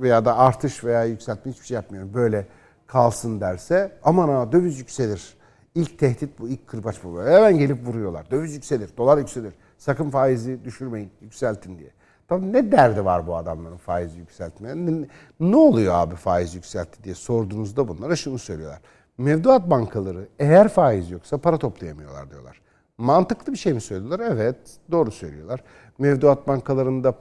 [0.00, 2.46] veya da artış veya yükseltme hiçbir şey yapmıyorum böyle
[2.94, 5.34] kalsın derse aman ha döviz yükselir.
[5.74, 7.22] İlk tehdit bu, ilk kırbaç bu.
[7.22, 8.30] Hemen gelip vuruyorlar.
[8.30, 9.54] Döviz yükselir, dolar yükselir.
[9.78, 11.90] Sakın faizi düşürmeyin, yükseltin diye.
[12.28, 14.76] Tabii ne derdi var bu adamların faizi yükseltmeye?
[14.76, 15.06] Ne,
[15.40, 18.80] ne oluyor abi faiz yükseltti diye sorduğunuzda bunlara şunu söylüyorlar.
[19.18, 22.60] Mevduat bankaları eğer faiz yoksa para toplayamıyorlar diyorlar.
[22.98, 24.20] Mantıklı bir şey mi söylüyorlar?
[24.20, 24.56] Evet,
[24.90, 25.64] doğru söylüyorlar.
[25.98, 27.14] Mevduat bankalarında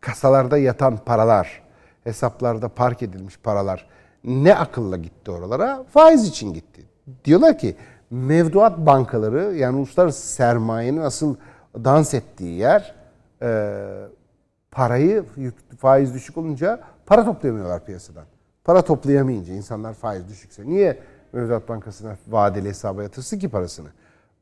[0.00, 1.62] kasalarda yatan paralar,
[2.04, 5.84] hesaplarda park edilmiş paralar ne akılla gitti oralara?
[5.90, 6.84] Faiz için gitti.
[7.24, 7.76] Diyorlar ki
[8.10, 11.36] mevduat bankaları yani uluslararası sermayenin asıl
[11.74, 12.94] dans ettiği yer
[13.42, 13.74] e,
[14.70, 15.24] parayı
[15.78, 18.24] faiz düşük olunca para toplayamıyorlar piyasadan.
[18.64, 20.98] Para toplayamayınca insanlar faiz düşükse niye
[21.32, 23.88] Mevduat Bankası'na vadeli hesaba yatırsın ki parasını?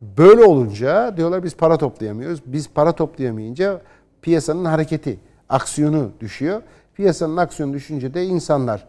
[0.00, 2.42] Böyle olunca diyorlar biz para toplayamıyoruz.
[2.46, 3.80] Biz para toplayamayınca
[4.22, 6.62] piyasanın hareketi, aksiyonu düşüyor.
[6.94, 8.86] Piyasanın aksiyonu düşünce de insanlar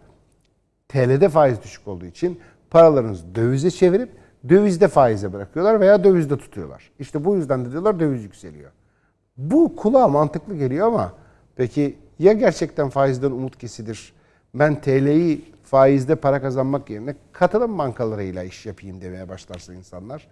[0.89, 4.09] TL'de faiz düşük olduğu için paralarınızı dövize çevirip
[4.49, 6.91] dövizde faize bırakıyorlar veya dövizde tutuyorlar.
[6.99, 8.71] İşte bu yüzden de diyorlar döviz yükseliyor.
[9.38, 11.13] Bu kulağa mantıklı geliyor ama
[11.55, 14.13] peki ya gerçekten faizden umut kesilir?
[14.53, 20.27] Ben TL'yi faizde para kazanmak yerine katılım bankalarıyla iş yapayım demeye başlarsa insanlar.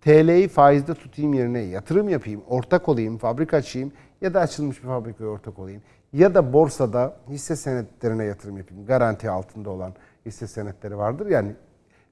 [0.00, 5.30] TL'yi faizde tutayım yerine yatırım yapayım, ortak olayım, fabrika açayım ya da açılmış bir fabrikaya
[5.30, 5.82] ortak olayım.
[6.16, 8.86] Ya da borsada hisse senetlerine yatırım yapayım.
[8.86, 9.94] Garanti altında olan
[10.26, 11.26] hisse senetleri vardır.
[11.26, 11.52] Yani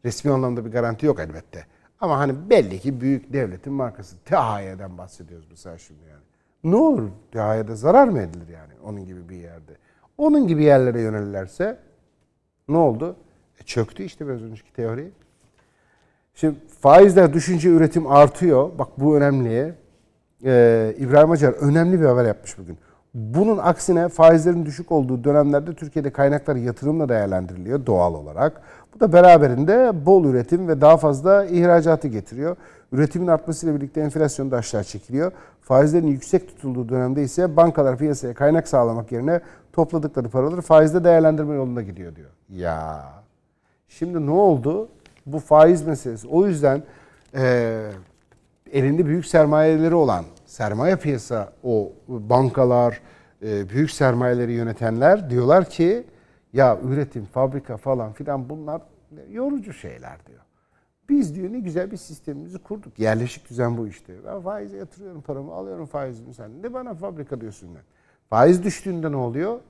[0.04, 1.66] resmi anlamda bir garanti yok elbette.
[2.00, 4.16] Ama hani belli ki büyük devletin markası.
[4.24, 6.22] THY'den bahsediyoruz mesela şimdi yani.
[6.64, 9.72] Ne olur THY'de zarar mı edilir yani onun gibi bir yerde?
[10.18, 11.78] Onun gibi yerlere yönelirlerse
[12.68, 13.16] ne oldu?
[13.60, 15.10] E çöktü işte biraz önceki teori.
[16.34, 18.70] Şimdi faizler düşünce üretim artıyor.
[18.78, 19.74] Bak bu önemli.
[20.44, 22.78] Ee, İbrahim Acar önemli bir haber yapmış bugün.
[23.14, 28.62] Bunun aksine faizlerin düşük olduğu dönemlerde Türkiye'de kaynaklar yatırımla değerlendiriliyor doğal olarak.
[28.94, 32.56] Bu da beraberinde bol üretim ve daha fazla ihracatı getiriyor.
[32.92, 35.32] Üretimin artmasıyla birlikte enflasyon da aşağı çekiliyor.
[35.60, 39.40] Faizlerin yüksek tutulduğu dönemde ise bankalar piyasaya kaynak sağlamak yerine
[39.72, 42.30] topladıkları paraları faizde değerlendirme yolunda gidiyor diyor.
[42.50, 43.04] Ya
[43.88, 44.88] Şimdi ne oldu?
[45.26, 46.28] Bu faiz meselesi.
[46.28, 46.82] O yüzden
[47.34, 47.90] eee
[48.72, 50.24] elinde büyük sermayeleri olan
[50.54, 53.00] sermaye piyasa o bankalar,
[53.42, 56.04] e, büyük sermayeleri yönetenler diyorlar ki
[56.52, 58.82] ya üretim, fabrika falan filan bunlar
[59.30, 60.40] yorucu şeyler diyor.
[61.08, 62.98] Biz diyor ne güzel bir sistemimizi kurduk.
[62.98, 64.14] Yerleşik düzen bu işte.
[64.26, 66.62] Ben faize yatırıyorum paramı, alıyorum faizimi sen.
[66.62, 67.82] Ne bana fabrika diyorsun ben.
[68.30, 69.60] Faiz düştüğünde ne oluyor?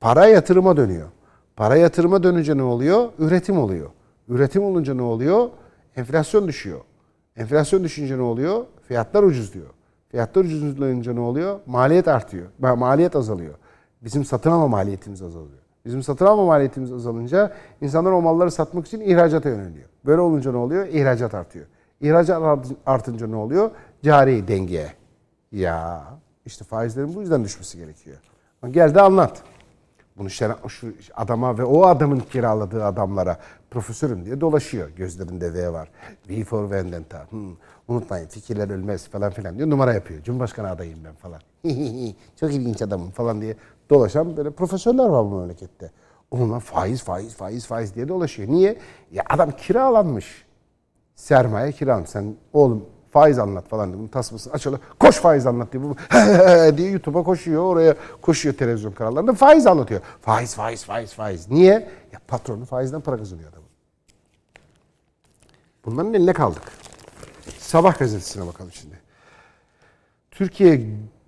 [0.00, 1.08] Para yatırıma dönüyor.
[1.56, 3.08] Para yatırıma dönünce ne oluyor?
[3.18, 3.90] Üretim oluyor.
[4.28, 5.50] Üretim olunca ne oluyor?
[5.96, 6.80] Enflasyon düşüyor.
[7.36, 8.64] Enflasyon düşünce ne oluyor?
[8.88, 9.70] Fiyatlar ucuzluyor.
[10.14, 11.60] Fiyatlar ucuzlayınca ne oluyor?
[11.66, 12.46] Maliyet artıyor.
[12.62, 13.54] Ma- Maliyet azalıyor.
[14.02, 15.58] Bizim satın alma maliyetimiz azalıyor.
[15.84, 19.88] Bizim satın alma maliyetimiz azalınca insanlar o malları satmak için ihracata yöneliyor.
[20.06, 20.86] Böyle olunca ne oluyor?
[20.86, 21.66] İhracat artıyor.
[22.00, 23.70] İhracat art- artınca ne oluyor?
[24.02, 24.92] Cari dengeye.
[25.52, 26.04] Ya
[26.46, 28.16] işte faizlerin bu yüzden düşmesi gerekiyor.
[28.70, 29.42] Gel de anlat.
[30.16, 30.56] Bunu şu
[31.14, 33.38] adama ve o adamın kiraladığı adamlara
[33.70, 34.88] profesörüm diye dolaşıyor.
[34.88, 35.88] Gözlerinde V var.
[36.28, 37.26] V for Vendetta.
[37.30, 37.50] Hmm,
[37.88, 39.70] unutmayın fikirler ölmez falan filan diyor.
[39.70, 40.22] Numara yapıyor.
[40.22, 41.40] Cumhurbaşkanı adayım ben falan.
[42.40, 43.56] Çok ilginç adamım falan diye
[43.90, 45.90] dolaşan böyle profesörler var bu memlekette.
[46.30, 48.48] Onunla faiz faiz faiz faiz diye dolaşıyor.
[48.48, 48.78] Niye?
[49.12, 50.44] Ya adam kiralanmış.
[51.14, 52.10] Sermaye kiralanmış.
[52.10, 54.86] Sen oğlum faiz anlat falan diye bunun tasmasını açıyorlar.
[55.00, 55.82] Koş faiz anlat diye.
[56.76, 57.62] Diye YouTube'a koşuyor.
[57.62, 59.32] Oraya koşuyor televizyon kanallarında.
[59.32, 60.00] Faiz anlatıyor.
[60.20, 61.50] Faiz faiz faiz faiz.
[61.50, 61.88] Niye?
[62.12, 63.68] Ya patronu faizden para kazanıyor adamın.
[65.84, 66.62] Bunların eline kaldık.
[67.74, 68.94] Sabah gazetesine bakalım şimdi.
[70.30, 70.80] Türkiye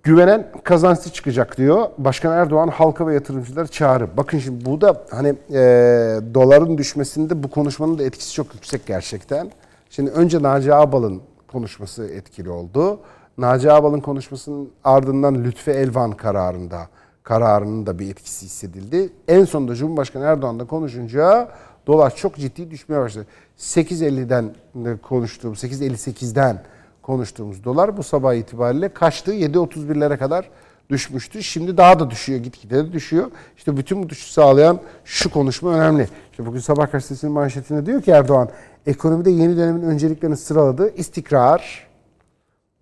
[0.03, 1.89] güvenen kazançlı çıkacak diyor.
[1.97, 4.17] Başkan Erdoğan halka ve yatırımcıları çağrı.
[4.17, 5.59] Bakın şimdi bu da hani e,
[6.33, 9.51] doların düşmesinde bu konuşmanın da etkisi çok yüksek gerçekten.
[9.89, 12.99] Şimdi önce Naci Ağbal'ın konuşması etkili oldu.
[13.37, 16.87] Naci Ağbal'ın konuşmasının ardından Lütfi Elvan kararında
[17.23, 19.09] kararının da bir etkisi hissedildi.
[19.27, 21.49] En sonunda Cumhurbaşkanı Erdoğan da konuşunca
[21.87, 23.25] dolar çok ciddi düşmeye başladı.
[23.57, 26.61] 8.50'den de konuştuğum 8.58'den
[27.01, 29.33] konuştuğumuz dolar bu sabah itibariyle kaçtı?
[29.33, 30.49] 7.31'lere kadar
[30.89, 31.43] düşmüştü.
[31.43, 33.31] Şimdi daha da düşüyor, gitgide de düşüyor.
[33.57, 36.07] İşte bütün bu düşüşü sağlayan şu konuşma önemli.
[36.31, 38.49] İşte bugün Sabah gazetesinin manşetinde diyor ki Erdoğan,
[38.87, 40.93] ekonomide yeni dönemin önceliklerini sıraladı.
[40.95, 41.87] İstikrar,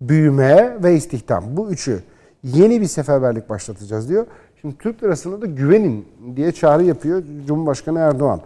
[0.00, 1.44] büyüme ve istihdam.
[1.56, 2.02] Bu üçü
[2.42, 4.26] yeni bir seferberlik başlatacağız diyor.
[4.60, 8.40] Şimdi Türk lirasına da güvenin diye çağrı yapıyor Cumhurbaşkanı Erdoğan.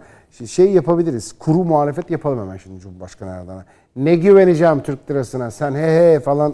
[0.47, 1.33] Şey yapabiliriz.
[1.39, 3.65] Kuru muhalefet yapalım hemen şimdi Cumhurbaşkanı Erdoğan'a.
[3.95, 6.53] Ne güveneceğim Türk lirasına sen he he falan.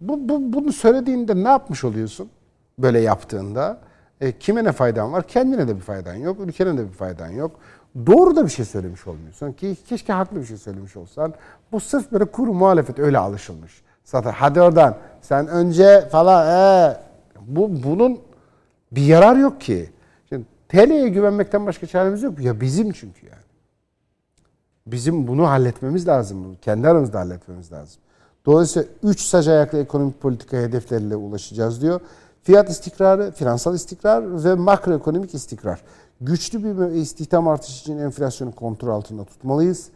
[0.00, 2.30] Bu, bu, bunu söylediğinde ne yapmış oluyorsun?
[2.78, 3.78] Böyle yaptığında.
[4.20, 5.28] E, kime ne faydan var?
[5.28, 6.40] Kendine de bir faydan yok.
[6.40, 7.50] Ülkene de bir faydan yok.
[8.06, 9.52] Doğru da bir şey söylemiş olmuyorsun.
[9.52, 11.34] Ki keşke haklı bir şey söylemiş olsan.
[11.72, 13.82] Bu sırf böyle kuru muhalefet öyle alışılmış.
[14.04, 16.96] Zaten hadi oradan sen önce falan ee,
[17.46, 18.18] bu bunun
[18.92, 19.90] bir yarar yok ki.
[20.68, 22.40] TL'ye güvenmekten başka çaremiz yok.
[22.40, 23.48] Ya bizim çünkü yani.
[24.86, 26.56] Bizim bunu halletmemiz lazım.
[26.62, 28.00] Kendi aramızda halletmemiz lazım.
[28.46, 32.00] Dolayısıyla 3 sac ayaklı ekonomik politika hedefleriyle ulaşacağız diyor.
[32.42, 35.82] Fiyat istikrarı, finansal istikrar ve makroekonomik istikrar.
[36.20, 39.88] Güçlü bir istihdam artışı için enflasyonu kontrol altında tutmalıyız.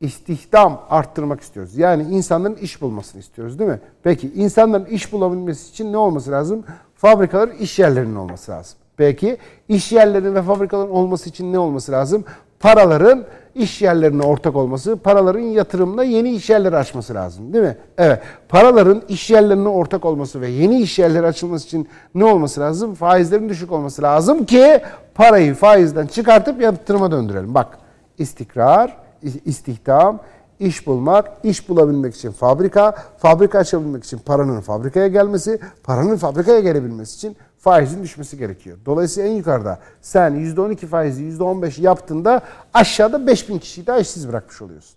[0.00, 1.76] İstihdam arttırmak istiyoruz.
[1.76, 3.80] Yani insanların iş bulmasını istiyoruz değil mi?
[4.02, 6.64] Peki insanların iş bulabilmesi için ne olması lazım?
[6.94, 8.78] Fabrikaların iş yerlerinin olması lazım.
[9.00, 9.36] Peki
[9.68, 12.24] iş yerlerinin ve fabrikaların olması için ne olması lazım?
[12.58, 13.24] Paraların
[13.54, 17.76] iş yerlerine ortak olması, paraların yatırımla yeni iş yerleri açması lazım değil mi?
[17.98, 18.20] Evet.
[18.48, 22.94] Paraların iş yerlerine ortak olması ve yeni iş yerleri açılması için ne olması lazım?
[22.94, 24.80] Faizlerin düşük olması lazım ki
[25.14, 27.54] parayı faizden çıkartıp yatırıma döndürelim.
[27.54, 27.78] Bak
[28.18, 28.96] istikrar,
[29.44, 30.20] istihdam,
[30.58, 37.16] iş bulmak, iş bulabilmek için fabrika, fabrika açabilmek için paranın fabrikaya gelmesi, paranın fabrikaya gelebilmesi
[37.16, 38.78] için faizin düşmesi gerekiyor.
[38.86, 42.40] Dolayısıyla en yukarıda sen %12 faizi %15 yaptığında
[42.74, 44.96] aşağıda 5000 kişiyi daha işsiz bırakmış oluyorsun.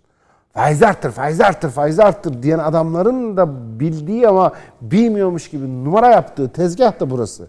[0.53, 4.51] Faiz arttır, faiz arttır, faiz arttır diyen adamların da bildiği ama
[4.82, 7.47] bilmiyormuş gibi numara yaptığı tezgah da burası.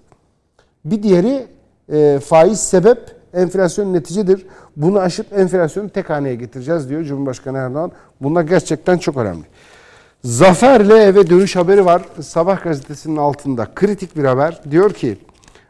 [0.85, 1.47] Bir diğeri
[1.93, 4.47] e, faiz sebep, enflasyon neticedir.
[4.77, 7.93] Bunu aşıp enflasyonu tek haneye getireceğiz diyor Cumhurbaşkanı Erdoğan.
[8.21, 9.45] Bunlar gerçekten çok önemli.
[10.25, 12.03] Zafer'le eve dönüş haberi var.
[12.21, 14.61] Sabah gazetesinin altında kritik bir haber.
[14.71, 15.19] Diyor ki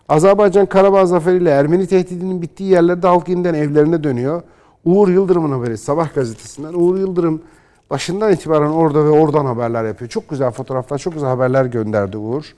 [0.09, 4.43] Azerbaycan Karabağ zaferiyle Ermeni tehdidinin bittiği yerlerde halk yeniden evlerine dönüyor.
[4.85, 6.73] Uğur Yıldırım'ın haberi Sabah gazetesinden.
[6.75, 7.43] Uğur Yıldırım
[7.91, 10.11] başından itibaren orada ve oradan haberler yapıyor.
[10.11, 12.55] Çok güzel fotoğraflar, çok güzel haberler gönderdi Uğur.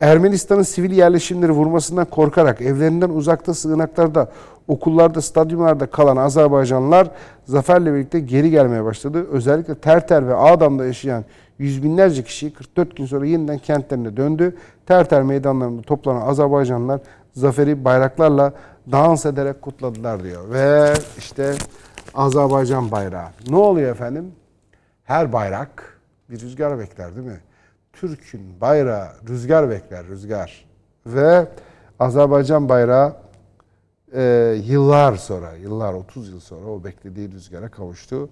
[0.00, 4.30] Ermenistan'ın sivil yerleşimleri vurmasından korkarak evlerinden uzakta sığınaklarda,
[4.68, 7.10] okullarda, stadyumlarda kalan Azerbaycanlılar
[7.44, 9.26] zaferle birlikte geri gelmeye başladı.
[9.30, 11.24] Özellikle Terter ve Ağdam'da yaşayan
[11.58, 14.56] yüz binlerce kişi 44 gün sonra yeniden kentlerine döndü.
[14.86, 17.00] Terter meydanlarında toplanan Azerbaycanlılar
[17.32, 18.52] zaferi bayraklarla
[18.92, 20.50] dans ederek kutladılar diyor.
[20.50, 21.54] Ve işte
[22.14, 23.28] Azerbaycan bayrağı.
[23.48, 24.32] Ne oluyor efendim?
[25.04, 25.98] Her bayrak
[26.30, 27.40] bir rüzgar bekler değil mi?
[28.00, 30.66] Türk'ün bayrağı rüzgar bekler, rüzgar.
[31.06, 31.48] Ve
[31.98, 33.16] Azerbaycan bayrağı
[34.14, 34.22] e,
[34.64, 38.28] yıllar sonra, yıllar 30 yıl sonra o beklediği rüzgara kavuştu.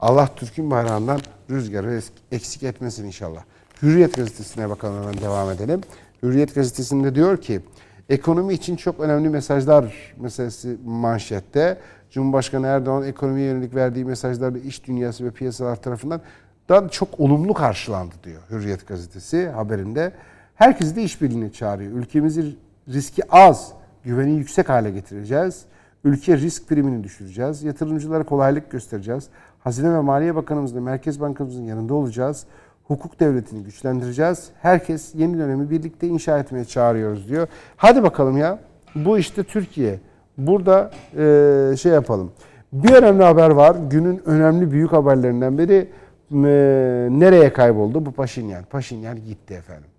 [0.00, 2.00] Allah Türk'ün bayrağından rüzgarı
[2.32, 3.42] eksik etmesin inşallah.
[3.82, 5.80] Hürriyet gazetesine bakalım devam edelim.
[6.22, 7.60] Hürriyet gazetesinde diyor ki
[8.08, 11.78] ekonomi için çok önemli mesajlar meselesi manşette.
[12.10, 16.20] Cumhurbaşkanı Erdoğan ekonomiye yönelik verdiği mesajlarla iş dünyası ve piyasalar tarafından
[16.68, 20.12] daha çok olumlu karşılandı diyor Hürriyet gazetesi haberinde.
[20.54, 21.92] Herkesi de işbirliğine çağırıyor.
[21.92, 22.56] Ülkemizi
[22.88, 23.72] riski az,
[24.04, 25.64] güveni yüksek hale getireceğiz.
[26.04, 27.62] Ülke risk primini düşüreceğiz.
[27.62, 29.28] Yatırımcılara kolaylık göstereceğiz.
[29.58, 32.44] Hazine ve Maliye Bakanımızla Merkez Bankamızın yanında olacağız.
[32.84, 34.48] Hukuk devletini güçlendireceğiz.
[34.62, 37.48] Herkes yeni dönemi birlikte inşa etmeye çağırıyoruz diyor.
[37.76, 38.58] Hadi bakalım ya.
[38.94, 40.00] Bu işte Türkiye.
[40.38, 42.32] Burada eee, şey yapalım.
[42.72, 43.76] Bir önemli haber var.
[43.90, 45.88] Günün önemli büyük haberlerinden biri
[46.30, 48.06] nereye kayboldu?
[48.06, 48.64] Bu Paşinyan.
[48.64, 49.90] Paşinyan gitti efendim.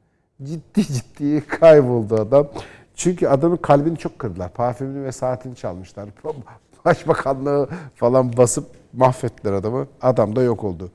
[0.43, 2.47] Ciddi ciddi kayboldu adam.
[2.95, 4.53] Çünkü adamın kalbini çok kırdılar.
[4.53, 6.09] Parfümünü ve saatini çalmışlar.
[6.85, 9.87] Başbakanlığı falan basıp mahvettiler adamı.
[10.01, 10.91] Adam da yok oldu.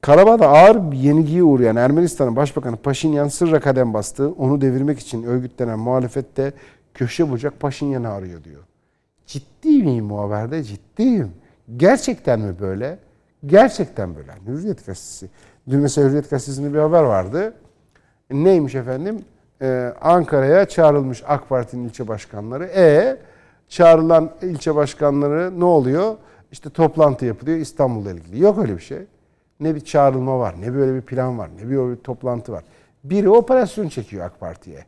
[0.00, 4.32] Karabağ'da ağır bir yenilgiye uğrayan Ermenistan'ın Başbakanı Paşinyan sırra kadem bastı.
[4.32, 6.52] Onu devirmek için örgütlenen muhalefet de
[6.94, 8.62] köşe bucak Paşinyan'ı arıyor diyor.
[9.26, 10.62] Ciddi miyim bu haberde?
[10.62, 11.32] Ciddiyim.
[11.76, 12.98] Gerçekten mi böyle?
[13.46, 14.32] Gerçekten böyle.
[14.46, 15.28] Hürriyet Gazetesi.
[15.70, 17.54] Dün mesela Hürriyet Gazetesi'nde bir haber vardı.
[18.30, 19.24] Neymiş efendim?
[19.62, 22.64] Ee, Ankara'ya çağrılmış AK Parti'nin ilçe başkanları.
[22.64, 23.16] E
[23.68, 26.16] çağrılan ilçe başkanları ne oluyor?
[26.52, 28.42] İşte toplantı yapılıyor İstanbul'la ilgili.
[28.42, 28.98] Yok öyle bir şey.
[29.60, 32.64] Ne bir çağrılma var, ne böyle bir plan var, ne bir bir toplantı var.
[33.04, 34.84] Biri operasyon çekiyor AK Parti'ye.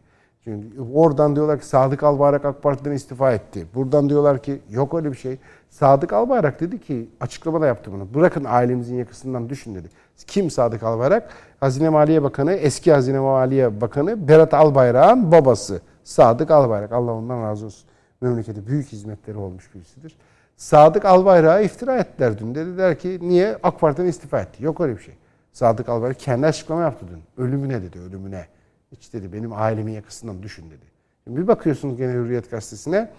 [0.49, 3.67] Çünkü oradan diyorlar ki Sadık Albayrak AK Parti'den istifa etti.
[3.75, 5.39] Buradan diyorlar ki yok öyle bir şey.
[5.71, 8.15] Sadık Albayrak dedi ki açıklamada yaptı bunu.
[8.15, 9.89] Bırakın ailemizin yakasından düşün dedi.
[10.27, 11.31] Kim Sadık Albayrak?
[11.61, 15.81] Hazine Maliye Bakanı, eski Hazine Maliye Bakanı Berat Albayrak'ın babası.
[16.05, 16.93] Sadık Albayrak.
[16.93, 17.89] Allah ondan razı olsun.
[18.21, 20.17] Memlekete büyük hizmetleri olmuş birisidir.
[20.57, 22.55] Sadık Albayrak'a iftira ettiler dün.
[22.55, 24.65] Dediler ki niye AK Parti'den istifa etti?
[24.65, 25.15] Yok öyle bir şey.
[25.53, 27.45] Sadık Albayrak kendi açıklama yaptı dün.
[27.45, 28.47] Ölümüne dedi, ölümüne.
[28.93, 30.85] Hiç dedi benim ailemin yakasından düşün dedi.
[31.25, 33.11] Şimdi bir bakıyorsunuz gene Hürriyet Gazetesi'ne.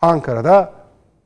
[0.00, 0.72] Ankara'da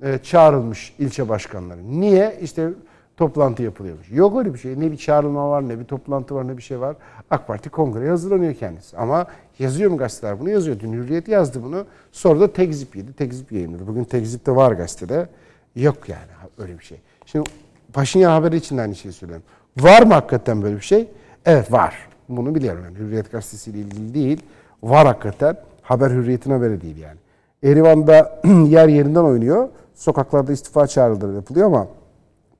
[0.02, 1.90] e, çağrılmış ilçe başkanları.
[1.90, 2.38] Niye?
[2.42, 2.68] İşte
[3.16, 4.10] toplantı yapılıyormuş.
[4.10, 4.80] Yok öyle bir şey.
[4.80, 6.96] Ne bir çağrılma var, ne bir toplantı var, ne bir şey var.
[7.30, 8.96] AK Parti kongreye hazırlanıyor kendisi.
[8.96, 9.26] Ama
[9.58, 10.50] yazıyor mu gazeteler bunu?
[10.50, 10.80] Yazıyor.
[10.80, 11.86] Dün Hürriyet yazdı bunu.
[12.12, 13.12] Sonra da tekzip yedi.
[13.12, 13.86] Tekzip yayınladı.
[13.86, 15.28] Bugün tekzip de var gazetede.
[15.76, 16.28] Yok yani
[16.58, 17.00] öyle bir şey.
[17.26, 17.50] Şimdi
[17.92, 19.44] Paşinyan haberi için de aynı şeyi söylüyorum.
[19.76, 21.08] Var mı hakikaten böyle bir şey?
[21.46, 22.08] Evet var.
[22.28, 22.84] Bunu biliyorum.
[22.84, 24.42] Yani Hürriyet gazetesiyle ilgili değil.
[24.82, 25.56] Var hakikaten.
[25.82, 27.18] Haber hürriyetin haberi değil yani.
[27.62, 29.68] Erivan'da yer yerinden oynuyor.
[29.94, 31.86] Sokaklarda istifa çağrıları yapılıyor ama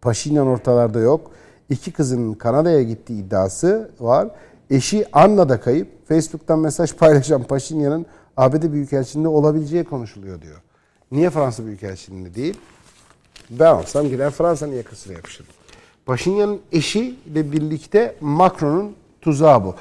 [0.00, 1.30] Paşinyan ortalarda yok.
[1.70, 4.28] İki kızının Kanada'ya gittiği iddiası var.
[4.70, 6.08] Eşi Anna da kayıp.
[6.08, 8.06] Facebook'tan mesaj paylaşan Paşinyan'ın
[8.36, 10.60] ABD Büyükelçiliğinde olabileceği konuşuluyor diyor.
[11.12, 12.60] Niye Fransa Büyükelçiliğinde değil?
[13.50, 15.50] Ben olsam gider Fransa'nın yakasına yapışırım.
[16.06, 18.94] Paşinyan'ın eşiyle birlikte Macron'un
[19.28, 19.74] tuzağı bu.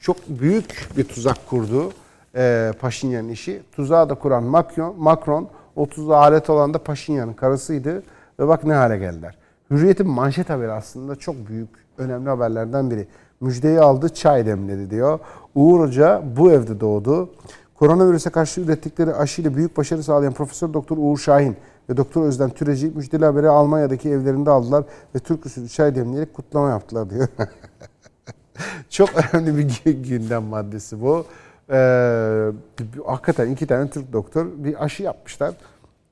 [0.00, 1.92] Çok büyük bir tuzak kurdu
[2.36, 3.62] e, Paşinyan'ın işi.
[3.72, 8.02] Tuzağı da kuran Macron, Macron o tuzağa alet olan da Paşinyan'ın karısıydı.
[8.40, 9.36] Ve bak ne hale geldiler.
[9.70, 11.68] Hürriyet'in manşet haberi aslında çok büyük,
[11.98, 13.08] önemli haberlerden biri.
[13.40, 15.18] Müjdeyi aldı, çay demledi diyor.
[15.54, 17.30] Uğur Hoca bu evde doğdu.
[17.78, 21.56] Koronavirüse karşı ürettikleri aşıyla büyük başarı sağlayan Profesör Doktor Uğur Şahin
[21.90, 26.68] ve Doktor Özlem Türeci müjdeli haberi Almanya'daki evlerinde aldılar ve Türk usulü çay demleyerek kutlama
[26.70, 27.28] yaptılar diyor.
[28.90, 31.26] Çok önemli bir gündem maddesi bu.
[31.70, 32.50] Ee,
[33.06, 35.54] hakikaten iki tane Türk doktor bir aşı yapmışlar.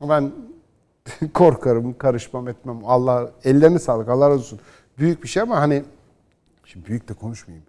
[0.03, 0.33] Ben
[1.35, 2.81] korkarım, karışmam, etmem.
[2.85, 4.61] Allah ellerine sağlık, Allah razı olsun.
[4.99, 5.85] Büyük bir şey ama hani
[6.65, 7.67] şimdi büyük de konuşmayayım.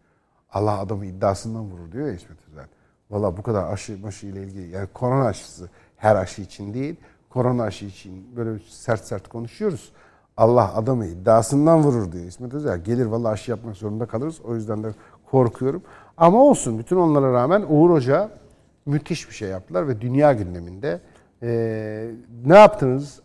[0.52, 2.68] Allah adamı iddiasından vurur diyor ya İsmet Özel.
[3.12, 6.96] Valla bu kadar aşı maşı ile ilgili yani korona aşısı her aşı için değil.
[7.30, 9.92] Korona aşı için böyle sert sert konuşuyoruz.
[10.38, 12.84] Allah adamı iddiasından vurur diyor İsmet Özel.
[12.84, 14.42] Gelir valla aşı yapmak zorunda kalırız.
[14.42, 14.88] O yüzden de
[15.32, 15.82] korkuyorum.
[16.18, 18.30] Ama olsun bütün onlara rağmen Uğur Hoca
[18.86, 21.00] müthiş bir şey yaptılar ve dünya gündeminde
[21.44, 22.12] ee,
[22.46, 23.20] ne yaptınız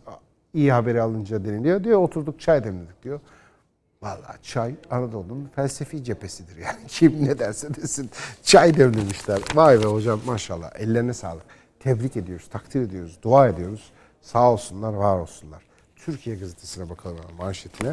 [0.53, 1.83] iyi haberi alınca deniliyor.
[1.83, 3.19] Diyor oturduk çay demledik diyor.
[4.01, 6.87] Vallahi çay Anadolu'nun felsefi cephesidir yani.
[6.87, 8.09] Kim ne derse desin
[8.43, 9.41] çay demlemişler.
[9.55, 11.43] Vay be hocam maşallah ellerine sağlık.
[11.79, 13.91] Tebrik ediyoruz, takdir ediyoruz, dua ediyoruz.
[14.21, 15.72] Sağ olsunlar, var olsunlar.
[16.05, 17.91] Türkiye gazetesine bakalım manşetine.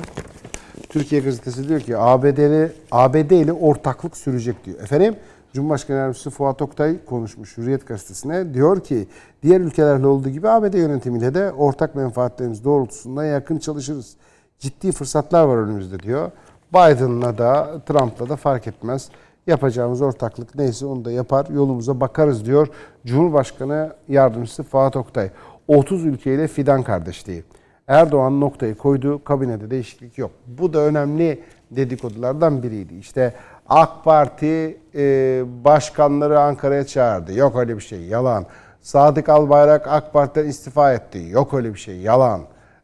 [0.88, 4.80] Türkiye gazetesi diyor ki ABD'li ABD ile ortaklık sürecek diyor.
[4.80, 5.16] Efendim
[5.52, 8.54] Cumhurbaşkanı Yardımcısı Fuat Oktay konuşmuş Hürriyet Gazetesi'ne.
[8.54, 9.08] Diyor ki
[9.42, 14.16] diğer ülkelerle olduğu gibi ABD yönetimiyle de ortak menfaatlerimiz doğrultusunda yakın çalışırız.
[14.58, 16.30] Ciddi fırsatlar var önümüzde diyor.
[16.72, 19.08] Biden'la da Trump'la da fark etmez.
[19.46, 21.46] Yapacağımız ortaklık neyse onu da yapar.
[21.54, 22.68] Yolumuza bakarız diyor
[23.06, 25.30] Cumhurbaşkanı Yardımcısı Fuat Oktay.
[25.68, 27.44] 30 ülkeyle fidan kardeşliği.
[27.90, 29.24] Erdoğan noktayı koydu.
[29.24, 30.30] Kabinede değişiklik yok.
[30.46, 32.94] Bu da önemli dedikodulardan biriydi.
[32.94, 33.34] İşte
[33.68, 37.32] AK Parti e, başkanları Ankara'ya çağırdı.
[37.32, 38.00] Yok öyle bir şey.
[38.00, 38.46] Yalan.
[38.80, 41.26] Sadık Albayrak AK Parti'den istifa etti.
[41.30, 42.00] Yok öyle bir şey.
[42.00, 42.40] Yalan.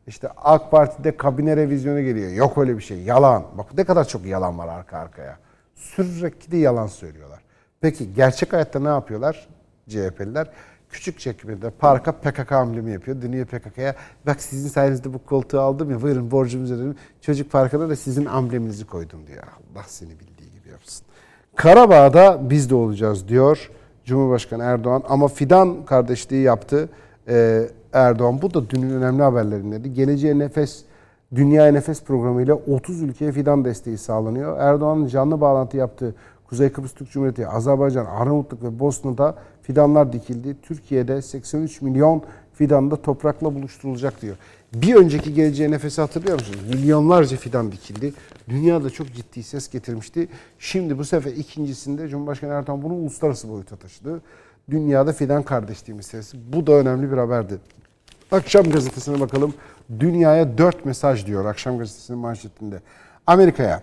[0.06, 2.30] İşte AK Parti'de kabine revizyonu geliyor.
[2.30, 3.02] Yok öyle bir şey.
[3.02, 3.42] Yalan.
[3.58, 5.38] Bak ne kadar çok yalan var arka arkaya.
[5.74, 7.40] Sürekli yalan söylüyorlar.
[7.80, 9.48] Peki gerçek hayatta ne yapıyorlar
[9.88, 10.50] CHP'liler?
[10.96, 13.22] Küçük çekimde parka PKK amblemi yapıyor.
[13.22, 13.94] Dönüyor PKK'ya.
[14.26, 16.96] Bak sizin sayenizde bu koltuğu aldım ya buyurun borcumuzu ödedim.
[17.20, 19.42] Çocuk parkına da sizin ambleminizi koydum diyor.
[19.42, 21.06] Allah seni bildiği gibi yapsın.
[21.56, 23.70] Karabağ'da biz de olacağız diyor
[24.04, 25.02] Cumhurbaşkanı Erdoğan.
[25.08, 26.88] Ama fidan kardeşliği yaptı
[27.28, 28.42] ee, Erdoğan.
[28.42, 29.94] Bu da dünün önemli haberlerindendi.
[29.94, 30.84] Geleceğe Nefes
[31.34, 34.58] Dünyaya Nefes programı ile 30 ülkeye fidan desteği sağlanıyor.
[34.58, 36.14] Erdoğan'ın canlı bağlantı yaptığı
[36.48, 39.34] Kuzey Kıbrıs Türk Cumhuriyeti, Azerbaycan, Arnavutluk ve Bosna'da
[39.66, 40.56] fidanlar dikildi.
[40.62, 42.22] Türkiye'de 83 milyon
[42.54, 44.36] fidanda toprakla buluşturulacak diyor.
[44.74, 46.60] Bir önceki geleceğe nefesi hatırlıyor musunuz?
[46.68, 48.14] Milyonlarca fidan dikildi.
[48.48, 50.28] Dünyada çok ciddi ses getirmişti.
[50.58, 54.22] Şimdi bu sefer ikincisinde Cumhurbaşkanı Erdoğan bunu uluslararası boyuta taşıdı.
[54.70, 56.52] Dünyada fidan kardeşliği meselesi.
[56.52, 57.58] Bu da önemli bir haberdi.
[58.32, 59.54] Akşam gazetesine bakalım.
[60.00, 62.80] Dünyaya dört mesaj diyor Akşam gazetesinin manşetinde.
[63.26, 63.82] Amerika'ya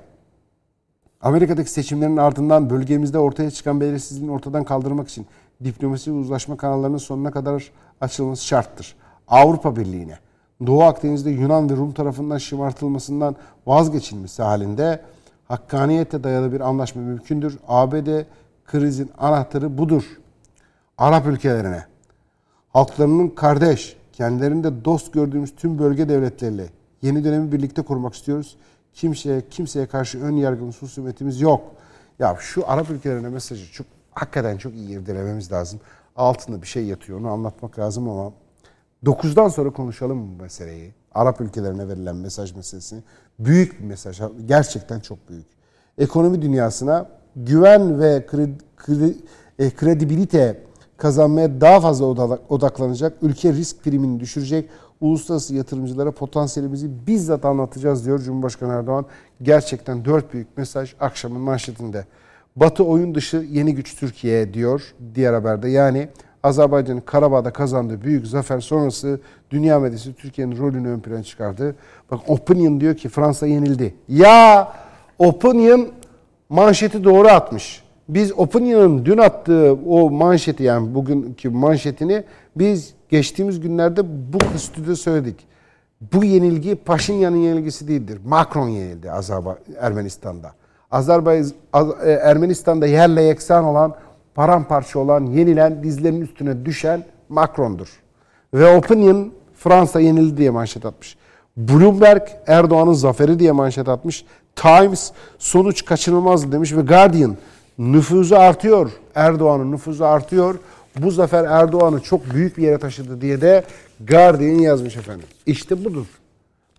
[1.23, 5.25] Amerika'daki seçimlerin ardından bölgemizde ortaya çıkan belirsizliğini ortadan kaldırmak için
[5.63, 8.95] diplomasi ve uzlaşma kanallarının sonuna kadar açılması şarttır.
[9.27, 10.17] Avrupa Birliği'ne,
[10.65, 13.35] Doğu Akdeniz'de Yunan ve Rum tarafından şımartılmasından
[13.67, 15.01] vazgeçilmesi halinde
[15.47, 17.59] hakkaniyete dayalı bir anlaşma mümkündür.
[17.67, 18.23] ABD
[18.65, 20.03] krizin anahtarı budur.
[20.97, 21.85] Arap ülkelerine,
[22.73, 26.67] halklarının kardeş, kendilerinde dost gördüğümüz tüm bölge devletleriyle
[27.01, 28.55] yeni dönemi birlikte kurmak istiyoruz.
[28.93, 31.61] Kimseye kimseye karşı ön yargımız, husumetimiz yok.
[32.19, 35.79] Ya şu Arap ülkelerine mesajı çok hakikaten çok iyi irdelememiz lazım.
[36.15, 38.31] Altında bir şey yatıyor onu anlatmak lazım ama
[39.05, 40.93] 9'dan sonra konuşalım bu meseleyi.
[41.15, 43.03] Arap ülkelerine verilen mesaj meselesini.
[43.39, 44.21] Büyük bir mesaj.
[44.45, 45.45] Gerçekten çok büyük.
[45.97, 49.17] Ekonomi dünyasına güven ve kredi, kredi,
[49.59, 50.63] e, kredibilite
[50.97, 52.05] kazanmaya daha fazla
[52.49, 54.69] odaklanacak, ülke risk primini düşürecek,
[55.01, 59.05] uluslararası yatırımcılara potansiyelimizi bizzat anlatacağız diyor Cumhurbaşkanı Erdoğan.
[59.41, 62.05] Gerçekten dört büyük mesaj akşamın manşetinde.
[62.55, 65.69] Batı oyun dışı yeni güç Türkiye diyor diğer haberde.
[65.69, 66.07] Yani
[66.43, 69.19] Azerbaycan'ın Karabağ'da kazandığı büyük zafer sonrası
[69.51, 71.75] dünya medyası Türkiye'nin rolünü ön plana çıkardı.
[72.11, 73.95] Bak Opinion diyor ki Fransa yenildi.
[74.07, 74.71] Ya
[75.19, 75.87] Opinion
[76.49, 77.83] manşeti doğru atmış.
[78.09, 82.23] Biz Opinion'ın dün attığı o manşeti yani bugünkü manşetini
[82.55, 84.01] biz geçtiğimiz günlerde
[84.33, 85.47] bu stüdyoda söyledik.
[86.13, 88.19] Bu yenilgi Paşinyan'ın yenilgisi değildir.
[88.25, 90.51] Macron yenildi Azerbaycan Ermenistan'da.
[90.93, 93.95] Azerbaycan e, Ermenistan'da yerle yeksan olan,
[94.35, 97.87] paramparça olan, yenilen, dizlerinin üstüne düşen Macron'dur.
[98.53, 101.17] Ve Opinion Fransa yenildi diye manşet atmış.
[101.57, 104.25] Bloomberg Erdoğan'ın zaferi diye manşet atmış.
[104.55, 107.37] Times sonuç kaçınılmazdı demiş ve Guardian
[107.77, 108.91] nüfuzu artıyor.
[109.15, 110.55] Erdoğan'ın nüfuzu artıyor.
[110.97, 113.63] Bu zafer Erdoğan'ı çok büyük bir yere taşıdı diye de
[114.07, 115.27] Guardian yazmış efendim.
[115.45, 116.05] İşte budur.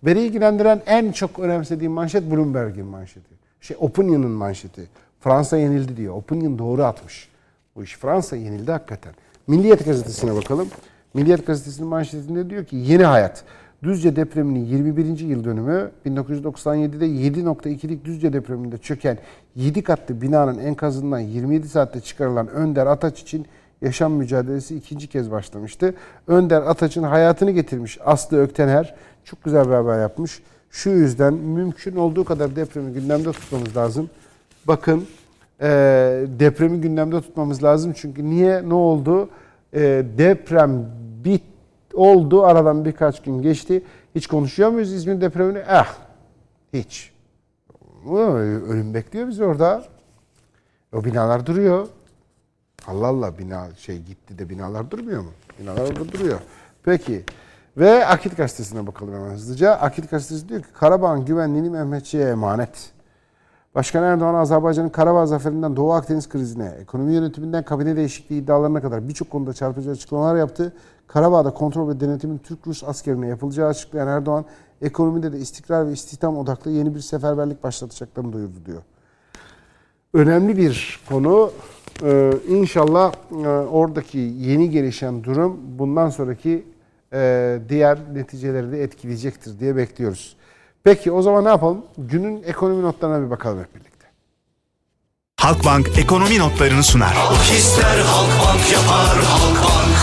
[0.02, 3.33] Beni ilgilendiren en çok önemsediğim manşet Bloomberg'in manşeti.
[3.64, 4.88] Şey Opinion'ın manşeti.
[5.20, 6.14] Fransa yenildi diyor.
[6.14, 7.28] Opinion doğru atmış.
[7.76, 9.12] Bu iş Fransa yenildi hakikaten.
[9.46, 10.68] Milliyet gazetesine bakalım.
[11.14, 13.44] Milliyet gazetesinin manşetinde diyor ki yeni hayat.
[13.82, 15.18] Düzce depreminin 21.
[15.18, 19.18] yıl dönümü 1997'de 7.2'lik Düzce depreminde çöken
[19.56, 23.46] 7 katlı binanın enkazından 27 saatte çıkarılan Önder Ataç için
[23.82, 25.94] yaşam mücadelesi ikinci kez başlamıştı.
[26.26, 28.94] Önder Ataç'ın hayatını getirmiş Aslı Öktener.
[29.24, 30.42] Çok güzel bir haber yapmış.
[30.74, 34.10] Şu yüzden mümkün olduğu kadar depremi gündemde tutmamız lazım.
[34.64, 35.06] Bakın
[35.60, 35.68] e,
[36.38, 37.92] depremi gündemde tutmamız lazım.
[37.96, 38.68] Çünkü niye?
[38.68, 39.28] Ne oldu?
[39.74, 39.80] E,
[40.18, 40.86] deprem
[41.24, 41.42] bit
[41.92, 42.44] oldu.
[42.44, 43.82] Aradan birkaç gün geçti.
[44.14, 45.58] Hiç konuşuyor muyuz İzmir depremini?
[45.58, 45.94] Eh,
[46.72, 47.12] hiç.
[48.68, 49.84] Ölüm bekliyor bizi orada.
[50.92, 51.88] O binalar duruyor.
[52.86, 55.30] Allah Allah bina şey gitti de binalar durmuyor mu?
[55.60, 56.38] Binalar orada duruyor.
[56.82, 57.24] Peki.
[57.76, 59.72] Ve Akit Gazetesi'ne bakalım hemen hızlıca.
[59.72, 62.92] Akit Gazetesi diyor ki Karabağ'ın güvenliğini Mehmetçi'ye emanet.
[63.74, 69.30] Başkan Erdoğan Azerbaycan'ın Karabağ zaferinden Doğu Akdeniz krizine, ekonomi yönetiminden kabine değişikliği iddialarına kadar birçok
[69.30, 70.72] konuda çarpıcı açıklamalar yaptı.
[71.06, 74.44] Karabağ'da kontrol ve denetimin Türk-Rus askerine yapılacağı açıklayan Erdoğan,
[74.82, 78.82] ekonomide de istikrar ve istihdam odaklı yeni bir seferberlik başlatacaklarını duyurdu diyor.
[80.12, 81.50] önemli bir konu.
[82.02, 86.64] Ee, inşallah e, oradaki yeni gelişen durum bundan sonraki
[87.14, 90.36] e, diğer neticeleri de etkileyecektir diye bekliyoruz.
[90.84, 91.84] Peki o zaman ne yapalım?
[91.98, 94.06] Günün ekonomi notlarına bir bakalım hep birlikte.
[95.40, 97.14] Halkbank ekonomi notlarını sunar.
[97.14, 99.93] Halk ister Halkbank yapar Halkbank.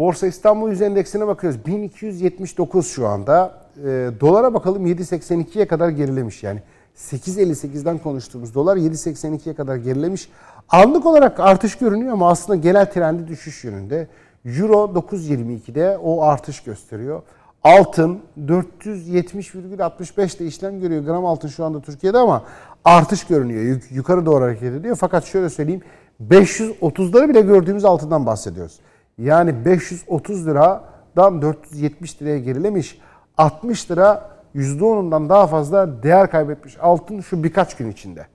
[0.00, 1.66] Borsa İstanbul Yüz Endeksine bakıyoruz.
[1.66, 3.54] 1279 şu anda.
[3.76, 6.62] E, dolara bakalım 7.82'ye kadar gerilemiş yani.
[6.96, 10.28] 8.58'den konuştuğumuz dolar 7.82'ye kadar gerilemiş.
[10.68, 14.08] Anlık olarak artış görünüyor ama aslında genel trendi düşüş yönünde.
[14.44, 17.22] Euro 9.22'de o artış gösteriyor.
[17.64, 21.04] Altın 470,65'te işlem görüyor.
[21.04, 22.44] Gram altın şu anda Türkiye'de ama
[22.84, 23.62] artış görünüyor.
[23.62, 24.96] Yuk- yukarı doğru hareket ediyor.
[25.00, 25.82] Fakat şöyle söyleyeyim
[26.28, 28.80] 530'ları bile gördüğümüz altından bahsediyoruz.
[29.20, 32.98] Yani 530 liradan 470 liraya gerilemiş.
[33.38, 38.26] 60 lira %10'undan daha fazla değer kaybetmiş altın şu birkaç gün içinde.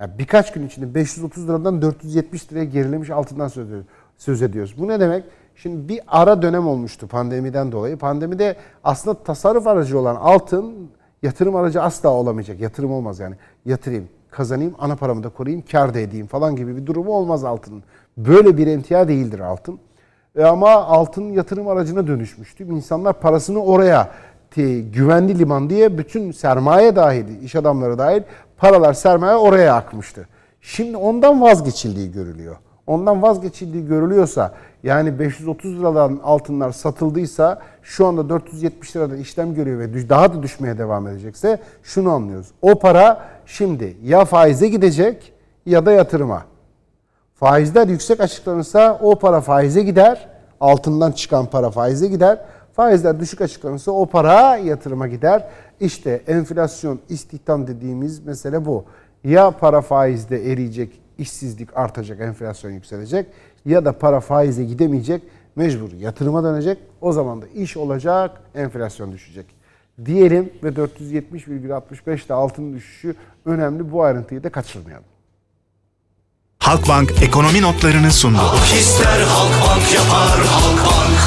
[0.00, 3.86] Yani birkaç gün içinde 530 liradan 470 liraya gerilemiş altından söz ediyoruz.
[4.16, 4.74] Söz ediyoruz.
[4.78, 5.24] Bu ne demek?
[5.56, 7.96] Şimdi bir ara dönem olmuştu pandemiden dolayı.
[7.96, 10.90] Pandemide aslında tasarruf aracı olan altın
[11.22, 12.60] yatırım aracı asla olamayacak.
[12.60, 13.34] Yatırım olmaz yani.
[13.64, 17.82] Yatırayım, kazanayım, ana paramı da koruyayım, kar da edeyim falan gibi bir durumu olmaz altının.
[18.16, 19.78] Böyle bir emtia değildir altın.
[20.36, 22.64] E ama altın yatırım aracına dönüşmüştü.
[22.64, 24.10] İnsanlar parasını oraya
[24.92, 28.22] güvenli liman diye bütün sermaye dahil, iş adamları dahil
[28.56, 30.28] paralar sermaye oraya akmıştı.
[30.60, 32.56] Şimdi ondan vazgeçildiği görülüyor.
[32.86, 40.08] Ondan vazgeçildiği görülüyorsa yani 530 liradan altınlar satıldıysa şu anda 470 liradan işlem görüyor ve
[40.08, 42.46] daha da düşmeye devam edecekse şunu anlıyoruz.
[42.62, 45.32] O para şimdi ya faize gidecek
[45.66, 46.51] ya da yatırıma.
[47.42, 50.28] Faizler yüksek açıklanırsa o para faize gider.
[50.60, 52.38] Altından çıkan para faize gider.
[52.72, 55.48] Faizler düşük açıklanırsa o para yatırıma gider.
[55.80, 58.84] İşte enflasyon, istihdam dediğimiz mesele bu.
[59.24, 63.26] Ya para faizde eriyecek, işsizlik artacak, enflasyon yükselecek
[63.64, 65.22] ya da para faize gidemeyecek,
[65.56, 66.78] mecbur yatırıma dönecek.
[67.00, 69.46] O zaman da iş olacak, enflasyon düşecek.
[70.04, 73.14] Diyelim ve 470,65'te altın düşüşü
[73.44, 73.92] önemli.
[73.92, 75.11] Bu ayrıntıyı da kaçırmayalım.
[76.62, 78.38] Halkbank ekonomi notlarını sundu.
[78.38, 81.18] Halk ister Halkbank yapar Halkbank.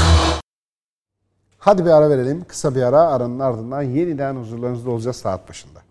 [1.60, 2.46] Hadi bir ara verelim.
[2.48, 3.02] Kısa bir ara.
[3.02, 5.85] Aranın ardından yeniden huzurlarınızda olacağız saat başında.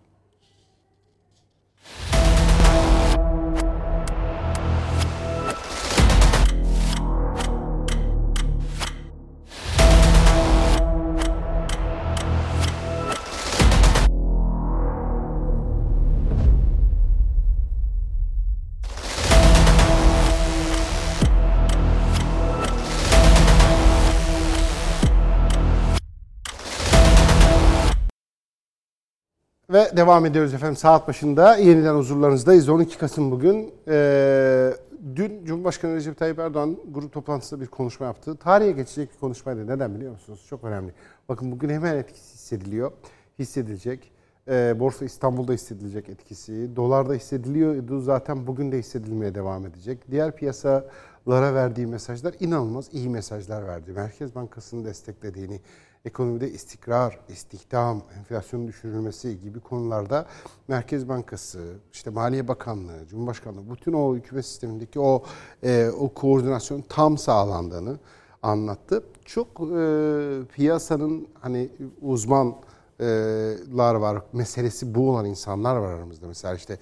[29.75, 31.55] Ve devam ediyoruz efendim saat başında.
[31.55, 32.69] Yeniden huzurlarınızdayız.
[32.69, 33.73] 12 Kasım bugün.
[33.87, 34.73] Ee,
[35.15, 38.35] dün Cumhurbaşkanı Recep Tayyip Erdoğan grup toplantısında bir konuşma yaptı.
[38.35, 39.67] Tarihe geçecek bir konuşmaydı.
[39.67, 40.45] Neden biliyor musunuz?
[40.49, 40.93] Çok önemli.
[41.29, 42.91] Bakın bugün hemen etkisi hissediliyor.
[43.39, 44.11] Hissedilecek.
[44.47, 46.75] Ee, Borsa İstanbul'da hissedilecek etkisi.
[46.75, 50.11] Dolarda hissediliyordu zaten bugün de hissedilmeye devam edecek.
[50.11, 53.91] Diğer piyasalara verdiği mesajlar inanılmaz iyi mesajlar verdi.
[53.91, 55.61] Merkez Bankası'nın desteklediğini,
[56.05, 60.25] ekonomide istikrar, istihdam, enflasyonun düşürülmesi gibi konularda
[60.67, 65.23] Merkez Bankası, işte Maliye Bakanlığı, Cumhurbaşkanlığı bütün o hükümet sistemindeki o
[65.63, 67.99] e, o koordinasyon tam sağlandığını
[68.43, 69.03] anlattı.
[69.25, 71.69] Çok e, piyasanın hani
[72.01, 76.27] uzmanlar var, meselesi bu olan insanlar var aramızda.
[76.27, 76.79] Mesela işte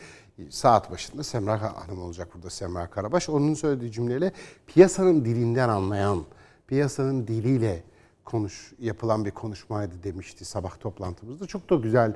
[0.49, 3.29] saat başında Semra Hanım olacak burada Semra Karabaş.
[3.29, 4.31] Onun söylediği cümleyle
[4.67, 6.23] piyasanın dilinden anlayan,
[6.67, 7.83] piyasanın diliyle
[8.25, 11.47] konuş yapılan bir konuşmaydı demişti sabah toplantımızda.
[11.47, 12.15] Çok da güzel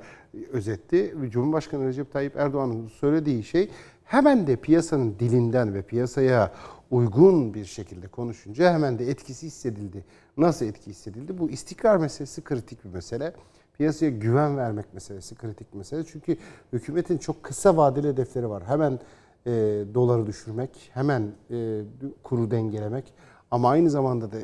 [0.51, 1.15] özetti.
[1.29, 3.69] Cumhurbaşkanı Recep Tayyip Erdoğan'ın söylediği şey
[4.03, 6.51] hemen de piyasanın dilinden ve piyasaya
[6.91, 10.05] uygun bir şekilde konuşunca hemen de etkisi hissedildi.
[10.37, 11.37] Nasıl etki hissedildi?
[11.37, 13.33] Bu istikrar meselesi kritik bir mesele.
[13.77, 16.03] Piyasaya güven vermek meselesi kritik bir mesele.
[16.03, 16.37] Çünkü
[16.73, 18.63] hükümetin çok kısa vadeli hedefleri var.
[18.67, 18.99] Hemen
[19.45, 19.51] e,
[19.93, 21.81] doları düşürmek, hemen e,
[22.23, 23.13] kuru dengelemek
[23.51, 24.37] ama aynı zamanda da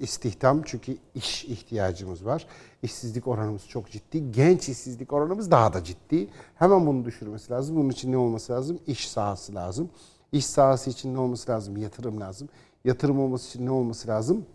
[0.00, 2.46] istihdam çünkü iş ihtiyacımız var.
[2.82, 4.32] İşsizlik oranımız çok ciddi.
[4.32, 6.28] Genç işsizlik oranımız daha da ciddi.
[6.54, 7.76] Hemen bunu düşürmesi lazım.
[7.76, 8.78] Bunun için ne olması lazım?
[8.86, 9.90] İş sahası lazım.
[10.32, 11.76] İş sahası için ne olması lazım?
[11.76, 12.48] Yatırım lazım.
[12.84, 14.46] Yatırım olması için ne olması lazım?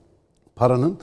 [0.56, 1.00] Paranın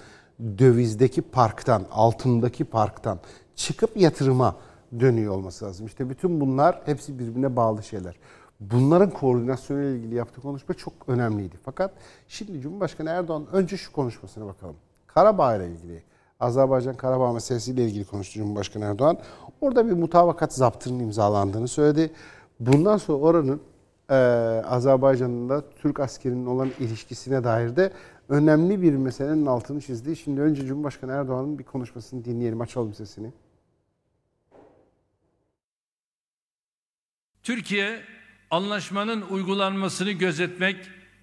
[0.59, 3.19] dövizdeki parktan, altındaki parktan
[3.57, 4.57] çıkıp yatırıma
[5.01, 5.87] dönüyor olması lazım.
[5.87, 8.17] İşte bütün bunlar hepsi birbirine bağlı şeyler.
[8.71, 11.57] Bunların koordinasyonu ile ilgili yaptığı konuşma çok önemliydi.
[11.65, 11.93] Fakat
[12.29, 14.77] şimdi Cumhurbaşkanı Erdoğan önce şu konuşmasına bakalım.
[15.07, 16.03] Karabağ ile ilgili,
[16.41, 19.19] Azerbaycan Karabağ meselesiyle ilgili konuştu Cumhurbaşkanı Erdoğan.
[19.61, 22.11] Orada bir mutabakat zaptının imzalandığını söyledi.
[22.61, 23.61] Bundan sonra oranın
[24.11, 24.15] e,
[24.67, 27.93] Azerbaycan'ın da Türk askerinin olan ilişkisine dair de
[28.29, 30.17] önemli bir meselenin altını çizdi.
[30.17, 32.61] Şimdi önce Cumhurbaşkanı Erdoğan'ın bir konuşmasını dinleyelim.
[32.61, 33.33] Açalım sesini.
[37.43, 38.12] Türkiye
[38.53, 40.77] anlaşmanın uygulanmasını gözetmek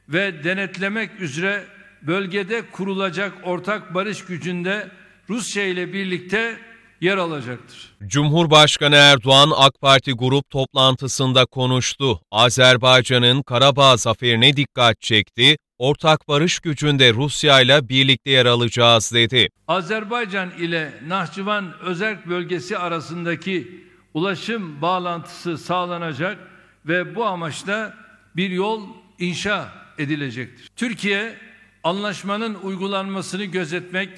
[0.10, 1.64] ve denetlemek üzere
[2.02, 4.92] bölgede kurulacak ortak barış gücünde
[5.30, 6.58] Rusya ile birlikte
[7.02, 7.96] yer alacaktır.
[8.08, 12.20] Cumhurbaşkanı Erdoğan AK Parti grup toplantısında konuştu.
[12.32, 15.58] Azerbaycan'ın Karabağ zaferine dikkat çekti.
[15.78, 19.50] Ortak barış gücünde Rusya ile birlikte yer alacağız dedi.
[19.68, 26.49] Azerbaycan ile Nahçıvan Özerk bölgesi arasındaki ulaşım bağlantısı sağlanacak
[26.90, 27.98] ve bu amaçla
[28.36, 28.88] bir yol
[29.20, 30.70] inşa edilecektir.
[30.76, 31.38] Türkiye
[31.84, 34.10] anlaşmanın uygulanmasını gözetmek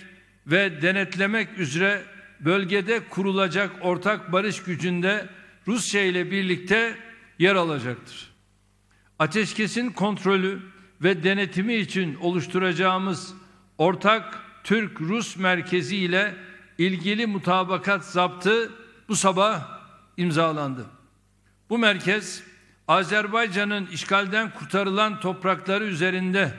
[0.48, 2.02] ve denetlemek üzere
[2.40, 5.30] bölgede kurulacak ortak barış gücünde
[5.68, 6.98] Rusya ile birlikte
[7.40, 8.32] yer alacaktır.
[9.20, 10.60] Ateşkesin kontrolü
[11.02, 13.34] ve denetimi için oluşturacağımız
[13.78, 16.36] ortak Türk-Rus merkezi ile
[16.78, 18.72] ilgili mutabakat zaptı
[19.10, 19.82] bu sabah
[20.18, 20.86] imzalandı.
[21.70, 22.51] Bu merkez
[22.92, 26.52] Azerbaycan'ın işgalden kurtarılan toprakları üzerinde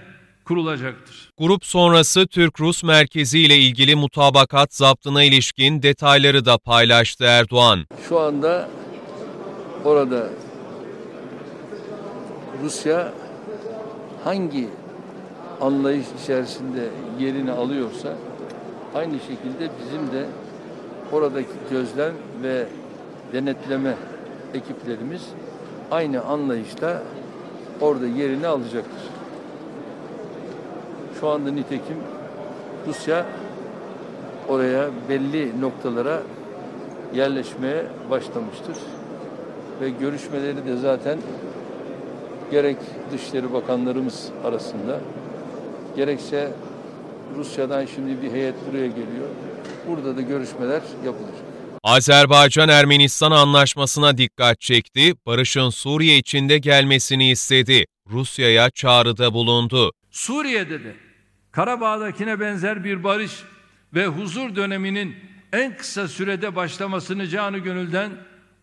[0.44, 1.30] kurulacaktır.
[1.38, 7.86] Grup sonrası Türk-Rus merkezi ile ilgili mutabakat zaptına ilişkin detayları da paylaştı Erdoğan.
[8.08, 8.68] Şu anda
[9.84, 10.28] orada
[12.62, 13.12] Rusya
[14.24, 14.68] hangi
[15.60, 16.88] anlayış içerisinde
[17.20, 18.16] yerini alıyorsa
[18.94, 20.26] aynı şekilde bizim de
[21.12, 22.12] oradaki gözlem
[22.42, 22.66] ve
[23.32, 23.94] denetleme
[24.54, 25.22] ekiplerimiz
[25.92, 27.02] aynı anlayışla
[27.80, 29.02] orada yerini alacaktır.
[31.20, 31.96] Şu anda nitekim
[32.86, 33.26] Rusya
[34.48, 36.22] oraya belli noktalara
[37.14, 38.76] yerleşmeye başlamıştır.
[39.80, 41.18] Ve görüşmeleri de zaten
[42.50, 42.76] gerek
[43.12, 45.00] Dışişleri Bakanlarımız arasında
[45.96, 46.52] gerekse
[47.36, 49.28] Rusya'dan şimdi bir heyet buraya geliyor.
[49.88, 51.51] Burada da görüşmeler yapılacak.
[51.82, 57.84] Azerbaycan-Ermenistan anlaşmasına dikkat çekti, barışın Suriye içinde gelmesini istedi.
[58.10, 59.92] Rusya'ya çağrıda bulundu.
[60.10, 60.96] Suriye'de de
[61.52, 63.32] Karabağ'dakine benzer bir barış
[63.94, 65.16] ve huzur döneminin
[65.52, 68.10] en kısa sürede başlamasını canı gönülden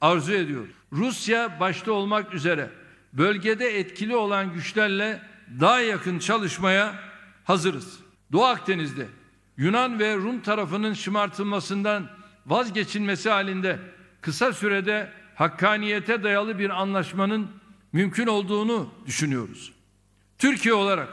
[0.02, 0.68] arzu ediyor.
[0.94, 2.70] Rusya başta olmak üzere
[3.14, 5.22] bölgede etkili olan güçlerle
[5.60, 7.00] daha yakın çalışmaya
[7.44, 8.00] hazırız.
[8.32, 9.06] Doğu Akdeniz'de
[9.58, 12.19] Yunan ve Rum tarafının şımartılmasından
[12.50, 13.80] vazgeçilmesi halinde
[14.22, 17.48] kısa sürede hakkaniyete dayalı bir anlaşmanın
[17.94, 19.72] mümkün olduğunu düşünüyoruz.
[20.38, 21.10] Türkiye olarak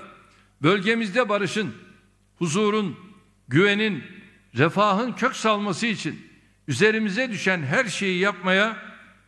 [0.62, 1.74] bölgemizde barışın,
[2.36, 2.96] huzurun,
[3.48, 4.04] güvenin,
[4.54, 6.26] refahın kök salması için
[6.68, 8.76] üzerimize düşen her şeyi yapmaya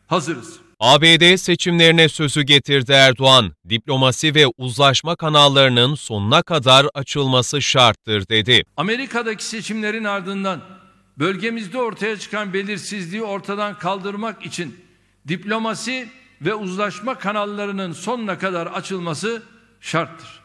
[0.07, 0.61] hazırız.
[0.81, 3.53] ABD seçimlerine sözü getirdi Erdoğan.
[3.69, 8.63] Diplomasi ve uzlaşma kanallarının sonuna kadar açılması şarttır dedi.
[8.77, 10.78] Amerika'daki seçimlerin ardından
[11.19, 14.77] bölgemizde ortaya çıkan belirsizliği ortadan kaldırmak için
[15.29, 16.09] diplomasi
[16.41, 19.43] ve uzlaşma kanallarının sonuna kadar açılması
[19.81, 20.45] şarttır.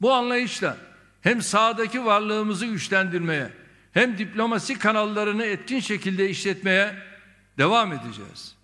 [0.00, 0.76] Bu anlayışla
[1.20, 3.52] hem sahadaki varlığımızı güçlendirmeye
[3.92, 6.94] hem diplomasi kanallarını etkin şekilde işletmeye
[7.58, 8.58] devam edeceğiz.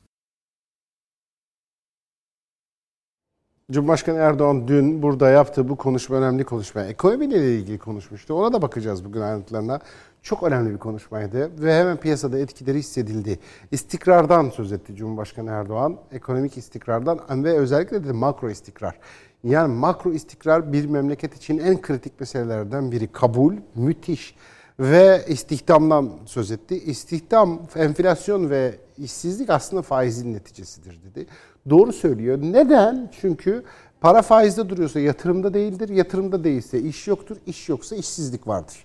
[3.73, 6.85] Cumhurbaşkanı Erdoğan dün burada yaptığı bu konuşma önemli konuşma.
[6.85, 8.35] Ekonomiyle ilgili konuşmuştu.
[8.35, 9.81] Ona da bakacağız bugün ayrıntılarına.
[10.25, 13.39] Çok önemli bir konuşmaydı ve hemen piyasada etkileri hissedildi.
[13.71, 15.97] İstikrardan söz etti Cumhurbaşkanı Erdoğan.
[16.13, 18.99] Ekonomik istikrardan ve özellikle de makro istikrar.
[19.45, 23.07] Yani makro istikrar bir memleket için en kritik meselelerden biri.
[23.13, 24.37] Kabul, müthiş
[24.81, 26.77] ve istihdamdan söz etti.
[26.77, 31.27] İstihdam, enflasyon ve işsizlik aslında faizin neticesidir dedi.
[31.71, 32.39] Doğru söylüyor.
[32.43, 33.11] Neden?
[33.21, 33.65] Çünkü
[34.01, 35.89] para faizde duruyorsa yatırımda değildir.
[35.89, 37.37] Yatırımda değilse iş yoktur.
[37.47, 38.85] İş yoksa işsizlik vardır.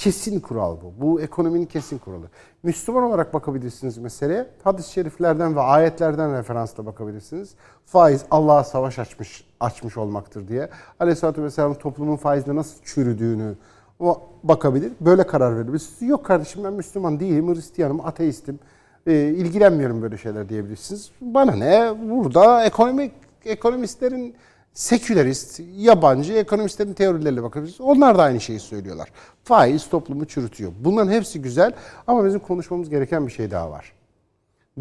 [0.00, 1.06] Kesin kural bu.
[1.06, 2.26] Bu ekonominin kesin kuralı.
[2.62, 4.46] Müslüman olarak bakabilirsiniz meseleye.
[4.64, 7.54] Hadis-i şeriflerden ve ayetlerden referansla bakabilirsiniz.
[7.86, 10.68] Faiz Allah'a savaş açmış açmış olmaktır diye.
[11.00, 13.54] Aleyhisselatü Vesselam toplumun faizle nasıl çürüdüğünü
[13.98, 14.92] o bakabilir.
[15.00, 15.82] Böyle karar verebilir.
[16.00, 18.58] Yok kardeşim ben Müslüman değilim, Hristiyanım, ateistim.
[19.06, 21.10] E, ilgilenmiyorum böyle şeyler diyebilirsiniz.
[21.20, 21.94] Bana ne?
[22.10, 23.12] Burada ekonomik
[23.44, 24.34] ekonomistlerin
[24.74, 27.80] sekülerist, yabancı ekonomistlerin teorileriyle bakabiliriz.
[27.80, 29.12] Onlar da aynı şeyi söylüyorlar.
[29.44, 30.72] Faiz toplumu çürütüyor.
[30.80, 31.72] Bunların hepsi güzel
[32.06, 33.92] ama bizim konuşmamız gereken bir şey daha var.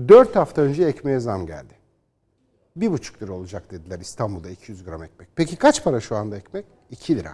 [0.08, 1.74] 4 hafta önce ekmeğe zam geldi.
[2.76, 5.30] Bir buçuk lira olacak dediler İstanbul'da 200 gram ekmek.
[5.36, 6.66] Peki kaç para şu anda ekmek?
[6.92, 7.34] 2 lira.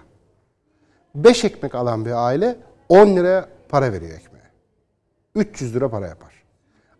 [1.16, 2.58] 5 ekmek alan bir aile
[2.90, 4.46] 10 lira para veriyor ekmeğe.
[5.36, 6.44] 300 lira para yapar.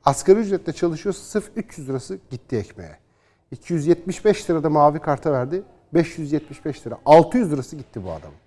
[0.06, 3.05] Asgari ücretle çalışıyorsa sırf 300 lirası gitti ekmeğe.
[3.52, 5.64] 275 lira da mavi karta verdi.
[5.94, 6.98] 575 lira.
[7.06, 8.38] 600 lirası gitti bu adamın.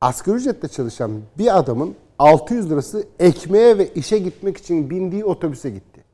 [0.00, 6.04] Asgari ücretle çalışan bir adamın 600 lirası ekmeğe ve işe gitmek için bindiği otobüse gitti.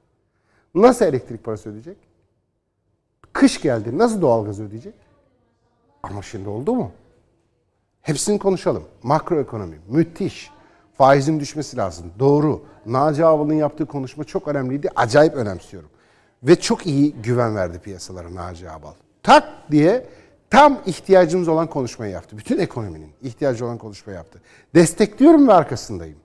[0.75, 1.97] Nasıl elektrik parası ödeyecek?
[3.33, 3.99] Kış geldi.
[3.99, 4.95] Nasıl doğalgaz ödeyecek?
[6.03, 6.91] Ama şimdi oldu mu?
[8.03, 8.85] Hepsini konuşalım.
[9.03, 10.51] Makroekonomi müthiş.
[10.95, 12.13] Faizin düşmesi lazım.
[12.19, 12.63] Doğru.
[12.87, 14.89] Naci Ağbal'ın yaptığı konuşma çok önemliydi.
[14.97, 15.91] Acayip önemsiyorum.
[16.43, 18.93] Ve çok iyi güven verdi piyasalara Naci Ağbal.
[19.23, 20.07] Tak diye
[20.51, 22.39] tam ihtiyacımız olan konuşmayı yaptı.
[22.39, 24.41] Bütün ekonominin ihtiyacı olan konuşmayı yaptı.
[24.75, 26.17] Destekliyorum ve arkasındayım.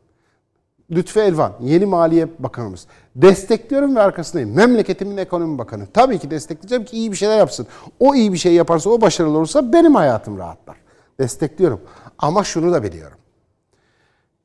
[0.91, 2.87] Lütfü Elvan, yeni Maliye Bakanımız.
[3.15, 4.55] Destekliyorum ve arkasındayım.
[4.55, 5.87] Memleketimin ekonomi bakanı.
[5.93, 7.67] Tabii ki destekleyeceğim ki iyi bir şeyler yapsın.
[7.99, 10.77] O iyi bir şey yaparsa, o başarılı olursa benim hayatım rahatlar.
[11.19, 11.81] Destekliyorum.
[12.17, 13.17] Ama şunu da biliyorum.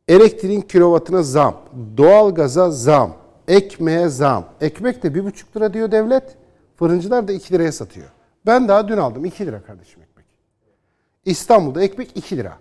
[0.08, 1.56] Elektriğin kilovatına zam,
[1.96, 3.12] doğalgaza zam,
[3.48, 4.44] ekmeğe zam.
[4.60, 6.36] Ekmek de bir buçuk lira diyor devlet.
[6.76, 8.08] Fırıncılar da 2 liraya satıyor.
[8.46, 10.26] Ben daha dün aldım 2 lira kardeşim ekmek.
[11.24, 12.58] İstanbul'da ekmek 2 lira.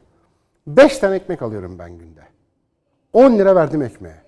[0.67, 2.21] 5 tane ekmek alıyorum ben günde.
[3.13, 4.21] 10 lira verdim ekmeğe.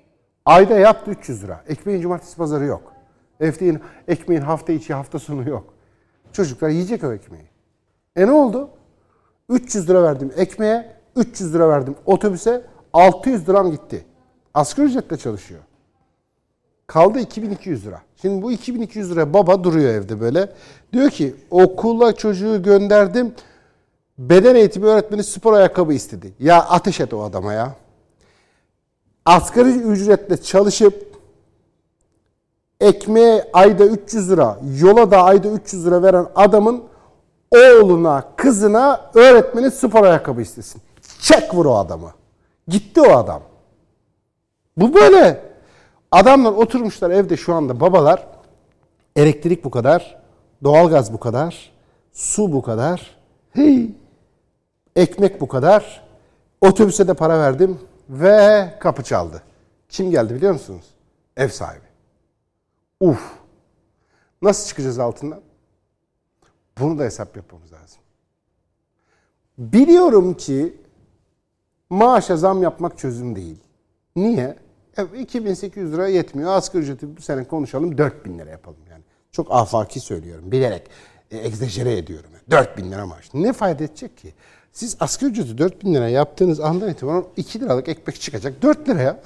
[0.46, 1.64] Ayda yaptı 300 lira.
[1.68, 2.94] Ekmeğin cumartesi pazarı yok.
[3.40, 5.74] Ekmeğin, ekmeğin hafta içi hafta sonu yok.
[6.34, 7.50] Çocuklar yiyecek o ekmeği.
[8.16, 8.70] E ne oldu?
[9.50, 14.06] 300 lira verdim ekmeğe, 300 lira verdim otobüse, 600 liram gitti.
[14.54, 15.62] Asgari ücretle çalışıyor.
[16.90, 18.02] Kaldı 2200 lira.
[18.22, 20.54] Şimdi bu 2200 lira baba duruyor evde böyle.
[20.94, 23.34] Diyor ki okula çocuğu gönderdim.
[24.18, 26.34] Beden eğitimi öğretmeni spor ayakkabı istedi.
[26.40, 27.76] Ya ateş et o adama ya.
[29.26, 31.20] Asgari ücretle çalışıp
[32.82, 36.84] ekmeğe ayda 300 lira, yola da ayda 300 lira veren adamın
[37.52, 40.82] oğluna, kızına öğretmeni spor ayakkabı istesin.
[41.22, 42.12] Çek vur o adamı.
[42.68, 43.42] Gitti o adam.
[44.78, 45.49] Bu böyle.
[46.12, 48.28] Adamlar oturmuşlar evde şu anda babalar.
[49.16, 50.22] Elektrik bu kadar,
[50.64, 51.72] doğalgaz bu kadar,
[52.12, 53.18] su bu kadar,
[53.52, 53.92] hey,
[54.96, 56.10] ekmek bu kadar.
[56.62, 57.80] Otobüse de para verdim
[58.10, 59.44] ve kapı çaldı.
[59.90, 60.86] Kim geldi biliyor musunuz?
[61.38, 61.86] Ev sahibi.
[63.00, 63.34] Uf.
[64.42, 65.42] Nasıl çıkacağız altından?
[66.80, 68.00] Bunu da hesap yapmamız lazım.
[69.58, 70.78] Biliyorum ki
[71.90, 73.58] maaşa zam yapmak çözüm değil.
[74.16, 74.58] Niye?
[75.00, 76.52] E, 2800 lira yetmiyor.
[76.52, 79.04] Asgari ücreti bu sene konuşalım 4000 lira yapalım yani.
[79.32, 80.52] Çok afaki söylüyorum.
[80.52, 80.90] Bilerek
[81.32, 82.30] e, egzajere ediyorum.
[82.52, 83.34] 4000 lira maaş.
[83.34, 84.34] Ne fayda edecek ki?
[84.72, 89.22] Siz asgari ücreti 4000 lira yaptığınız andan itibaren 2 liralık ekmek çıkacak 4 liraya.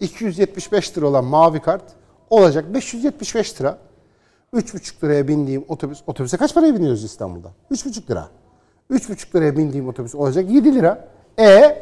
[0.00, 1.84] 275 lira olan mavi kart
[2.30, 3.78] olacak 575 lira.
[4.54, 7.52] 3,5 liraya bindiğim otobüs, otobüse kaç paraya biniyoruz İstanbul'da?
[7.70, 8.28] 3,5 lira.
[8.90, 11.08] 3,5 liraya bindiğim otobüs olacak 7 lira.
[11.38, 11.77] E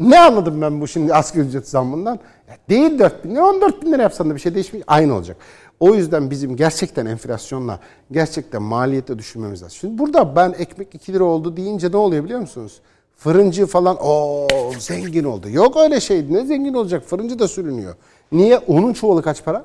[0.00, 2.18] ne anladım ben bu şimdi asgari ücret zammından?
[2.48, 4.84] Ya değil 4 bin lira, 14 bin lira yapsan da bir şey değişmiyor.
[4.88, 5.36] Aynı olacak.
[5.80, 7.80] O yüzden bizim gerçekten enflasyonla,
[8.10, 9.76] gerçekten maliyette düşünmemiz lazım.
[9.80, 12.80] Şimdi burada ben ekmek 2 lira oldu deyince ne oluyor biliyor musunuz?
[13.16, 14.46] Fırıncı falan o
[14.78, 15.50] zengin oldu.
[15.50, 16.32] Yok öyle şey.
[16.32, 17.04] Ne zengin olacak?
[17.04, 17.94] Fırıncı da sürünüyor.
[18.32, 18.58] Niye?
[18.58, 19.64] Onun çuvalı kaç para?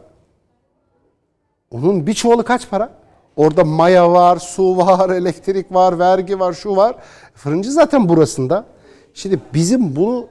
[1.72, 2.90] Onun bir çuvalı kaç para?
[3.36, 6.96] Orada maya var, su var, elektrik var, vergi var, şu var.
[7.36, 8.66] Fırıncı zaten burasında.
[9.14, 10.28] Şimdi bizim bunu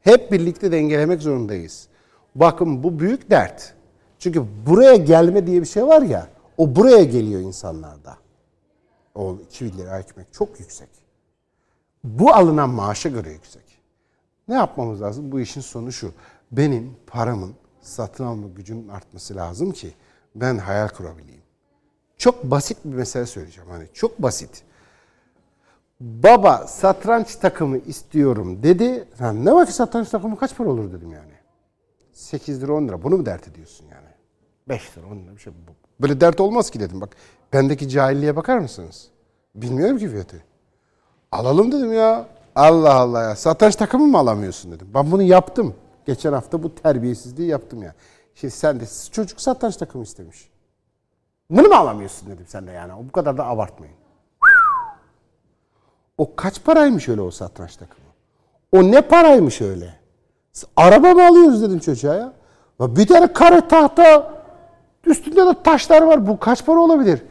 [0.00, 1.88] hep birlikte dengelemek zorundayız.
[2.34, 3.74] Bakın bu büyük dert.
[4.18, 6.28] Çünkü buraya gelme diye bir şey var ya,
[6.58, 8.16] o buraya geliyor insanlarda.
[9.14, 10.88] O 2 lira ekmek çok yüksek.
[12.04, 13.62] Bu alınan maaşa göre yüksek.
[14.48, 15.32] Ne yapmamız lazım?
[15.32, 16.12] Bu işin sonu şu.
[16.52, 19.94] Benim paramın satın alma gücünün artması lazım ki
[20.34, 21.42] ben hayal kurabileyim.
[22.18, 23.70] Çok basit bir mesele söyleyeceğim.
[23.70, 24.62] Hani çok basit.
[26.00, 29.08] Baba satranç takımı istiyorum dedi.
[29.18, 31.32] Ha, ne var ki satranç takımı kaç para olur dedim yani.
[32.12, 33.02] 8 lira 10 lira.
[33.02, 34.08] Bunu mu dert ediyorsun yani?
[34.68, 35.52] 5 lira 10 lira bir şey.
[36.00, 37.00] Böyle dert olmaz ki dedim.
[37.00, 37.16] Bak
[37.52, 39.08] bendeki cahilliğe bakar mısınız?
[39.54, 40.42] Bilmiyorum ki fiyatı.
[41.32, 42.26] Alalım dedim ya.
[42.54, 43.36] Allah Allah ya.
[43.36, 44.88] Satranç takımı mı alamıyorsun dedim.
[44.94, 45.74] Ben bunu yaptım.
[46.06, 47.94] Geçen hafta bu terbiyesizliği yaptım ya.
[48.34, 50.50] Şimdi sen de çocuk satranç takımı istemiş.
[51.50, 52.92] Bunu mu alamıyorsun dedim sen de yani.
[53.08, 53.99] Bu kadar da abartmayın.
[56.20, 58.06] O kaç paraymış öyle o satranç takımı?
[58.72, 59.94] O ne paraymış öyle?
[60.76, 62.32] Araba mı alıyoruz dedim çocuğa ya.
[62.80, 64.34] Bir tane kare tahta
[65.06, 66.26] üstünde de taşlar var.
[66.26, 67.22] Bu kaç para olabilir?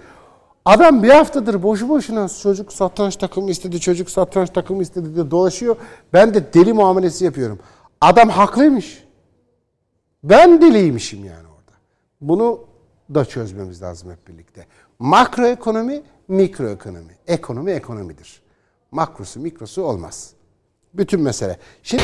[0.65, 5.75] Adam bir haftadır boşu boşuna çocuk satranç takımı istedi, çocuk satranç takımı istedi diye dolaşıyor.
[6.13, 7.59] Ben de deli muamelesi yapıyorum.
[8.01, 9.03] Adam haklıymış.
[10.23, 11.77] Ben deliymişim yani orada.
[12.21, 12.59] Bunu
[13.15, 14.65] da çözmemiz lazım hep birlikte.
[14.99, 17.13] Makroekonomi, mikroekonomi.
[17.27, 18.48] Ekonomi ekonomidir.
[18.91, 20.33] Makrosu, mikrosu olmaz.
[20.93, 21.59] Bütün mesele.
[21.83, 22.03] Şimdi